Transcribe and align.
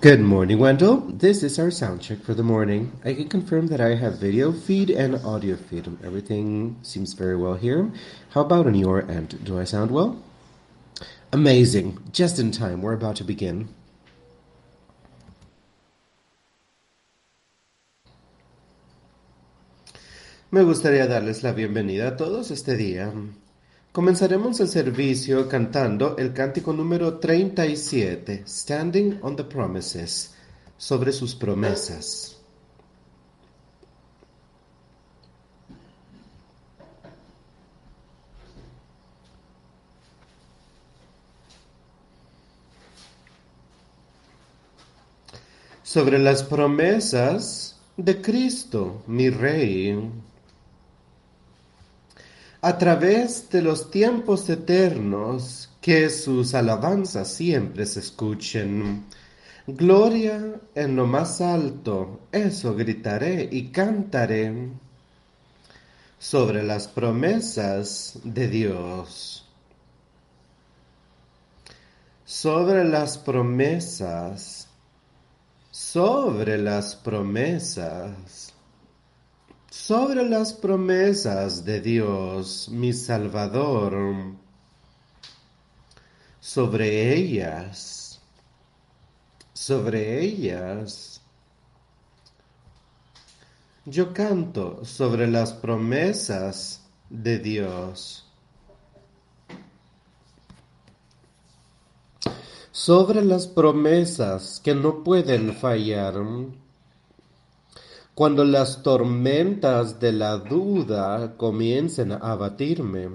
Good 0.00 0.20
morning, 0.20 0.60
Wendell. 0.60 0.98
This 1.10 1.42
is 1.42 1.58
our 1.58 1.72
sound 1.72 2.02
check 2.02 2.22
for 2.22 2.32
the 2.32 2.44
morning. 2.44 2.92
I 3.04 3.14
can 3.14 3.28
confirm 3.28 3.66
that 3.66 3.80
I 3.80 3.96
have 3.96 4.20
video 4.20 4.52
feed 4.52 4.90
and 4.90 5.16
audio 5.26 5.56
feed. 5.56 5.88
Everything 6.04 6.76
seems 6.82 7.14
very 7.14 7.36
well 7.36 7.54
here. 7.54 7.90
How 8.30 8.42
about 8.42 8.68
on 8.68 8.76
your 8.76 9.02
end? 9.10 9.42
Do 9.42 9.58
I 9.58 9.64
sound 9.64 9.90
well? 9.90 10.22
Amazing. 11.32 11.98
Just 12.12 12.38
in 12.38 12.52
time. 12.52 12.80
We're 12.80 12.92
about 12.92 13.16
to 13.16 13.24
begin. 13.24 13.70
Me 20.52 20.60
gustaría 20.62 21.08
darles 21.08 21.42
la 21.42 21.52
bienvenida 21.54 22.06
a 22.06 22.16
todos 22.16 22.52
este 22.52 22.76
día. 22.76 23.12
Comenzaremos 23.98 24.60
el 24.60 24.68
servicio 24.68 25.48
cantando 25.48 26.16
el 26.18 26.32
cántico 26.32 26.72
número 26.72 27.18
37, 27.18 28.44
Standing 28.46 29.18
on 29.22 29.34
the 29.34 29.42
Promises, 29.42 30.36
sobre 30.76 31.10
sus 31.10 31.34
promesas. 31.34 32.36
Sobre 45.82 46.20
las 46.20 46.44
promesas 46.44 47.80
de 47.96 48.22
Cristo, 48.22 49.02
mi 49.08 49.28
Rey 49.28 50.08
a 52.60 52.76
través 52.76 53.48
de 53.50 53.62
los 53.62 53.90
tiempos 53.90 54.48
eternos, 54.48 55.70
que 55.80 56.10
sus 56.10 56.54
alabanzas 56.54 57.28
siempre 57.28 57.86
se 57.86 58.00
escuchen. 58.00 59.04
Gloria 59.66 60.60
en 60.74 60.96
lo 60.96 61.06
más 61.06 61.40
alto, 61.40 62.20
eso 62.32 62.74
gritaré 62.74 63.48
y 63.50 63.68
cantaré 63.68 64.70
sobre 66.18 66.64
las 66.64 66.88
promesas 66.88 68.18
de 68.24 68.48
Dios. 68.48 69.44
Sobre 72.24 72.84
las 72.84 73.18
promesas, 73.18 74.68
sobre 75.70 76.58
las 76.58 76.96
promesas 76.96 78.47
sobre 79.70 80.26
las 80.28 80.52
promesas 80.52 81.64
de 81.64 81.80
Dios, 81.80 82.68
mi 82.70 82.92
Salvador, 82.92 84.34
sobre 86.40 87.14
ellas, 87.14 88.20
sobre 89.52 90.22
ellas. 90.24 91.20
Yo 93.84 94.12
canto 94.12 94.84
sobre 94.84 95.26
las 95.26 95.52
promesas 95.52 96.82
de 97.10 97.38
Dios. 97.38 98.24
Sobre 102.70 103.22
las 103.24 103.46
promesas 103.46 104.60
que 104.62 104.74
no 104.74 105.02
pueden 105.02 105.54
fallar 105.54 106.14
cuando 108.18 108.44
las 108.44 108.82
tormentas 108.82 110.00
de 110.00 110.10
la 110.10 110.38
duda 110.38 111.36
comiencen 111.36 112.10
a 112.10 112.16
abatirme. 112.16 113.08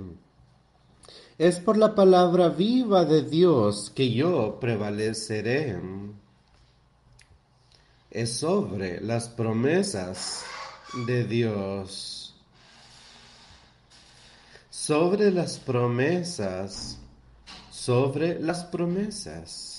Es 1.37 1.59
por 1.59 1.75
la 1.75 1.93
palabra 1.93 2.47
viva 2.47 3.03
de 3.03 3.21
Dios 3.23 3.91
que 3.93 4.13
yo 4.13 4.61
prevaleceré. 4.61 5.77
Es 8.09 8.37
sobre 8.37 9.01
las 9.01 9.27
promesas 9.27 10.45
de 11.05 11.25
Dios. 11.25 12.33
Sobre 14.69 15.31
las 15.31 15.59
promesas. 15.59 16.97
Sobre 17.69 18.39
las 18.39 18.63
promesas 18.63 19.72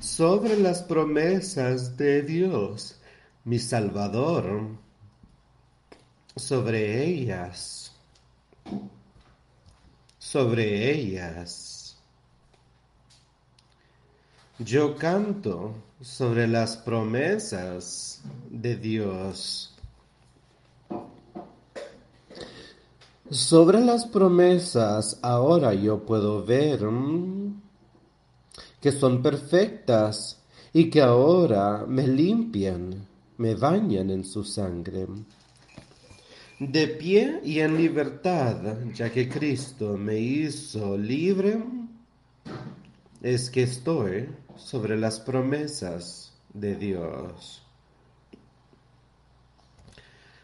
sobre 0.00 0.58
las 0.58 0.82
promesas 0.82 1.96
de 1.96 2.22
Dios, 2.22 2.98
mi 3.44 3.58
Salvador, 3.58 4.68
sobre 6.34 7.04
ellas, 7.04 7.92
sobre 10.18 10.90
ellas. 10.90 11.98
Yo 14.58 14.96
canto 14.96 15.74
sobre 16.00 16.48
las 16.48 16.78
promesas 16.78 18.22
de 18.50 18.76
Dios. 18.76 19.74
Sobre 23.30 23.80
las 23.80 24.06
promesas 24.06 25.18
ahora 25.22 25.72
yo 25.74 26.04
puedo 26.04 26.44
ver 26.44 26.84
que 28.80 28.92
son 28.92 29.22
perfectas 29.22 30.40
y 30.72 30.88
que 30.88 31.02
ahora 31.02 31.84
me 31.86 32.06
limpian, 32.06 33.06
me 33.38 33.54
bañan 33.54 34.10
en 34.10 34.24
su 34.24 34.44
sangre. 34.44 35.06
De 36.58 36.86
pie 36.88 37.40
y 37.44 37.60
en 37.60 37.76
libertad, 37.76 38.76
ya 38.94 39.10
que 39.10 39.28
Cristo 39.28 39.96
me 39.96 40.18
hizo 40.18 40.96
libre, 40.96 41.62
es 43.22 43.50
que 43.50 43.62
estoy 43.62 44.28
sobre 44.56 44.96
las 44.96 45.20
promesas 45.20 46.32
de 46.52 46.76
Dios. 46.76 47.62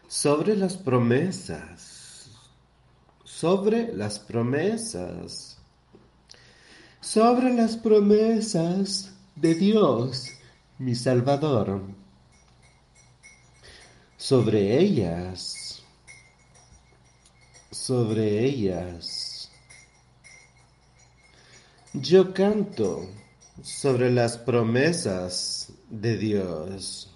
Sobre 0.07 0.55
las 0.55 0.77
promesas, 0.77 2.29
sobre 3.23 3.93
las 3.93 4.19
promesas 4.19 5.56
sobre 7.01 7.53
las 7.53 7.77
promesas 7.77 9.13
de 9.35 9.55
Dios, 9.55 10.29
mi 10.79 10.95
Salvador. 10.95 11.81
Sobre 14.17 14.79
ellas, 14.79 15.83
sobre 17.71 18.43
ellas. 18.43 19.51
Yo 21.93 22.33
canto 22.33 23.07
sobre 23.61 24.11
las 24.11 24.37
promesas 24.37 25.71
de 25.89 26.17
Dios. 26.17 27.13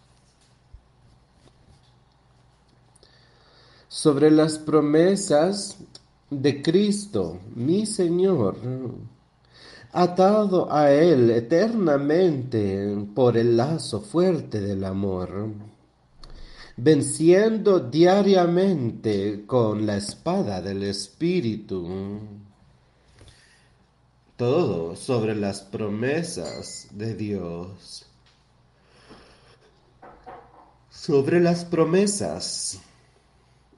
Sobre 3.88 4.32
las 4.32 4.58
promesas 4.58 5.78
de 6.30 6.62
Cristo, 6.62 7.40
mi 7.54 7.86
Señor 7.86 8.58
atado 9.94 10.72
a 10.72 10.92
Él 10.92 11.30
eternamente 11.32 13.06
por 13.14 13.38
el 13.38 13.58
lazo 13.58 14.02
fuerte 14.02 14.62
del 14.62 14.86
amor, 14.86 15.50
venciendo 16.78 17.80
diariamente 17.80 19.46
con 19.46 19.86
la 19.86 19.98
espada 19.98 20.62
del 20.62 20.84
Espíritu. 20.84 22.20
Todo 24.38 24.96
sobre 24.96 25.36
las 25.36 25.62
promesas 25.62 26.88
de 26.92 27.16
Dios. 27.16 28.06
Sobre 30.90 31.40
las 31.40 31.66
promesas. 31.66 32.80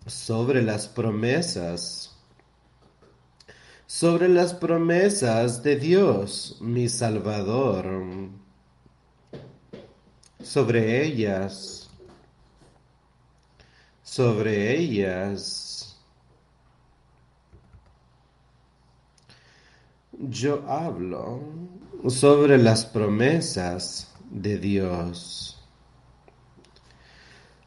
Sobre 0.06 0.62
las 0.62 0.88
promesas 0.88 2.13
sobre 3.94 4.28
las 4.28 4.56
promesas 4.56 5.62
de 5.62 5.76
Dios, 5.76 6.58
mi 6.60 6.90
Salvador, 6.90 7.86
sobre 10.42 11.06
ellas, 11.06 11.92
sobre 14.02 14.76
ellas. 14.76 15.96
Yo 20.12 20.68
hablo 20.68 21.44
sobre 22.08 22.58
las 22.58 22.88
promesas 22.88 24.12
de 24.32 24.58
Dios. 24.58 25.64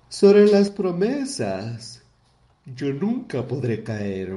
Sobre 0.09 0.49
las 0.49 0.71
promesas, 0.71 2.03
yo 2.65 2.93
nunca 2.93 3.47
podré 3.47 3.85
caer 3.85 4.35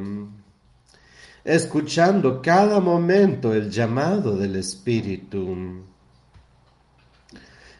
escuchando 1.49 2.43
cada 2.43 2.79
momento 2.79 3.55
el 3.55 3.71
llamado 3.71 4.37
del 4.37 4.55
Espíritu, 4.55 5.83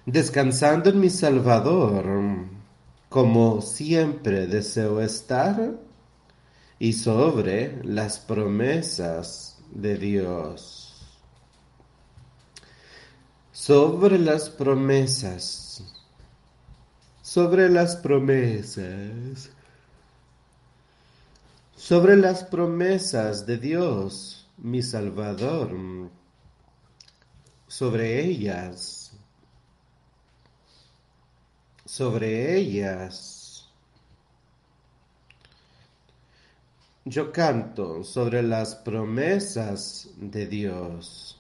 descansando 0.08 0.90
en 0.90 1.00
mi 1.00 1.12
Salvador, 1.12 2.48
como 3.10 3.62
siempre 3.62 4.48
deseo 4.48 5.00
estar, 5.02 5.74
y 6.80 6.94
sobre 6.94 7.84
las 7.84 8.18
promesas 8.18 9.60
de 9.72 9.98
Dios. 9.98 10.86
sobre 13.52 14.18
las 14.18 14.50
promesas, 14.50 15.84
sobre 17.22 17.70
las 17.70 17.98
promesas, 17.98 19.50
sobre 21.80 22.18
las 22.18 22.44
promesas 22.44 23.46
de 23.46 23.58
Dios, 23.58 24.46
mi 24.58 24.84
Salvador, 24.84 25.72
sobre 27.70 28.22
ellas, 28.22 29.14
sobre 31.86 32.58
ellas. 32.58 33.70
Yo 37.06 37.32
canto 37.32 38.04
sobre 38.04 38.44
las 38.44 38.76
promesas 38.76 40.10
de 40.18 40.48
Dios. 40.48 41.39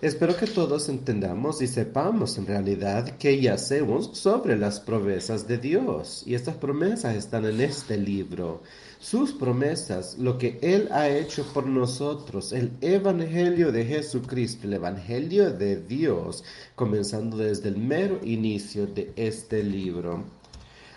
Espero 0.00 0.36
que 0.36 0.46
todos 0.46 0.88
entendamos 0.88 1.60
y 1.60 1.66
sepamos 1.66 2.38
en 2.38 2.46
realidad 2.46 3.18
que 3.18 3.40
ya 3.40 3.54
hacemos 3.54 4.16
sobre 4.16 4.56
las 4.56 4.78
promesas 4.78 5.48
de 5.48 5.58
Dios. 5.58 6.22
Y 6.24 6.34
estas 6.36 6.54
promesas 6.54 7.16
están 7.16 7.44
en 7.46 7.60
este 7.60 7.96
libro. 7.96 8.62
Sus 9.00 9.32
promesas, 9.32 10.16
lo 10.16 10.38
que 10.38 10.60
Él 10.62 10.88
ha 10.92 11.08
hecho 11.08 11.44
por 11.52 11.66
nosotros, 11.66 12.52
el 12.52 12.70
Evangelio 12.80 13.72
de 13.72 13.86
Jesucristo, 13.86 14.68
el 14.68 14.74
Evangelio 14.74 15.50
de 15.50 15.82
Dios, 15.82 16.44
comenzando 16.76 17.36
desde 17.36 17.70
el 17.70 17.76
mero 17.76 18.20
inicio 18.22 18.86
de 18.86 19.12
este 19.16 19.64
libro. 19.64 20.22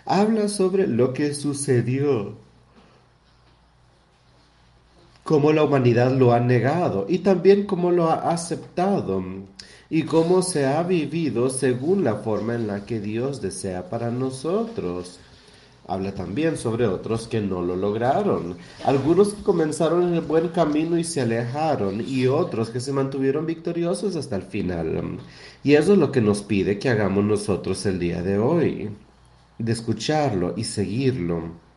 Habla 0.04 0.46
sobre 0.46 0.86
lo 0.86 1.12
que 1.12 1.34
sucedió 1.34 2.36
cómo 5.32 5.50
la 5.50 5.64
humanidad 5.64 6.12
lo 6.12 6.34
ha 6.34 6.40
negado 6.40 7.06
y 7.08 7.20
también 7.20 7.64
cómo 7.64 7.90
lo 7.90 8.10
ha 8.10 8.30
aceptado 8.32 9.24
y 9.88 10.02
cómo 10.02 10.42
se 10.42 10.66
ha 10.66 10.82
vivido 10.82 11.48
según 11.48 12.04
la 12.04 12.16
forma 12.16 12.54
en 12.54 12.66
la 12.66 12.84
que 12.84 13.00
Dios 13.00 13.40
desea 13.40 13.88
para 13.88 14.10
nosotros. 14.10 15.20
Habla 15.88 16.14
también 16.14 16.58
sobre 16.58 16.86
otros 16.86 17.28
que 17.28 17.40
no 17.40 17.62
lo 17.62 17.76
lograron, 17.76 18.58
algunos 18.84 19.32
que 19.32 19.42
comenzaron 19.42 20.02
en 20.08 20.16
el 20.16 20.20
buen 20.20 20.48
camino 20.48 20.98
y 20.98 21.04
se 21.04 21.22
alejaron 21.22 22.04
y 22.06 22.26
otros 22.26 22.68
que 22.68 22.80
se 22.80 22.92
mantuvieron 22.92 23.46
victoriosos 23.46 24.16
hasta 24.16 24.36
el 24.36 24.42
final. 24.42 25.18
Y 25.64 25.76
eso 25.76 25.94
es 25.94 25.98
lo 25.98 26.12
que 26.12 26.20
nos 26.20 26.42
pide 26.42 26.78
que 26.78 26.90
hagamos 26.90 27.24
nosotros 27.24 27.86
el 27.86 27.98
día 27.98 28.20
de 28.22 28.38
hoy, 28.38 28.90
de 29.56 29.72
escucharlo 29.72 30.52
y 30.58 30.64
seguirlo. 30.64 31.71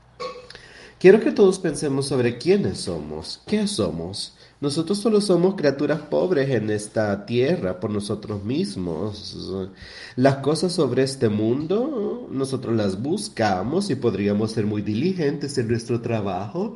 Quiero 1.05 1.19
que 1.19 1.31
todos 1.31 1.59
pensemos 1.59 2.07
sobre 2.07 2.39
quiénes 2.39 2.79
somos, 2.79 3.39
qué 3.45 3.67
somos. 3.67 4.35
Nosotros 4.59 4.97
solo 4.97 5.21
somos 5.21 5.53
criaturas 5.53 5.99
pobres 5.99 6.49
en 6.49 6.71
esta 6.71 7.27
tierra 7.27 7.79
por 7.79 7.91
nosotros 7.91 8.43
mismos. 8.43 9.69
Las 10.15 10.37
cosas 10.37 10.73
sobre 10.73 11.03
este 11.03 11.29
mundo, 11.29 12.27
nosotros 12.31 12.75
las 12.75 12.99
buscamos 13.03 13.91
y 13.91 13.95
podríamos 13.95 14.53
ser 14.53 14.65
muy 14.65 14.81
diligentes 14.81 15.55
en 15.59 15.67
nuestro 15.67 16.01
trabajo 16.01 16.75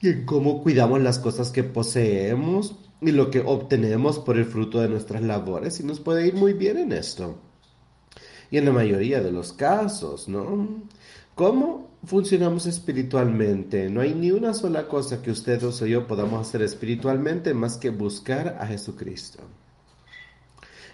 y 0.00 0.08
en 0.08 0.26
cómo 0.26 0.60
cuidamos 0.60 1.00
las 1.00 1.20
cosas 1.20 1.52
que 1.52 1.62
poseemos 1.62 2.74
y 3.00 3.12
lo 3.12 3.30
que 3.30 3.44
obtenemos 3.46 4.18
por 4.18 4.36
el 4.36 4.44
fruto 4.44 4.80
de 4.80 4.88
nuestras 4.88 5.22
labores 5.22 5.78
y 5.78 5.84
nos 5.84 6.00
puede 6.00 6.26
ir 6.26 6.34
muy 6.34 6.54
bien 6.54 6.78
en 6.78 6.90
esto. 6.90 7.38
Y 8.50 8.58
en 8.58 8.64
la 8.64 8.72
mayoría 8.72 9.20
de 9.20 9.30
los 9.30 9.52
casos, 9.52 10.26
¿no? 10.26 10.82
¿Cómo 11.36 11.89
funcionamos 12.04 12.66
espiritualmente? 12.66 13.90
No 13.90 14.00
hay 14.00 14.14
ni 14.14 14.30
una 14.30 14.54
sola 14.54 14.88
cosa 14.88 15.22
que 15.22 15.30
usted 15.30 15.62
o 15.62 15.86
yo 15.86 16.06
podamos 16.06 16.46
hacer 16.46 16.62
espiritualmente 16.62 17.54
más 17.54 17.76
que 17.76 17.90
buscar 17.90 18.56
a 18.60 18.66
Jesucristo. 18.66 19.40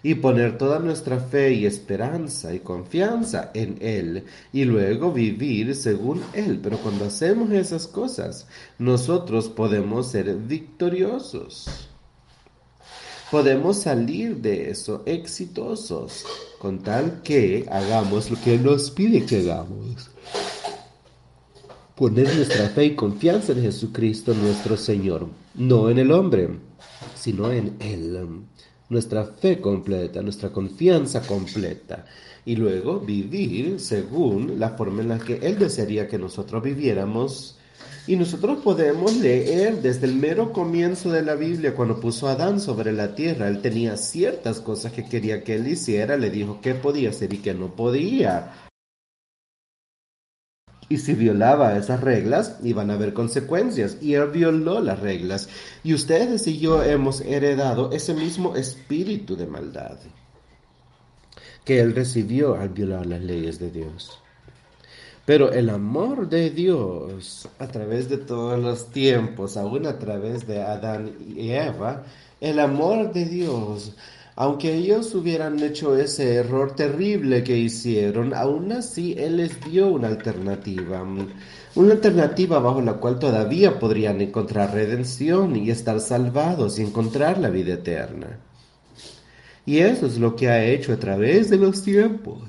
Y 0.03 0.17
poner 0.17 0.57
toda 0.59 0.79
nuestra 0.79 1.19
fe 1.19 1.53
y 1.55 1.67
esperanza 1.67 2.55
y 2.55 2.61
confianza 2.61 3.51
en 3.55 3.79
Él 3.81 4.25
y 4.53 4.65
luego 4.65 5.13
vivir 5.13 5.75
según 5.75 6.23
Él. 6.33 6.61
Pero 6.63 6.79
cuando 6.79 7.07
hacemos 7.07 7.51
esas 7.51 7.87
cosas, 7.87 8.47
nosotros 8.79 9.49
podemos 9.49 10.11
ser 10.11 10.37
victoriosos. 10.37 11.89
Podemos 13.31 13.81
salir 13.83 14.37
de 14.37 14.71
eso 14.71 15.03
exitosos 15.07 16.25
con 16.61 16.79
tal 16.79 17.23
que 17.23 17.67
hagamos 17.69 18.31
lo 18.31 18.41
que 18.41 18.55
Él 18.55 18.63
nos 18.63 18.93
pide 18.93 19.25
que 19.25 19.41
hagamos 19.41 20.11
poner 21.97 22.33
nuestra 22.37 22.69
fe 22.69 22.85
y 22.85 22.95
confianza 22.95 23.53
en 23.53 23.63
Jesucristo 23.63 24.35
nuestro 24.35 24.77
Señor, 24.77 25.29
no 25.55 25.89
en 25.89 25.99
el 25.99 26.13
hombre, 26.13 26.51
sino 27.15 27.51
en 27.51 27.77
Él. 27.81 28.19
Nuestra 28.91 29.25
fe 29.25 29.61
completa, 29.61 30.21
nuestra 30.21 30.51
confianza 30.51 31.23
completa. 31.23 32.05
Y 32.45 32.55
luego 32.55 33.01
vivir 33.01 33.81
según 33.81 34.61
la 34.61 34.71
forma 34.71 35.03
en 35.03 35.09
la 35.09 35.19
que 35.19 35.39
Él 35.39 35.59
desearía 35.59 36.07
que 36.07 36.19
nosotros 36.19 36.63
viviéramos. 36.63 37.59
Y 38.07 38.15
nosotros 38.15 38.59
podemos 38.63 39.17
leer 39.17 39.81
desde 39.81 40.07
el 40.07 40.15
mero 40.15 40.53
comienzo 40.53 41.11
de 41.11 41.23
la 41.23 41.35
Biblia, 41.35 41.75
cuando 41.75 41.99
puso 41.99 42.29
a 42.29 42.33
Adán 42.33 42.61
sobre 42.61 42.93
la 42.93 43.17
tierra, 43.17 43.49
él 43.49 43.61
tenía 43.61 43.97
ciertas 43.97 44.61
cosas 44.61 44.93
que 44.93 45.05
quería 45.05 45.43
que 45.43 45.57
él 45.57 45.67
hiciera, 45.67 46.17
le 46.17 46.31
dijo 46.31 46.61
qué 46.63 46.75
podía 46.77 47.11
hacer 47.11 47.35
y 47.35 47.39
qué 47.39 47.53
no 47.53 47.75
podía 47.75 48.66
y 50.89 50.99
si 50.99 51.15
violaba 51.15 51.77
esas 51.77 52.01
reglas, 52.01 52.59
iban 52.63 52.91
a 52.91 52.95
haber 52.95 53.13
consecuencias. 53.13 53.97
Y 54.01 54.15
él 54.15 54.31
violó 54.31 54.81
las 54.81 55.01
reglas. 55.01 55.49
Y 55.83 55.95
ustedes 55.95 56.47
y 56.47 56.59
yo 56.59 56.83
hemos 56.83 57.21
heredado 57.21 57.91
ese 57.93 58.15
mismo 58.15 58.55
espíritu 58.57 59.37
de 59.37 59.47
maldad 59.47 59.99
que 61.67 61.81
él 61.81 61.97
recibió 61.97 62.55
al 62.55 62.69
violar 62.69 63.07
las 63.07 63.21
leyes 63.21 63.59
de 63.59 63.73
Dios. 63.73 64.21
Pero 65.27 65.53
el 65.53 65.69
amor 65.69 66.29
de 66.29 66.51
Dios 66.51 67.49
a 67.59 67.67
través 67.67 68.09
de 68.09 68.19
todos 68.19 68.63
los 68.63 68.93
tiempos, 68.93 69.57
aún 69.57 69.85
a 69.87 69.99
través 69.99 70.47
de 70.47 70.63
Adán 70.63 71.17
y 71.37 71.51
Eva, 71.51 72.05
el 72.41 72.61
amor 72.61 73.13
de 73.13 73.25
Dios 73.25 73.97
aunque 74.39 74.75
ellos 74.75 75.15
hubieran 75.15 75.59
hecho 75.63 75.97
ese 75.97 76.35
error 76.35 76.77
terrible 76.77 77.43
que 77.43 77.57
hicieron, 77.57 78.35
aún 78.35 78.71
así 78.71 79.15
Él 79.17 79.39
les 79.39 79.59
dio 79.63 79.89
una 79.89 80.09
alternativa. 80.09 81.03
Una 81.75 81.93
alternativa 81.93 82.59
bajo 82.59 82.83
la 82.83 82.95
cual 82.95 83.19
todavía 83.19 83.79
podrían 83.79 84.21
encontrar 84.21 84.75
redención 84.75 85.57
y 85.57 85.71
estar 85.71 86.01
salvados 86.01 86.79
y 86.79 86.83
encontrar 86.83 87.39
la 87.39 87.49
vida 87.49 87.75
eterna. 87.75 88.39
Y 89.65 89.79
eso 89.79 90.07
es 90.07 90.19
lo 90.19 90.37
que 90.37 90.51
ha 90.51 90.63
hecho 90.65 90.93
a 90.93 90.99
través 90.99 91.49
de 91.49 91.57
los 91.57 91.83
tiempos 91.83 92.41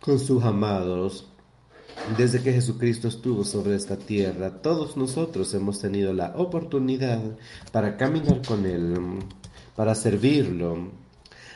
con 0.00 0.18
sus 0.18 0.42
amados. 0.44 1.26
Desde 2.16 2.42
que 2.42 2.52
Jesucristo 2.52 3.08
estuvo 3.08 3.44
sobre 3.44 3.76
esta 3.76 3.96
tierra, 3.96 4.62
todos 4.62 4.96
nosotros 4.96 5.52
hemos 5.54 5.80
tenido 5.80 6.12
la 6.14 6.32
oportunidad 6.36 7.20
para 7.70 7.96
caminar 7.96 8.40
con 8.46 8.66
Él 8.66 8.94
para 9.76 9.94
servirlo. 9.94 10.90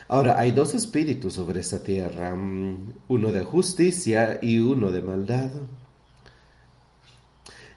Ahora, 0.07 0.39
hay 0.39 0.51
dos 0.51 0.73
espíritus 0.73 1.33
sobre 1.33 1.59
esta 1.59 1.83
tierra, 1.83 2.35
mm, 2.35 2.93
uno 3.09 3.31
de 3.31 3.43
justicia 3.43 4.39
y 4.41 4.59
uno 4.59 4.91
de 4.91 5.01
maldad. 5.01 5.51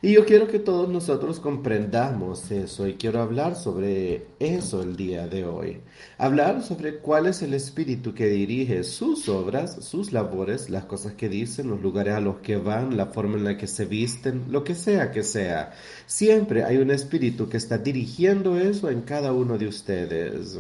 Y 0.05 0.15
yo 0.15 0.25
quiero 0.27 0.49
que 0.49 0.59
todos 0.59 0.89
nosotros 0.89 1.39
comprendamos 1.39 2.51
eso 2.51 2.89
y 2.89 2.95
quiero 2.95 3.23
hablar 3.23 3.55
sobre 3.55 4.27
eso 4.41 4.83
el 4.83 4.97
día 4.97 5.29
de 5.29 5.45
hoy. 5.45 5.81
Hablar 6.19 6.65
sobre 6.65 6.97
cuál 6.97 7.27
es 7.27 7.41
el 7.43 7.55
espíritu 7.55 8.13
que 8.13 8.27
dirige 8.27 8.83
sus 8.83 9.29
obras, 9.29 9.77
sus 9.85 10.13
labores, 10.13 10.71
las 10.71 10.87
cosas 10.87 11.13
que 11.13 11.29
dicen, 11.29 11.69
los 11.69 11.81
lugares 11.81 12.15
a 12.15 12.21
los 12.21 12.39
que 12.39 12.57
van, 12.57 12.97
la 12.97 13.07
forma 13.07 13.37
en 13.37 13.45
la 13.45 13.57
que 13.57 13.69
se 13.69 13.85
visten, 13.85 14.47
lo 14.51 14.65
que 14.65 14.75
sea 14.75 15.13
que 15.13 15.23
sea. 15.23 15.73
Siempre 16.07 16.65
hay 16.65 16.79
un 16.79 16.91
espíritu 16.91 17.49
que 17.49 17.59
está 17.59 17.79
dirigiendo 17.79 18.59
eso 18.59 18.91
en 18.91 19.03
cada 19.03 19.33
uno 19.33 19.57
de 19.57 19.69
ustedes. 19.69 20.59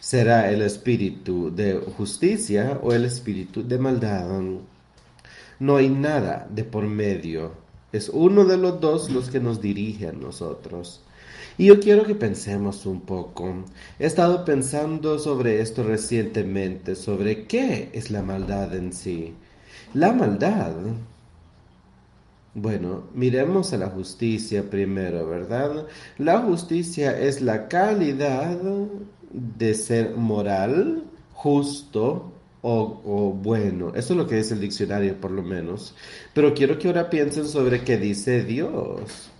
Será 0.00 0.50
el 0.50 0.62
espíritu 0.62 1.54
de 1.54 1.74
justicia 1.74 2.80
o 2.82 2.94
el 2.94 3.04
espíritu 3.04 3.62
de 3.62 3.78
maldad. 3.78 4.40
No 5.58 5.76
hay 5.76 5.90
nada 5.90 6.48
de 6.50 6.64
por 6.64 6.84
medio 6.86 7.68
es 7.92 8.08
uno 8.08 8.44
de 8.44 8.56
los 8.56 8.80
dos 8.80 9.10
los 9.10 9.30
que 9.30 9.40
nos 9.40 9.60
dirige 9.60 10.08
a 10.08 10.12
nosotros. 10.12 11.02
Y 11.58 11.66
yo 11.66 11.80
quiero 11.80 12.04
que 12.04 12.14
pensemos 12.14 12.86
un 12.86 13.02
poco. 13.02 13.64
He 13.98 14.06
estado 14.06 14.44
pensando 14.44 15.18
sobre 15.18 15.60
esto 15.60 15.82
recientemente, 15.82 16.94
sobre 16.94 17.46
qué 17.46 17.90
es 17.92 18.10
la 18.10 18.22
maldad 18.22 18.74
en 18.74 18.92
sí. 18.92 19.34
La 19.92 20.12
maldad. 20.12 20.72
Bueno, 22.54 23.04
miremos 23.14 23.72
a 23.72 23.76
la 23.76 23.88
justicia 23.88 24.70
primero, 24.70 25.26
¿verdad? 25.28 25.86
La 26.18 26.38
justicia 26.38 27.18
es 27.18 27.40
la 27.40 27.68
calidad 27.68 28.58
de 29.32 29.74
ser 29.74 30.16
moral, 30.16 31.04
justo 31.32 32.32
o, 32.62 33.32
bueno. 33.32 33.92
Eso 33.94 34.12
es 34.12 34.18
lo 34.18 34.26
que 34.26 34.36
dice 34.36 34.54
el 34.54 34.60
diccionario, 34.60 35.20
por 35.20 35.30
lo 35.30 35.42
menos. 35.42 35.94
Pero 36.34 36.54
quiero 36.54 36.78
que 36.78 36.88
ahora 36.88 37.10
piensen 37.10 37.46
sobre 37.48 37.82
qué 37.82 37.96
dice 37.96 38.44
Dios. 38.44 39.30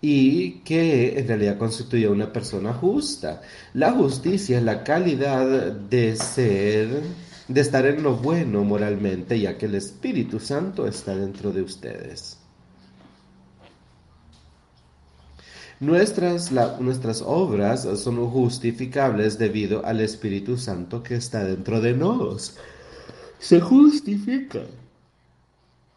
Y 0.00 0.60
que 0.60 1.18
en 1.18 1.28
realidad 1.28 1.58
constituye 1.58 2.08
una 2.08 2.32
persona 2.32 2.72
justa. 2.74 3.42
La 3.74 3.92
justicia 3.92 4.58
es 4.58 4.64
la 4.64 4.82
calidad 4.82 5.72
de 5.72 6.16
ser, 6.16 7.02
de 7.48 7.60
estar 7.60 7.86
en 7.86 8.02
lo 8.02 8.16
bueno 8.16 8.64
moralmente, 8.64 9.38
ya 9.38 9.56
que 9.56 9.66
el 9.66 9.76
Espíritu 9.76 10.40
Santo 10.40 10.86
está 10.88 11.14
dentro 11.16 11.52
de 11.52 11.62
ustedes. 11.62 12.41
Nuestras, 15.82 16.52
nuestras 16.80 17.22
obras 17.22 17.88
son 17.98 18.24
justificables 18.30 19.36
debido 19.36 19.84
al 19.84 20.00
Espíritu 20.00 20.56
Santo 20.56 21.02
que 21.02 21.16
está 21.16 21.42
dentro 21.42 21.80
de 21.80 21.92
nosotros. 21.92 22.56
Se 23.40 23.60
justifica 23.60 24.60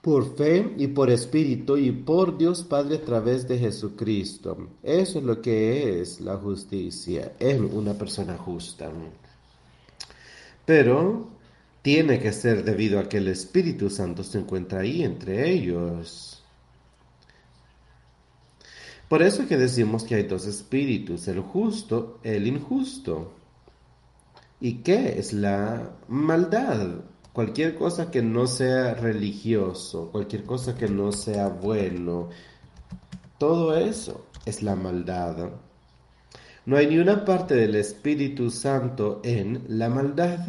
por 0.02 0.36
fe 0.36 0.74
y 0.80 0.88
por 0.88 1.12
Espíritu 1.12 1.78
y 1.78 1.92
por 1.92 2.36
Dios 2.36 2.64
Padre 2.64 2.96
a 2.96 3.06
través 3.06 3.48
de 3.48 3.60
Jesucristo. 3.60 4.70
Eso 4.82 5.20
es 5.20 5.24
lo 5.24 5.40
que 5.40 6.02
es 6.02 6.20
la 6.20 6.38
justicia 6.38 7.34
en 7.38 7.66
una 7.66 7.94
persona 7.94 8.40
justa. 8.40 8.90
Pero 10.66 11.28
tiene 11.84 12.20
que 12.20 12.34
ser 12.34 12.64
debido 12.64 13.00
a 13.00 13.08
que 13.08 13.18
el 13.18 13.28
Espíritu 13.28 13.92
Santo 13.92 14.24
se 14.24 14.40
encuentra 14.40 14.80
ahí 14.80 15.04
entre 15.04 15.48
ellos. 15.48 16.35
Por 19.16 19.24
eso 19.24 19.44
es 19.44 19.48
que 19.48 19.56
decimos 19.56 20.04
que 20.04 20.16
hay 20.16 20.24
dos 20.24 20.46
espíritus, 20.46 21.30
el 21.30 21.40
justo, 21.40 22.20
el 22.22 22.48
injusto. 22.48 23.32
¿Y 24.60 24.80
qué 24.80 25.18
es 25.18 25.32
la 25.32 25.96
maldad? 26.10 26.96
Cualquier 27.32 27.76
cosa 27.76 28.12
que 28.12 28.22
no 28.22 28.46
sea 28.46 28.94
religioso, 28.94 30.12
cualquier 30.12 30.44
cosa 30.44 30.76
que 30.76 30.90
no 30.90 31.14
sea 31.14 31.48
bueno, 31.48 32.28
todo 33.38 33.78
eso 33.78 34.26
es 34.46 34.62
la 34.62 34.76
maldad. 34.76 35.50
No 36.66 36.76
hay 36.76 36.88
ni 36.88 36.98
una 36.98 37.24
parte 37.24 37.56
del 37.56 37.76
Espíritu 37.76 38.52
Santo 38.52 39.22
en 39.24 39.64
la 39.70 39.88
maldad. 39.88 40.40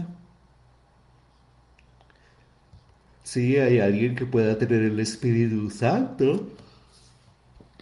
Si 3.23 3.59
hay 3.59 3.79
alguien 3.79 4.17
que 4.17 4.27
pueda 4.27 4.59
tener 4.59 4.83
el 4.83 4.99
Espíritu 4.99 5.71
Santo, 5.71 6.49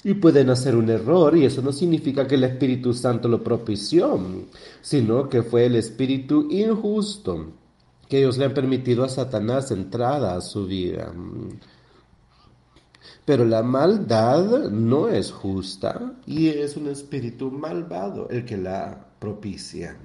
y 0.05 0.15
pueden 0.15 0.51
hacer 0.51 0.77
un 0.77 0.91
error 0.91 1.37
y 1.37 1.47
eso 1.47 1.63
no 1.63 1.73
significa 1.73 2.27
que 2.27 2.35
el 2.35 2.45
Espíritu 2.45 2.93
Santo 2.93 3.27
lo 3.27 3.43
propició, 3.43 4.21
sino 4.83 5.29
que 5.31 5.43
fue 5.43 5.65
el 5.65 5.77
Espíritu 5.77 6.47
injusto 6.51 7.55
que 8.09 8.19
ellos 8.19 8.37
le 8.37 8.45
han 8.45 8.55
permitido 8.55 9.03
a 9.03 9.09
Satanás 9.09 9.71
entrada 9.71 10.37
a 10.37 10.41
su 10.43 10.67
vida. 10.67 11.13
Pero 13.25 13.47
la 13.47 13.63
maldad 13.63 14.71
no 14.71 15.09
es 15.09 15.33
justa 15.33 16.15
y 16.27 16.49
es 16.49 16.77
un 16.77 16.89
espíritu 16.89 17.51
malvado 17.51 18.29
el 18.29 18.45
que 18.45 18.59
la 18.59 19.07
propicia. 19.19 19.97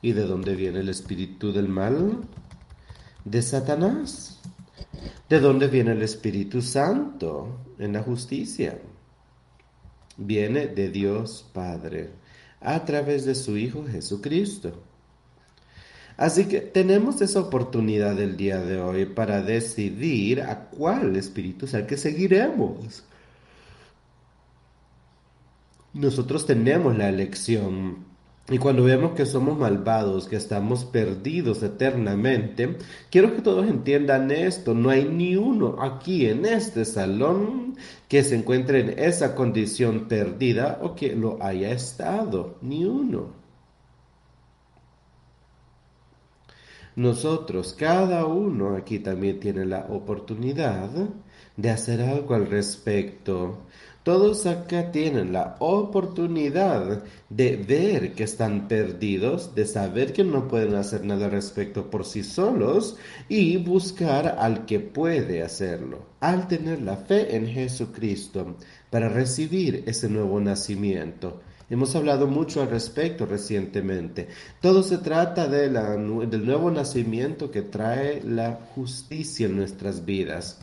¿Y 0.00 0.12
de 0.12 0.24
dónde 0.24 0.54
viene 0.54 0.78
el 0.78 0.88
espíritu 0.88 1.52
del 1.52 1.68
mal? 1.68 2.20
De 3.24 3.42
Satanás. 3.42 4.37
¿De 5.28 5.40
dónde 5.40 5.68
viene 5.68 5.92
el 5.92 6.02
Espíritu 6.02 6.62
Santo 6.62 7.60
en 7.78 7.92
la 7.92 8.02
justicia? 8.02 8.78
Viene 10.16 10.66
de 10.68 10.90
Dios 10.90 11.48
Padre 11.52 12.10
a 12.60 12.84
través 12.84 13.24
de 13.24 13.34
su 13.34 13.56
Hijo 13.56 13.84
Jesucristo. 13.86 14.82
Así 16.16 16.46
que 16.46 16.60
tenemos 16.60 17.20
esa 17.20 17.40
oportunidad 17.40 18.18
el 18.18 18.36
día 18.36 18.60
de 18.60 18.80
hoy 18.80 19.06
para 19.06 19.40
decidir 19.40 20.42
a 20.42 20.68
cuál 20.68 21.14
Espíritu 21.14 21.66
es 21.66 21.74
el 21.74 21.86
que 21.86 21.96
seguiremos. 21.96 23.04
Nosotros 25.92 26.44
tenemos 26.44 26.96
la 26.98 27.08
elección 27.08 28.07
y 28.50 28.56
cuando 28.56 28.84
vemos 28.84 29.12
que 29.12 29.26
somos 29.26 29.58
malvados, 29.58 30.26
que 30.26 30.36
estamos 30.36 30.86
perdidos 30.86 31.62
eternamente, 31.62 32.78
quiero 33.10 33.34
que 33.34 33.42
todos 33.42 33.68
entiendan 33.68 34.30
esto. 34.30 34.72
No 34.72 34.88
hay 34.88 35.04
ni 35.04 35.36
uno 35.36 35.82
aquí 35.82 36.26
en 36.26 36.46
este 36.46 36.86
salón 36.86 37.76
que 38.08 38.24
se 38.24 38.36
encuentre 38.36 38.80
en 38.80 38.98
esa 38.98 39.34
condición 39.34 40.08
perdida 40.08 40.78
o 40.82 40.94
que 40.94 41.14
lo 41.14 41.42
haya 41.42 41.72
estado. 41.72 42.56
Ni 42.62 42.86
uno. 42.86 43.36
Nosotros, 46.96 47.74
cada 47.74 48.24
uno 48.24 48.76
aquí 48.76 48.98
también 48.98 49.40
tiene 49.40 49.66
la 49.66 49.86
oportunidad 49.90 50.90
de 51.56 51.70
hacer 51.70 52.00
algo 52.00 52.34
al 52.34 52.46
respecto. 52.46 53.58
Todos 54.08 54.46
acá 54.46 54.90
tienen 54.90 55.34
la 55.34 55.56
oportunidad 55.58 57.02
de 57.28 57.56
ver 57.56 58.14
que 58.14 58.24
están 58.24 58.66
perdidos, 58.66 59.54
de 59.54 59.66
saber 59.66 60.14
que 60.14 60.24
no 60.24 60.48
pueden 60.48 60.76
hacer 60.76 61.04
nada 61.04 61.26
al 61.26 61.32
respecto 61.32 61.90
por 61.90 62.06
sí 62.06 62.22
solos 62.22 62.96
y 63.28 63.58
buscar 63.58 64.36
al 64.38 64.64
que 64.64 64.80
puede 64.80 65.42
hacerlo, 65.42 66.06
al 66.20 66.48
tener 66.48 66.80
la 66.80 66.96
fe 66.96 67.36
en 67.36 67.48
Jesucristo 67.48 68.56
para 68.88 69.10
recibir 69.10 69.84
ese 69.84 70.08
nuevo 70.08 70.40
nacimiento. 70.40 71.42
Hemos 71.68 71.94
hablado 71.94 72.26
mucho 72.26 72.62
al 72.62 72.70
respecto 72.70 73.26
recientemente. 73.26 74.28
Todo 74.62 74.82
se 74.82 74.96
trata 74.96 75.48
de 75.48 75.68
del 75.68 76.46
nuevo 76.46 76.70
nacimiento 76.70 77.50
que 77.50 77.60
trae 77.60 78.22
la 78.22 78.58
justicia 78.74 79.48
en 79.48 79.56
nuestras 79.56 80.06
vidas 80.06 80.60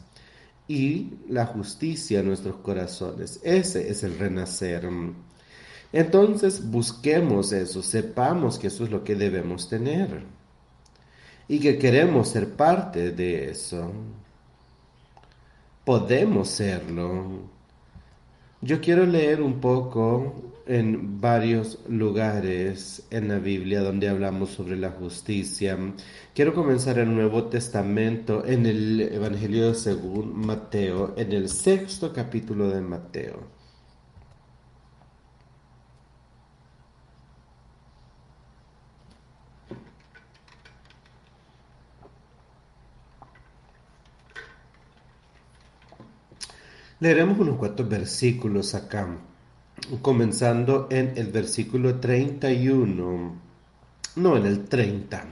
y 0.67 1.11
la 1.29 1.45
justicia 1.45 2.19
en 2.19 2.27
nuestros 2.27 2.57
corazones. 2.57 3.39
Ese 3.43 3.89
es 3.89 4.03
el 4.03 4.17
renacer. 4.17 4.89
Entonces 5.93 6.69
busquemos 6.69 7.51
eso, 7.51 7.81
sepamos 7.81 8.59
que 8.59 8.67
eso 8.67 8.83
es 8.83 8.91
lo 8.91 9.03
que 9.03 9.15
debemos 9.15 9.69
tener 9.69 10.23
y 11.47 11.59
que 11.59 11.77
queremos 11.77 12.29
ser 12.29 12.55
parte 12.55 13.11
de 13.11 13.51
eso. 13.51 13.91
Podemos 15.83 16.49
serlo. 16.49 17.49
Yo 18.61 18.81
quiero 18.81 19.05
leer 19.05 19.41
un 19.41 19.59
poco 19.61 20.54
en 20.67 21.21
varios 21.21 21.79
lugares 21.87 23.05
en 23.11 23.27
la 23.27 23.39
Biblia 23.39 23.81
donde 23.81 24.09
hablamos 24.09 24.51
sobre 24.51 24.75
la 24.77 24.91
justicia. 24.91 25.77
Quiero 26.33 26.53
comenzar 26.53 26.99
el 26.99 27.13
Nuevo 27.13 27.45
Testamento 27.45 28.45
en 28.45 28.65
el 28.65 29.01
Evangelio 29.01 29.73
según 29.73 30.45
Mateo, 30.45 31.13
en 31.17 31.31
el 31.33 31.49
sexto 31.49 32.11
capítulo 32.13 32.69
de 32.69 32.81
Mateo. 32.81 33.55
Leeremos 46.99 47.37
unos 47.39 47.57
cuantos 47.57 47.87
versículos 47.87 48.73
acá 48.73 49.07
comenzando 50.01 50.87
en 50.89 51.13
el 51.15 51.31
versículo 51.31 51.99
31, 51.99 53.41
no 54.15 54.37
en 54.37 54.45
el 54.45 54.65
30. 54.65 55.25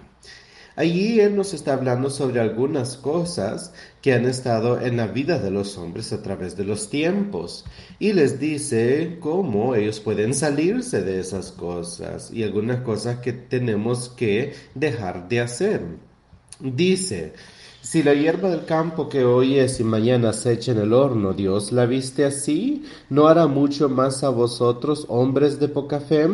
Allí 0.75 1.19
Él 1.19 1.35
nos 1.35 1.53
está 1.53 1.73
hablando 1.73 2.09
sobre 2.09 2.39
algunas 2.39 2.97
cosas 2.97 3.73
que 4.01 4.13
han 4.13 4.25
estado 4.25 4.81
en 4.81 4.97
la 4.97 5.05
vida 5.05 5.37
de 5.37 5.51
los 5.51 5.77
hombres 5.77 6.11
a 6.13 6.23
través 6.23 6.57
de 6.57 6.63
los 6.63 6.89
tiempos 6.89 7.65
y 7.99 8.13
les 8.13 8.39
dice 8.39 9.17
cómo 9.19 9.75
ellos 9.75 9.99
pueden 9.99 10.33
salirse 10.33 11.03
de 11.03 11.19
esas 11.19 11.51
cosas 11.51 12.31
y 12.31 12.41
algunas 12.43 12.81
cosas 12.81 13.19
que 13.19 13.33
tenemos 13.33 14.09
que 14.09 14.53
dejar 14.73 15.29
de 15.29 15.41
hacer. 15.41 15.81
Dice, 16.59 17.33
si 17.83 18.01
la 18.01 18.13
hierba 18.13 18.49
del 18.49 18.63
campo 18.63 19.09
que 19.09 19.25
hoy 19.25 19.59
es 19.59 19.81
y 19.81 19.83
mañana 19.83 20.31
se 20.31 20.53
echa 20.53 20.71
en 20.71 20.77
el 20.77 20.93
horno, 20.93 21.33
Dios 21.33 21.73
la 21.73 21.85
viste 21.85 22.23
así, 22.23 22.85
¿no 23.09 23.27
hará 23.27 23.45
mucho 23.47 23.89
más 23.89 24.23
a 24.23 24.29
vosotros, 24.29 25.05
hombres 25.09 25.59
de 25.59 25.67
poca 25.67 25.99
fe? 25.99 26.29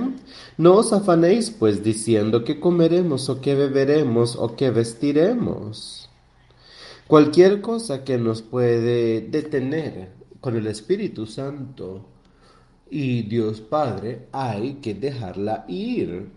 No 0.57 0.75
os 0.75 0.93
afanéis, 0.93 1.49
pues, 1.49 1.83
diciendo 1.83 2.43
que 2.43 2.59
comeremos 2.59 3.29
o 3.29 3.41
que 3.41 3.55
beberemos 3.55 4.35
o 4.35 4.55
que 4.55 4.69
vestiremos. 4.69 6.07
Cualquier 7.07 7.61
cosa 7.61 8.03
que 8.03 8.19
nos 8.19 8.43
puede 8.43 9.21
detener 9.21 10.11
con 10.39 10.55
el 10.55 10.67
Espíritu 10.67 11.25
Santo 11.25 12.05
y 12.91 13.23
Dios 13.23 13.59
Padre, 13.59 14.27
hay 14.31 14.75
que 14.75 14.93
dejarla 14.93 15.65
ir. 15.67 16.29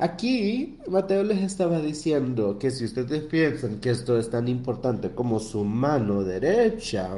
Aquí 0.00 0.78
Mateo 0.88 1.24
les 1.24 1.42
estaba 1.42 1.80
diciendo 1.80 2.56
que 2.56 2.70
si 2.70 2.84
ustedes 2.84 3.24
piensan 3.24 3.80
que 3.80 3.90
esto 3.90 4.16
es 4.16 4.30
tan 4.30 4.46
importante 4.46 5.10
como 5.10 5.40
su 5.40 5.64
mano 5.64 6.22
derecha 6.22 7.10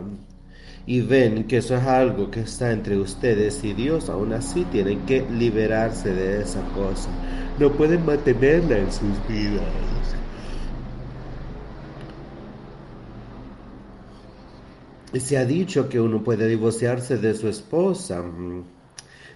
y 0.86 1.02
ven 1.02 1.46
que 1.46 1.58
eso 1.58 1.76
es 1.76 1.82
algo 1.82 2.30
que 2.30 2.40
está 2.40 2.72
entre 2.72 2.98
ustedes 2.98 3.62
y 3.64 3.74
Dios, 3.74 4.08
aún 4.08 4.32
así 4.32 4.64
tienen 4.64 5.04
que 5.04 5.20
liberarse 5.30 6.14
de 6.14 6.40
esa 6.40 6.62
cosa. 6.72 7.10
no 7.58 7.70
pueden 7.70 8.06
mantenerla 8.06 8.78
en 8.78 8.90
sus 8.90 9.28
vidas. 9.28 9.62
Se 15.22 15.36
ha 15.36 15.44
dicho 15.44 15.88
que 15.90 16.00
uno 16.00 16.22
puede 16.24 16.48
divorciarse 16.48 17.18
de 17.18 17.34
su 17.34 17.48
esposa, 17.48 18.22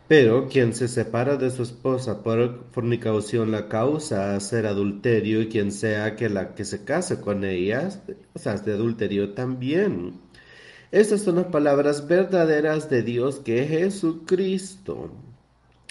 pero 0.08 0.48
quien 0.48 0.74
se 0.74 0.88
separa 0.88 1.36
de 1.36 1.50
su 1.50 1.62
esposa 1.62 2.22
por 2.22 2.66
fornicación 2.72 3.50
la 3.50 3.68
causa 3.68 4.34
a 4.34 4.40
ser 4.40 4.66
adulterio 4.66 5.40
y 5.42 5.48
quien 5.48 5.72
sea 5.72 6.16
que 6.16 6.28
la 6.28 6.54
que 6.54 6.64
se 6.64 6.84
case 6.84 7.20
con 7.20 7.44
ella, 7.44 7.88
o 8.34 8.38
sea, 8.38 8.54
es 8.54 8.64
de 8.64 8.74
adulterio 8.74 9.34
también. 9.34 10.20
Estas 10.90 11.22
son 11.22 11.36
las 11.36 11.46
palabras 11.46 12.06
verdaderas 12.06 12.88
de 12.90 13.02
Dios 13.02 13.40
que 13.40 13.66
Jesucristo 13.66 15.10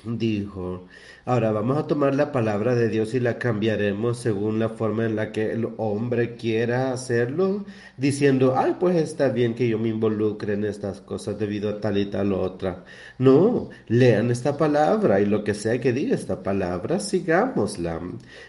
dijo. 0.06 0.86
Ahora 1.26 1.52
vamos 1.52 1.78
a 1.78 1.88
tomar 1.88 2.16
la 2.16 2.32
palabra 2.32 2.76
de 2.76 2.90
Dios 2.90 3.14
y 3.14 3.20
la 3.20 3.40
cambiaremos 3.40 4.18
según 4.18 4.60
la 4.60 4.70
forma 4.70 5.06
en 5.06 5.16
la 5.16 5.32
que 5.32 5.54
el 5.54 5.70
hombre 5.78 6.36
quiera 6.36 6.92
hacerlo, 6.92 7.66
diciendo, 7.98 8.56
ay, 8.58 8.76
pues 8.80 8.98
está 8.98 9.30
bien 9.30 9.56
que 9.56 9.70
yo 9.70 9.80
me 9.80 9.90
involucre 9.90 10.54
en 10.54 10.66
estas 10.66 11.00
cosas 11.02 11.40
debido 11.40 11.70
a 11.70 11.80
tal 11.80 11.98
y 11.98 12.08
tal 12.08 12.34
otra. 12.34 12.84
No, 13.18 13.70
lean 13.88 14.32
esta 14.32 14.58
palabra 14.58 15.22
y 15.22 15.26
lo 15.26 15.44
que 15.44 15.54
sea 15.54 15.80
que 15.80 15.94
diga 15.94 16.16
esta 16.16 16.44
palabra, 16.44 17.00
sigámosla. 17.00 18.02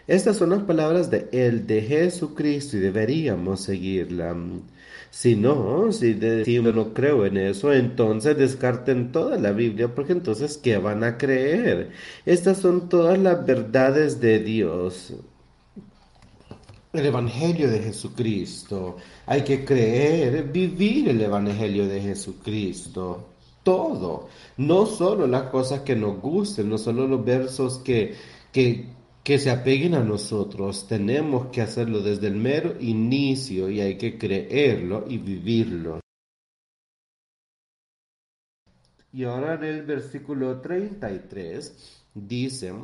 Estas 0.06 0.36
son 0.36 0.50
las 0.50 0.62
palabras 0.64 1.10
de 1.10 1.28
el 1.32 1.66
de 1.66 1.82
Jesucristo 1.82 2.76
y 2.76 2.80
deberíamos 2.80 3.60
seguirla. 3.60 4.36
Si 5.14 5.36
no, 5.36 5.92
si 5.92 6.14
decimos 6.14 6.74
no 6.74 6.92
creo 6.92 7.24
en 7.24 7.36
eso, 7.36 7.72
entonces 7.72 8.36
descarten 8.36 9.12
toda 9.12 9.38
la 9.38 9.52
Biblia, 9.52 9.94
porque 9.94 10.10
entonces, 10.12 10.58
¿qué 10.58 10.76
van 10.76 11.04
a 11.04 11.16
creer? 11.16 11.92
Estas 12.26 12.58
son 12.58 12.88
todas 12.88 13.16
las 13.16 13.46
verdades 13.46 14.20
de 14.20 14.40
Dios. 14.40 15.14
El 16.92 17.06
Evangelio 17.06 17.70
de 17.70 17.78
Jesucristo. 17.78 18.96
Hay 19.26 19.42
que 19.42 19.64
creer, 19.64 20.50
vivir 20.50 21.08
el 21.08 21.20
Evangelio 21.20 21.86
de 21.86 22.00
Jesucristo. 22.00 23.28
Todo. 23.62 24.28
No 24.56 24.84
solo 24.84 25.28
las 25.28 25.44
cosas 25.44 25.82
que 25.82 25.94
nos 25.94 26.20
gusten, 26.20 26.68
no 26.68 26.76
solo 26.76 27.06
los 27.06 27.24
versos 27.24 27.78
que, 27.78 28.16
que, 28.50 28.93
que 29.24 29.38
se 29.38 29.50
apeguen 29.50 29.94
a 29.94 30.04
nosotros. 30.04 30.86
Tenemos 30.86 31.46
que 31.46 31.62
hacerlo 31.62 32.00
desde 32.00 32.26
el 32.28 32.36
mero 32.36 32.76
inicio 32.78 33.70
y 33.70 33.80
hay 33.80 33.96
que 33.96 34.18
creerlo 34.18 35.06
y 35.08 35.16
vivirlo. 35.16 36.00
Y 39.12 39.24
ahora 39.24 39.54
en 39.54 39.64
el 39.64 39.82
versículo 39.82 40.60
33 40.60 42.02
dice, 42.14 42.74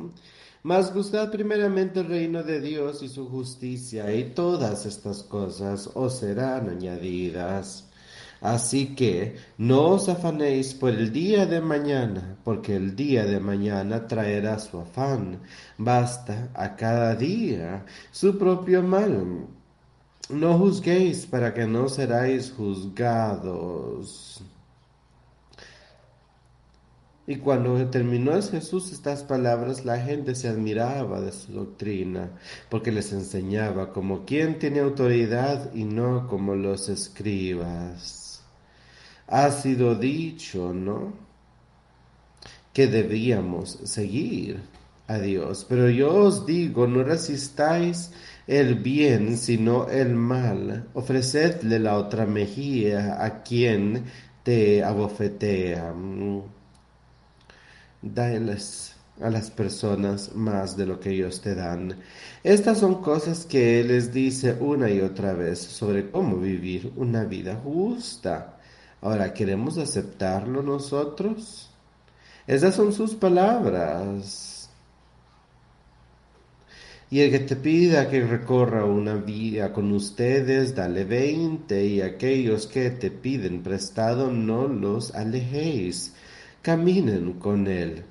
mas 0.63 0.93
buscad 0.93 1.29
primeramente 1.29 1.99
el 1.99 2.07
reino 2.07 2.41
de 2.41 2.59
Dios 2.59 3.03
y 3.03 3.09
su 3.09 3.29
justicia 3.29 4.13
y 4.15 4.31
todas 4.31 4.85
estas 4.85 5.23
cosas 5.23 5.91
os 5.93 6.17
serán 6.17 6.69
añadidas. 6.69 7.90
Así 8.41 8.95
que 8.95 9.35
no 9.59 9.89
os 9.89 10.09
afanéis 10.09 10.73
por 10.73 10.89
el 10.89 11.13
día 11.13 11.45
de 11.45 11.61
mañana, 11.61 12.39
porque 12.43 12.75
el 12.75 12.95
día 12.95 13.23
de 13.25 13.39
mañana 13.39 14.07
traerá 14.07 14.57
su 14.57 14.79
afán. 14.79 15.41
Basta 15.77 16.49
a 16.55 16.75
cada 16.75 17.15
día 17.15 17.85
su 18.11 18.39
propio 18.39 18.81
mal. 18.81 19.45
No 20.29 20.57
juzguéis 20.57 21.27
para 21.27 21.53
que 21.53 21.67
no 21.67 21.87
seráis 21.87 22.51
juzgados. 22.51 24.43
Y 27.27 27.35
cuando 27.35 27.89
terminó 27.91 28.41
Jesús 28.41 28.91
estas 28.91 29.23
palabras, 29.23 29.85
la 29.85 29.99
gente 29.99 30.33
se 30.33 30.47
admiraba 30.47 31.21
de 31.21 31.31
su 31.31 31.53
doctrina, 31.53 32.31
porque 32.69 32.91
les 32.91 33.13
enseñaba 33.13 33.93
como 33.93 34.25
quien 34.25 34.57
tiene 34.57 34.79
autoridad 34.79 35.71
y 35.75 35.83
no 35.83 36.27
como 36.27 36.55
los 36.55 36.89
escribas 36.89 38.20
ha 39.31 39.49
sido 39.49 39.95
dicho, 39.95 40.73
¿no? 40.73 41.13
Que 42.73 42.87
debíamos 42.87 43.79
seguir 43.85 44.61
a 45.07 45.17
Dios. 45.17 45.65
Pero 45.67 45.89
yo 45.89 46.13
os 46.13 46.45
digo, 46.45 46.85
no 46.85 47.03
resistáis 47.03 48.11
el 48.45 48.75
bien, 48.75 49.37
sino 49.37 49.87
el 49.87 50.15
mal. 50.15 50.89
Ofrecedle 50.93 51.79
la 51.79 51.97
otra 51.97 52.25
mejilla 52.25 53.23
a 53.23 53.41
quien 53.41 54.05
te 54.43 54.83
abofetea. 54.83 55.93
Dales 58.01 58.95
a 59.21 59.29
las 59.29 59.51
personas 59.51 60.35
más 60.35 60.75
de 60.75 60.85
lo 60.85 60.99
que 60.99 61.11
ellos 61.11 61.41
te 61.41 61.55
dan. 61.55 61.95
Estas 62.43 62.79
son 62.79 63.01
cosas 63.01 63.45
que 63.45 63.83
les 63.83 64.11
dice 64.11 64.57
una 64.59 64.89
y 64.89 64.99
otra 64.99 65.33
vez 65.33 65.59
sobre 65.59 66.09
cómo 66.09 66.37
vivir 66.37 66.91
una 66.97 67.23
vida 67.23 67.61
justa. 67.63 68.57
Ahora, 69.01 69.33
¿queremos 69.33 69.77
aceptarlo 69.77 70.61
nosotros? 70.61 71.71
Esas 72.45 72.75
son 72.75 72.93
sus 72.93 73.15
palabras. 73.15 74.69
Y 77.09 77.19
el 77.19 77.31
que 77.31 77.39
te 77.39 77.55
pida 77.55 78.09
que 78.09 78.25
recorra 78.25 78.85
una 78.85 79.15
vía 79.15 79.73
con 79.73 79.91
ustedes, 79.91 80.75
dale 80.75 81.03
veinte, 81.03 81.83
y 81.83 82.01
aquellos 82.01 82.67
que 82.67 82.89
te 82.91 83.11
piden 83.11 83.63
prestado, 83.63 84.31
no 84.31 84.67
los 84.67 85.13
alejéis, 85.13 86.13
caminen 86.61 87.33
con 87.33 87.67
él. 87.67 88.05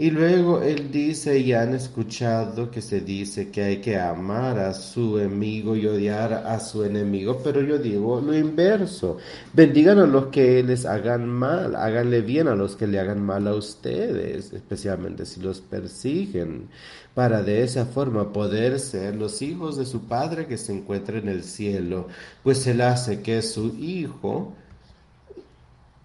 Y 0.00 0.12
luego 0.12 0.62
él 0.62 0.92
dice, 0.92 1.40
y 1.40 1.52
han 1.52 1.74
escuchado 1.74 2.70
que 2.70 2.80
se 2.80 3.00
dice 3.00 3.50
que 3.50 3.64
hay 3.64 3.80
que 3.80 3.98
amar 3.98 4.56
a 4.60 4.72
su 4.72 5.18
enemigo 5.18 5.74
y 5.74 5.86
odiar 5.88 6.32
a 6.34 6.60
su 6.60 6.84
enemigo, 6.84 7.40
pero 7.42 7.60
yo 7.62 7.78
digo 7.78 8.20
lo 8.20 8.32
inverso. 8.36 9.16
Bendigan 9.52 9.98
a 9.98 10.06
los 10.06 10.26
que 10.26 10.62
les 10.62 10.86
hagan 10.86 11.28
mal, 11.28 11.74
háganle 11.74 12.20
bien 12.20 12.46
a 12.46 12.54
los 12.54 12.76
que 12.76 12.86
le 12.86 13.00
hagan 13.00 13.20
mal 13.20 13.48
a 13.48 13.54
ustedes, 13.56 14.52
especialmente 14.52 15.26
si 15.26 15.40
los 15.40 15.60
persiguen, 15.60 16.68
para 17.12 17.42
de 17.42 17.64
esa 17.64 17.84
forma 17.84 18.32
poder 18.32 18.78
ser 18.78 19.16
los 19.16 19.42
hijos 19.42 19.76
de 19.76 19.84
su 19.84 20.06
Padre 20.06 20.46
que 20.46 20.58
se 20.58 20.72
encuentra 20.74 21.18
en 21.18 21.28
el 21.28 21.42
cielo, 21.42 22.06
pues 22.44 22.64
él 22.68 22.82
hace 22.82 23.20
que 23.20 23.42
su 23.42 23.74
Hijo 23.80 24.54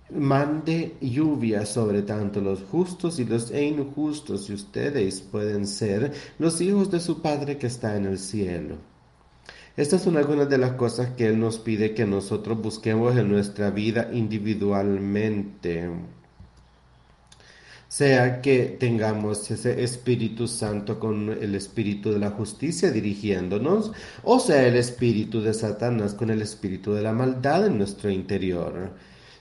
mande 0.09 0.95
lluvia 1.01 1.65
sobre 1.65 2.01
tanto 2.03 2.41
los 2.41 2.63
justos 2.63 3.19
y 3.19 3.25
los 3.25 3.51
injustos, 3.51 4.49
y 4.49 4.53
ustedes 4.53 5.21
pueden 5.21 5.67
ser 5.67 6.13
los 6.39 6.61
hijos 6.61 6.91
de 6.91 6.99
su 6.99 7.21
Padre 7.21 7.57
que 7.57 7.67
está 7.67 7.95
en 7.95 8.05
el 8.05 8.19
cielo. 8.19 8.77
Estas 9.75 10.03
son 10.03 10.17
algunas 10.17 10.49
de 10.49 10.59
las 10.59 10.73
cosas 10.73 11.09
que 11.17 11.25
Él 11.25 11.39
nos 11.39 11.57
pide 11.57 11.95
que 11.95 12.05
nosotros 12.05 12.61
busquemos 12.61 13.17
en 13.17 13.27
nuestra 13.31 13.71
vida 13.71 14.09
individualmente. 14.13 15.89
Sea 17.87 18.41
que 18.41 18.77
tengamos 18.79 19.49
ese 19.49 19.83
Espíritu 19.83 20.47
Santo 20.47 20.99
con 20.99 21.29
el 21.29 21.55
Espíritu 21.55 22.11
de 22.11 22.19
la 22.19 22.31
justicia 22.31 22.91
dirigiéndonos, 22.91 23.91
o 24.23 24.39
sea 24.39 24.67
el 24.67 24.75
Espíritu 24.75 25.41
de 25.41 25.55
Satanás 25.55 26.13
con 26.13 26.29
el 26.29 26.43
Espíritu 26.43 26.93
de 26.93 27.01
la 27.01 27.13
maldad 27.13 27.65
en 27.65 27.79
nuestro 27.79 28.11
interior. 28.11 28.91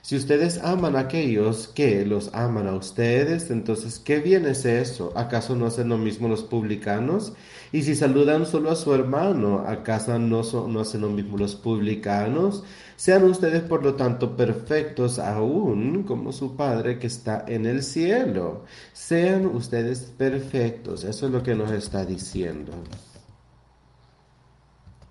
Si 0.03 0.17
ustedes 0.17 0.57
aman 0.61 0.97
a 0.97 0.99
aquellos 0.99 1.69
que 1.69 2.05
los 2.05 2.33
aman 2.33 2.67
a 2.67 2.75
ustedes, 2.75 3.49
entonces, 3.49 3.99
¿qué 3.99 4.19
bien 4.19 4.45
es 4.45 4.65
eso? 4.65 5.13
¿Acaso 5.15 5.55
no 5.55 5.65
hacen 5.65 5.87
lo 5.87 5.97
mismo 5.97 6.27
los 6.27 6.43
publicanos? 6.43 7.31
Y 7.71 7.83
si 7.83 7.95
saludan 7.95 8.45
solo 8.45 8.69
a 8.69 8.75
su 8.75 8.93
hermano, 8.93 9.63
¿acaso 9.65 10.19
no, 10.19 10.41
no 10.67 10.79
hacen 10.81 11.01
lo 11.01 11.09
mismo 11.09 11.37
los 11.37 11.55
publicanos? 11.55 12.65
Sean 12.97 13.23
ustedes, 13.23 13.61
por 13.61 13.81
lo 13.81 13.95
tanto, 13.95 14.35
perfectos 14.35 15.19
aún 15.19 16.03
como 16.03 16.33
su 16.33 16.57
Padre 16.57 16.99
que 16.99 17.07
está 17.07 17.45
en 17.47 17.65
el 17.65 17.81
cielo. 17.81 18.65
Sean 18.91 19.45
ustedes 19.45 20.01
perfectos. 20.01 21.05
Eso 21.05 21.27
es 21.27 21.31
lo 21.31 21.41
que 21.41 21.55
nos 21.55 21.71
está 21.71 22.05
diciendo. 22.05 22.73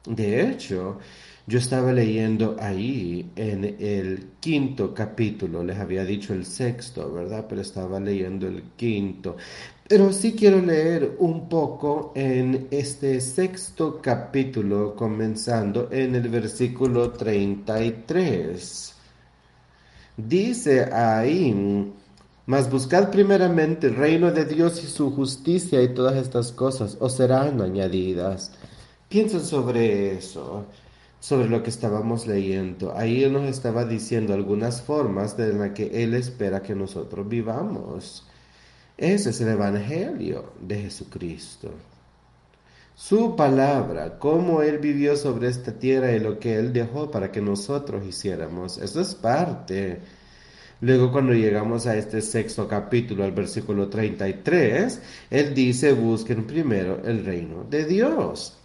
De 0.07 0.51
hecho, 0.51 0.99
yo 1.47 1.59
estaba 1.59 1.93
leyendo 1.93 2.57
ahí 2.61 3.31
en 3.35 3.65
el 3.65 4.29
quinto 4.39 4.95
capítulo, 4.95 5.65
les 5.65 5.79
había 5.79 6.05
dicho 6.05 6.33
el 6.33 6.47
sexto, 6.47 7.13
¿verdad? 7.13 7.47
Pero 7.49 7.61
estaba 7.61 7.99
leyendo 7.99 8.47
el 8.47 8.63
quinto. 8.77 9.37
Pero 9.89 10.13
sí 10.13 10.35
quiero 10.35 10.61
leer 10.61 11.17
un 11.19 11.49
poco 11.49 12.13
en 12.15 12.69
este 12.71 13.21
sexto 13.21 14.01
capítulo, 14.01 14.95
comenzando 14.95 15.89
en 15.91 16.15
el 16.15 16.29
versículo 16.29 17.11
33. 17.11 18.95
Dice 20.17 20.85
ahí, 20.93 21.93
mas 22.47 22.71
buscad 22.71 23.11
primeramente 23.11 23.89
el 23.89 23.97
reino 23.97 24.31
de 24.31 24.45
Dios 24.45 24.83
y 24.85 24.87
su 24.87 25.11
justicia 25.11 25.83
y 25.83 25.93
todas 25.93 26.17
estas 26.17 26.53
cosas 26.53 26.97
os 27.01 27.17
serán 27.17 27.61
añadidas. 27.61 28.53
Piensen 29.09 29.41
sobre 29.45 30.17
eso 30.17 30.67
sobre 31.23 31.49
lo 31.49 31.63
que 31.63 31.71
estábamos 31.71 32.27
leyendo. 32.27 32.97
Ahí 32.97 33.23
Él 33.23 33.33
nos 33.33 33.45
estaba 33.45 33.85
diciendo 33.85 34.35
algunas 34.35 34.83
formas 34.83 35.37
de 35.37 35.53
las 35.53 35.71
que 35.71 36.03
Él 36.03 36.15
espera 36.15 36.63
que 36.63 36.75
nosotros 36.75 37.29
vivamos. 37.29 38.27
Ese 38.97 39.31
es 39.31 39.41
el 39.41 39.51
Evangelio 39.51 40.53
de 40.61 40.83
Jesucristo. 40.83 41.71
Su 42.97 43.37
palabra, 43.37 44.19
cómo 44.19 44.63
Él 44.63 44.79
vivió 44.79 45.15
sobre 45.17 45.47
esta 45.47 45.71
tierra 45.71 46.11
y 46.11 46.19
lo 46.19 46.41
que 46.41 46.57
Él 46.57 46.73
dejó 46.73 47.09
para 47.09 47.31
que 47.31 47.41
nosotros 47.41 48.05
hiciéramos. 48.05 48.79
Eso 48.79 49.01
es 49.01 49.15
parte. 49.15 50.01
Luego 50.81 51.13
cuando 51.13 51.35
llegamos 51.35 51.87
a 51.87 51.97
este 51.97 52.21
sexto 52.21 52.67
capítulo, 52.67 53.23
al 53.23 53.31
versículo 53.31 53.89
33, 53.89 55.01
Él 55.31 55.55
dice, 55.55 55.93
busquen 55.93 56.49
primero 56.49 57.01
el 57.05 57.25
reino 57.25 57.63
de 57.71 57.85
Dios. 57.85 58.59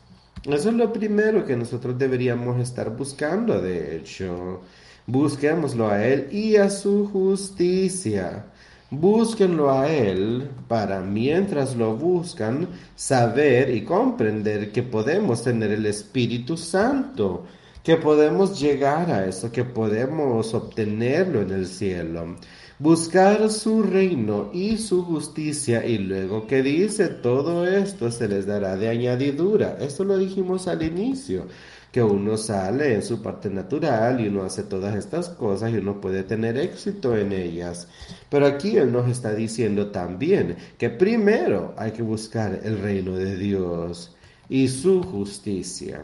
Eso 0.47 0.69
es 0.69 0.75
lo 0.75 0.93
primero 0.93 1.45
que 1.45 1.57
nosotros 1.57 1.97
deberíamos 1.97 2.57
estar 2.61 2.95
buscando, 2.95 3.61
de 3.61 3.97
hecho. 3.97 4.61
Busquémoslo 5.05 5.89
a 5.89 6.05
Él 6.05 6.29
y 6.31 6.55
a 6.55 6.69
su 6.69 7.07
justicia. 7.07 8.45
Búsquenlo 8.89 9.69
a 9.69 9.89
Él 9.89 10.49
para, 10.69 11.01
mientras 11.01 11.75
lo 11.75 11.97
buscan, 11.97 12.69
saber 12.95 13.75
y 13.75 13.83
comprender 13.83 14.71
que 14.71 14.83
podemos 14.83 15.43
tener 15.43 15.71
el 15.71 15.85
Espíritu 15.85 16.55
Santo, 16.55 17.45
que 17.83 17.97
podemos 17.97 18.57
llegar 18.57 19.11
a 19.11 19.25
eso, 19.25 19.51
que 19.51 19.65
podemos 19.65 20.53
obtenerlo 20.53 21.41
en 21.41 21.51
el 21.51 21.67
cielo. 21.67 22.37
Buscar 22.79 23.49
su 23.49 23.81
reino 23.81 24.51
y 24.53 24.77
su 24.77 25.03
justicia 25.03 25.83
y 25.83 25.97
luego 25.97 26.45
que 26.45 26.61
dice 26.61 27.07
todo 27.07 27.65
esto 27.65 28.11
se 28.11 28.27
les 28.27 28.45
dará 28.45 28.77
de 28.77 28.89
añadidura. 28.89 29.77
Esto 29.79 30.03
lo 30.03 30.15
dijimos 30.15 30.67
al 30.67 30.83
inicio 30.83 31.47
que 31.91 32.03
uno 32.03 32.37
sale 32.37 32.93
en 32.93 33.01
su 33.01 33.23
parte 33.23 33.49
natural 33.49 34.21
y 34.21 34.27
uno 34.27 34.43
hace 34.43 34.61
todas 34.61 34.95
estas 34.95 35.29
cosas 35.29 35.73
y 35.73 35.77
uno 35.77 35.99
puede 35.99 36.21
tener 36.21 36.55
éxito 36.55 37.17
en 37.17 37.31
ellas. 37.31 37.87
Pero 38.29 38.45
aquí 38.45 38.77
Él 38.77 38.91
nos 38.91 39.09
está 39.09 39.33
diciendo 39.33 39.87
también 39.87 40.55
que 40.77 40.91
primero 40.91 41.73
hay 41.77 41.93
que 41.93 42.03
buscar 42.03 42.59
el 42.63 42.77
reino 42.79 43.15
de 43.15 43.37
Dios 43.37 44.15
y 44.49 44.67
su 44.67 45.01
justicia. 45.01 46.03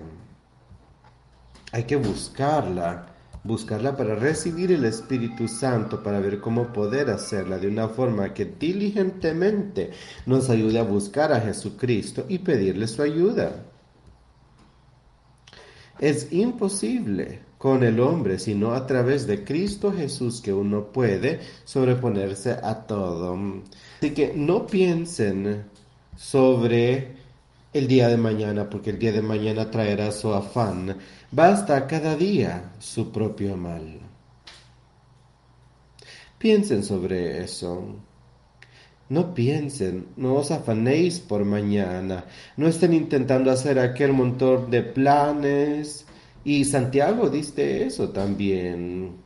Hay 1.71 1.83
que 1.83 1.97
buscarla, 1.97 3.12
buscarla 3.43 3.95
para 3.95 4.15
recibir 4.15 4.71
el 4.71 4.85
Espíritu 4.85 5.47
Santo, 5.47 6.01
para 6.01 6.19
ver 6.19 6.39
cómo 6.39 6.71
poder 6.71 7.09
hacerla 7.09 7.57
de 7.57 7.67
una 7.67 7.89
forma 7.89 8.33
que 8.33 8.45
diligentemente 8.45 9.91
nos 10.25 10.49
ayude 10.49 10.79
a 10.79 10.83
buscar 10.83 11.33
a 11.33 11.41
Jesucristo 11.41 12.25
y 12.29 12.39
pedirle 12.39 12.87
su 12.87 13.01
ayuda. 13.01 13.65
Es 15.99 16.31
imposible 16.31 17.41
con 17.57 17.83
el 17.83 17.99
hombre, 17.99 18.39
sino 18.39 18.73
a 18.73 18.85
través 18.85 19.25
de 19.25 19.43
Cristo 19.43 19.93
Jesús 19.93 20.41
que 20.41 20.51
uno 20.51 20.91
puede 20.91 21.39
sobreponerse 21.63 22.51
a 22.51 22.85
todo. 22.85 23.37
Así 23.99 24.11
que 24.11 24.33
no 24.35 24.67
piensen 24.67 25.63
sobre 26.17 27.15
el 27.71 27.87
día 27.87 28.07
de 28.07 28.17
mañana, 28.17 28.69
porque 28.69 28.89
el 28.89 28.99
día 28.99 29.11
de 29.11 29.21
mañana 29.21 29.71
traerá 29.71 30.11
su 30.11 30.33
afán. 30.33 30.97
Basta 31.35 31.87
cada 31.87 32.15
día 32.15 32.73
su 32.77 33.11
propio 33.11 33.57
mal. 33.57 33.99
Piensen 36.37 36.83
sobre 36.83 37.43
eso. 37.43 37.95
No 39.09 39.33
piensen, 39.33 40.09
no 40.15 40.35
os 40.35 40.51
afanéis 40.51 41.19
por 41.19 41.43
mañana, 41.43 42.25
no 42.55 42.67
estén 42.67 42.93
intentando 42.93 43.49
hacer 43.49 43.79
aquel 43.79 44.13
montón 44.13 44.69
de 44.69 44.83
planes. 44.83 46.05
Y 46.43 46.65
Santiago 46.65 47.31
dice 47.31 47.83
eso 47.83 48.09
también. 48.09 49.22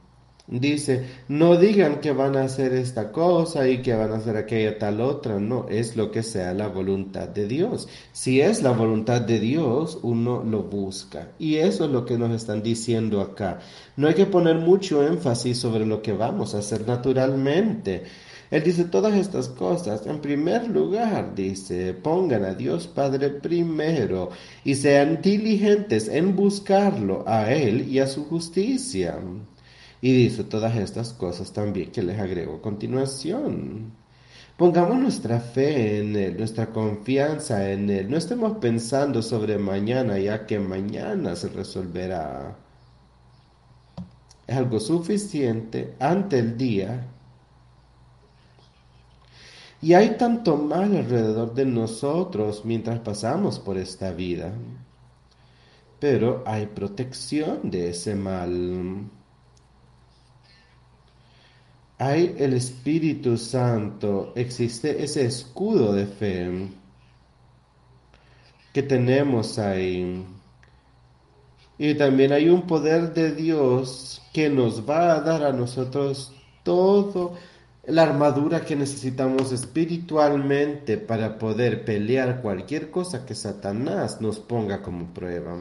Dice, 0.49 1.05
no 1.27 1.57
digan 1.57 1.99
que 1.99 2.13
van 2.13 2.37
a 2.37 2.43
hacer 2.43 2.71
esta 2.71 3.11
cosa 3.11 3.67
y 3.67 3.81
que 3.81 3.93
van 3.93 4.13
a 4.13 4.15
hacer 4.15 4.37
aquella 4.37 4.79
tal 4.79 5.01
otra, 5.01 5.41
no, 5.41 5.67
es 5.67 5.97
lo 5.97 6.09
que 6.09 6.23
sea 6.23 6.53
la 6.53 6.69
voluntad 6.69 7.27
de 7.27 7.47
Dios. 7.49 7.89
Si 8.13 8.39
es 8.39 8.63
la 8.63 8.71
voluntad 8.71 9.19
de 9.19 9.41
Dios, 9.41 9.99
uno 10.03 10.41
lo 10.45 10.63
busca. 10.63 11.33
Y 11.37 11.57
eso 11.57 11.83
es 11.83 11.91
lo 11.91 12.05
que 12.05 12.17
nos 12.17 12.31
están 12.31 12.63
diciendo 12.63 13.19
acá. 13.19 13.59
No 13.97 14.07
hay 14.07 14.13
que 14.13 14.25
poner 14.25 14.55
mucho 14.55 15.05
énfasis 15.05 15.57
sobre 15.57 15.85
lo 15.85 16.01
que 16.01 16.13
vamos 16.13 16.55
a 16.55 16.59
hacer 16.59 16.87
naturalmente. 16.87 18.03
Él 18.49 18.63
dice 18.63 18.85
todas 18.85 19.15
estas 19.15 19.49
cosas. 19.49 20.07
En 20.07 20.21
primer 20.21 20.69
lugar, 20.69 21.35
dice, 21.35 21.93
pongan 21.93 22.45
a 22.45 22.53
Dios 22.53 22.87
Padre 22.87 23.31
primero 23.31 24.29
y 24.63 24.75
sean 24.75 25.21
diligentes 25.21 26.07
en 26.07 26.37
buscarlo 26.37 27.25
a 27.27 27.51
Él 27.51 27.89
y 27.89 27.99
a 27.99 28.07
su 28.07 28.23
justicia. 28.23 29.19
Y 30.01 30.13
dice 30.13 30.43
todas 30.43 30.75
estas 30.75 31.13
cosas 31.13 31.51
también 31.51 31.91
que 31.91 32.03
les 32.03 32.19
agrego 32.19 32.55
a 32.55 32.61
continuación. 32.61 33.93
Pongamos 34.57 34.97
nuestra 34.97 35.39
fe 35.39 35.99
en 35.99 36.15
Él, 36.15 36.37
nuestra 36.37 36.67
confianza 36.67 37.71
en 37.71 37.89
Él. 37.89 38.09
No 38.09 38.17
estemos 38.17 38.57
pensando 38.57 39.21
sobre 39.21 39.57
mañana 39.57 40.17
ya 40.19 40.45
que 40.45 40.59
mañana 40.59 41.35
se 41.35 41.49
resolverá. 41.49 42.57
Es 44.47 44.55
algo 44.55 44.79
suficiente 44.79 45.95
ante 45.99 46.39
el 46.39 46.57
día 46.57 47.07
y 49.81 49.93
hay 49.93 50.17
tanto 50.17 50.57
mal 50.57 50.95
alrededor 50.95 51.53
de 51.53 51.65
nosotros 51.65 52.65
mientras 52.65 52.99
pasamos 52.99 53.59
por 53.59 53.77
esta 53.77 54.11
vida. 54.11 54.51
Pero 55.99 56.43
hay 56.45 56.65
protección 56.67 57.69
de 57.69 57.89
ese 57.89 58.15
mal. 58.15 59.09
Hay 61.99 62.35
el 62.37 62.53
Espíritu 62.53 63.37
Santo, 63.37 64.31
existe 64.35 65.03
ese 65.03 65.25
escudo 65.25 65.93
de 65.93 66.05
fe 66.05 66.69
que 68.71 68.83
tenemos 68.83 69.57
ahí. 69.57 70.23
Y 71.79 71.95
también 71.95 72.31
hay 72.33 72.49
un 72.49 72.67
poder 72.67 73.13
de 73.13 73.33
Dios 73.33 74.21
que 74.33 74.49
nos 74.49 74.87
va 74.87 75.15
a 75.15 75.21
dar 75.21 75.43
a 75.43 75.53
nosotros 75.53 76.33
todo 76.63 77.33
la 77.87 78.03
armadura 78.03 78.65
que 78.65 78.75
necesitamos 78.75 79.51
espiritualmente 79.51 80.97
para 80.97 81.39
poder 81.39 81.85
pelear 81.85 82.41
cualquier 82.41 82.91
cosa 82.91 83.25
que 83.25 83.33
Satanás 83.33 84.21
nos 84.21 84.39
ponga 84.39 84.83
como 84.83 85.13
prueba. 85.13 85.57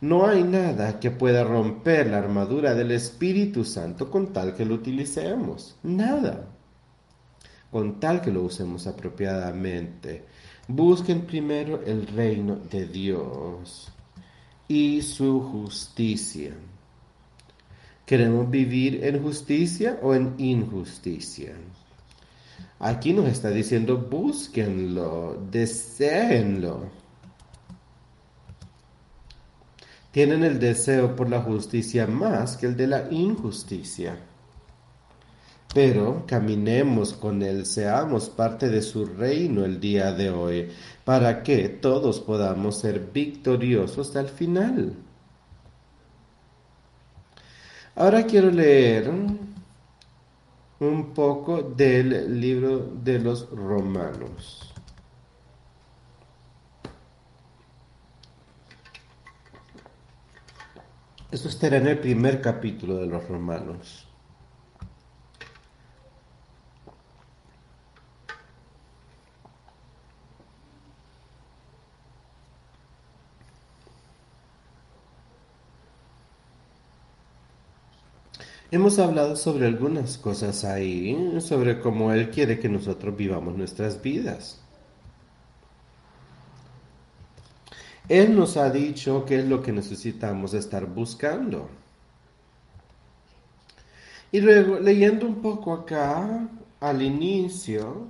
No 0.00 0.26
hay 0.26 0.42
nada 0.42 1.00
que 1.00 1.10
pueda 1.10 1.42
romper 1.42 2.08
la 2.08 2.18
armadura 2.18 2.74
del 2.74 2.90
Espíritu 2.90 3.64
Santo 3.64 4.10
con 4.10 4.32
tal 4.32 4.54
que 4.54 4.64
lo 4.64 4.74
utilicemos. 4.74 5.76
Nada. 5.82 6.48
Con 7.70 7.98
tal 7.98 8.20
que 8.20 8.30
lo 8.30 8.42
usemos 8.42 8.86
apropiadamente. 8.86 10.24
Busquen 10.68 11.22
primero 11.22 11.82
el 11.84 12.06
reino 12.06 12.56
de 12.56 12.86
Dios 12.86 13.90
y 14.68 15.00
su 15.00 15.40
justicia. 15.40 16.52
¿Queremos 18.04 18.50
vivir 18.50 19.02
en 19.04 19.22
justicia 19.22 19.98
o 20.02 20.14
en 20.14 20.34
injusticia? 20.38 21.54
Aquí 22.78 23.12
nos 23.12 23.28
está 23.28 23.50
diciendo 23.50 23.96
búsquenlo, 23.96 25.42
deseenlo. 25.50 27.05
Tienen 30.16 30.44
el 30.44 30.58
deseo 30.58 31.14
por 31.14 31.28
la 31.28 31.42
justicia 31.42 32.06
más 32.06 32.56
que 32.56 32.64
el 32.64 32.74
de 32.74 32.86
la 32.86 33.06
injusticia. 33.10 34.16
Pero 35.74 36.24
caminemos 36.26 37.12
con 37.12 37.42
Él, 37.42 37.66
seamos 37.66 38.30
parte 38.30 38.70
de 38.70 38.80
su 38.80 39.04
reino 39.04 39.62
el 39.66 39.78
día 39.78 40.12
de 40.12 40.30
hoy, 40.30 40.70
para 41.04 41.42
que 41.42 41.68
todos 41.68 42.20
podamos 42.20 42.78
ser 42.78 43.10
victoriosos 43.12 44.16
al 44.16 44.28
final. 44.28 44.94
Ahora 47.94 48.24
quiero 48.24 48.50
leer 48.50 49.10
un 50.80 51.12
poco 51.12 51.60
del 51.60 52.40
libro 52.40 52.90
de 53.04 53.18
los 53.18 53.50
romanos. 53.50 54.65
Esto 61.30 61.48
estará 61.48 61.78
en 61.78 61.88
el 61.88 61.98
primer 61.98 62.40
capítulo 62.40 62.96
de 62.98 63.06
los 63.06 63.26
romanos. 63.28 64.06
Hemos 78.70 78.98
hablado 78.98 79.34
sobre 79.36 79.66
algunas 79.66 80.18
cosas 80.18 80.64
ahí, 80.64 81.40
sobre 81.40 81.80
cómo 81.80 82.12
Él 82.12 82.30
quiere 82.30 82.60
que 82.60 82.68
nosotros 82.68 83.16
vivamos 83.16 83.56
nuestras 83.56 84.00
vidas. 84.00 84.65
Él 88.08 88.36
nos 88.36 88.56
ha 88.56 88.70
dicho 88.70 89.24
qué 89.24 89.40
es 89.40 89.46
lo 89.46 89.62
que 89.62 89.72
necesitamos 89.72 90.54
estar 90.54 90.86
buscando. 90.86 91.68
Y 94.30 94.40
luego, 94.40 94.78
leyendo 94.78 95.26
un 95.26 95.42
poco 95.42 95.72
acá, 95.72 96.48
al 96.80 97.02
inicio, 97.02 98.06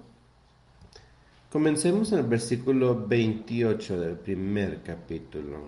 comencemos 1.51 2.13
en 2.13 2.19
el 2.19 2.27
versículo 2.27 3.07
28 3.07 4.01
del 4.01 4.17
primer 4.17 4.83
capítulo. 4.83 5.61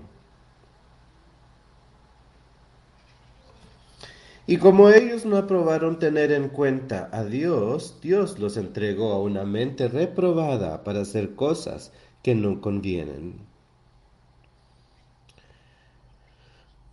Y 4.46 4.56
como 4.56 4.90
ellos 4.90 5.26
no 5.26 5.36
aprobaron 5.36 5.98
tener 5.98 6.32
en 6.32 6.48
cuenta 6.48 7.08
a 7.12 7.24
Dios, 7.24 7.98
Dios 8.02 8.38
los 8.38 8.56
entregó 8.56 9.12
a 9.12 9.20
una 9.20 9.44
mente 9.44 9.88
reprobada 9.88 10.84
para 10.84 11.02
hacer 11.02 11.34
cosas 11.34 11.92
que 12.22 12.34
no 12.34 12.62
convienen. 12.62 13.47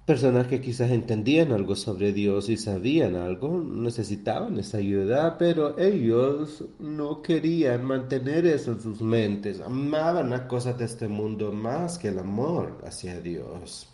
Personas 0.05 0.45
que 0.45 0.61
quizás 0.61 0.91
entendían 0.91 1.51
algo 1.51 1.75
sobre 1.75 2.13
Dios 2.13 2.49
y 2.49 2.57
sabían 2.57 3.15
algo, 3.15 3.59
necesitaban 3.59 4.59
esa 4.59 4.77
ayuda, 4.77 5.39
pero 5.39 5.79
ellos 5.79 6.63
no 6.77 7.23
querían 7.23 7.83
mantener 7.83 8.45
eso 8.45 8.73
en 8.73 8.81
sus 8.81 9.01
mentes. 9.01 9.61
Amaban 9.61 10.29
las 10.29 10.41
cosas 10.41 10.77
de 10.77 10.85
este 10.85 11.07
mundo 11.07 11.51
más 11.51 11.97
que 11.97 12.09
el 12.09 12.19
amor 12.19 12.83
hacia 12.85 13.19
Dios. 13.19 13.89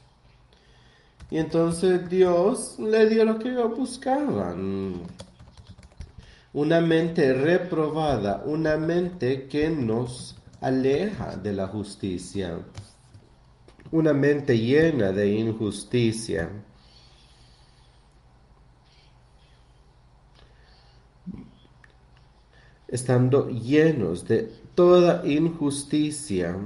Y 1.29 1.37
entonces 1.37 2.09
Dios 2.09 2.75
le 2.77 3.07
dio 3.07 3.23
lo 3.23 3.39
que 3.39 3.47
ellos 3.47 3.77
buscaban. 3.77 5.03
Una 6.51 6.81
mente 6.81 7.31
reprobada, 7.31 8.43
una 8.45 8.75
mente 8.75 9.47
que 9.47 9.69
nos 9.69 10.35
aleja 10.59 11.37
de 11.37 11.53
la 11.53 11.67
justicia. 11.67 12.59
Una 13.91 14.13
mente 14.13 14.57
llena 14.57 15.11
de 15.11 15.27
injusticia. 15.29 16.49
Estando 22.87 23.49
llenos 23.49 24.27
de 24.27 24.51
toda 24.75 25.25
injusticia 25.25 26.57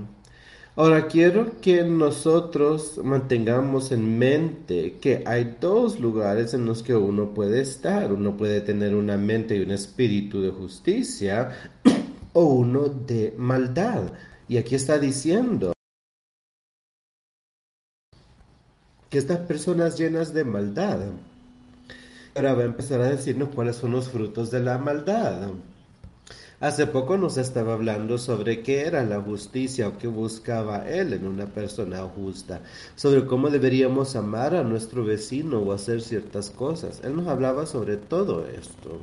Ahora 0.78 1.08
quiero 1.08 1.62
que 1.62 1.84
nosotros 1.86 3.00
mantengamos 3.02 3.94
en 3.94 4.20
mente 4.20 4.98
que 5.00 5.24
hay 5.26 5.56
dos 5.62 6.02
lugares 6.02 6.54
en 6.54 6.66
los 6.66 6.84
que 6.84 6.94
uno 6.94 7.34
puede 7.34 7.62
estar. 7.62 8.12
Uno 8.12 8.36
puede 8.36 8.60
tener 8.60 8.94
una 8.94 9.16
mente 9.16 9.56
y 9.56 9.62
un 9.62 9.72
espíritu 9.72 10.42
de 10.42 10.50
justicia 10.50 11.52
o 12.34 12.44
uno 12.44 12.90
de 12.90 13.34
maldad. 13.38 14.12
Y 14.50 14.58
aquí 14.58 14.76
está 14.76 15.00
diciendo 15.00 15.75
estas 19.18 19.40
personas 19.40 19.98
llenas 19.98 20.34
de 20.34 20.44
maldad. 20.44 21.00
Ahora 22.36 22.54
va 22.54 22.64
a 22.64 22.66
empezar 22.66 23.02
a 23.02 23.10
decirnos 23.10 23.50
cuáles 23.56 23.78
son 23.78 23.92
los 23.92 24.10
frutos 24.10 24.52
de 24.52 24.60
la 24.60 24.78
maldad. 24.78 25.50
Hace 26.60 26.88
poco 26.88 27.18
nos 27.18 27.38
estaba 27.38 27.74
hablando 27.74 28.18
sobre 28.18 28.62
qué 28.62 28.82
era 28.82 29.04
la 29.04 29.22
justicia 29.22 29.90
o 29.90 29.98
qué 29.98 30.08
buscaba 30.08 30.88
él 30.88 31.14
en 31.14 31.28
una 31.28 31.48
persona 31.48 32.02
justa, 32.04 32.62
sobre 32.96 33.26
cómo 33.26 33.50
deberíamos 33.50 34.16
amar 34.16 34.56
a 34.56 34.64
nuestro 34.64 35.04
vecino 35.04 35.60
o 35.60 35.74
hacer 35.74 36.02
ciertas 36.02 36.50
cosas. 36.50 37.02
Él 37.04 37.16
nos 37.16 37.28
hablaba 37.28 37.66
sobre 37.66 37.98
todo 37.98 38.48
esto. 38.48 39.00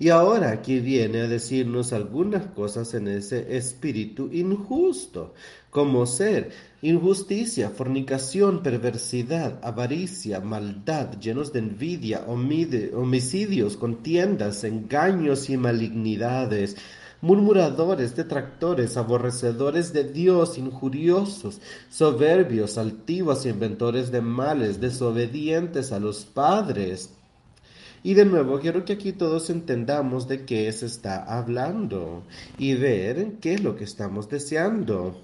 Y 0.00 0.10
ahora 0.10 0.52
aquí 0.52 0.78
viene 0.78 1.22
a 1.22 1.28
decirnos 1.28 1.92
algunas 1.92 2.46
cosas 2.46 2.94
en 2.94 3.08
ese 3.08 3.56
espíritu 3.56 4.30
injusto, 4.32 5.34
como 5.70 6.06
ser 6.06 6.52
injusticia, 6.82 7.70
fornicación, 7.70 8.62
perversidad, 8.62 9.58
avaricia, 9.60 10.38
maldad, 10.40 11.18
llenos 11.18 11.52
de 11.52 11.58
envidia, 11.58 12.24
homicidios, 12.28 13.76
contiendas, 13.76 14.62
engaños 14.62 15.50
y 15.50 15.56
malignidades, 15.56 16.76
murmuradores, 17.20 18.14
detractores, 18.14 18.96
aborrecedores 18.96 19.92
de 19.92 20.04
Dios, 20.04 20.58
injuriosos, 20.58 21.60
soberbios, 21.90 22.78
altivos, 22.78 23.46
inventores 23.46 24.12
de 24.12 24.20
males, 24.20 24.80
desobedientes 24.80 25.90
a 25.90 25.98
los 25.98 26.24
padres, 26.24 27.17
y 28.02 28.14
de 28.14 28.24
nuevo, 28.24 28.60
quiero 28.60 28.84
que 28.84 28.94
aquí 28.94 29.12
todos 29.12 29.50
entendamos 29.50 30.28
de 30.28 30.44
qué 30.44 30.70
se 30.72 30.86
está 30.86 31.22
hablando 31.24 32.24
y 32.58 32.74
ver 32.74 33.34
qué 33.40 33.54
es 33.54 33.62
lo 33.62 33.76
que 33.76 33.84
estamos 33.84 34.28
deseando. 34.28 35.20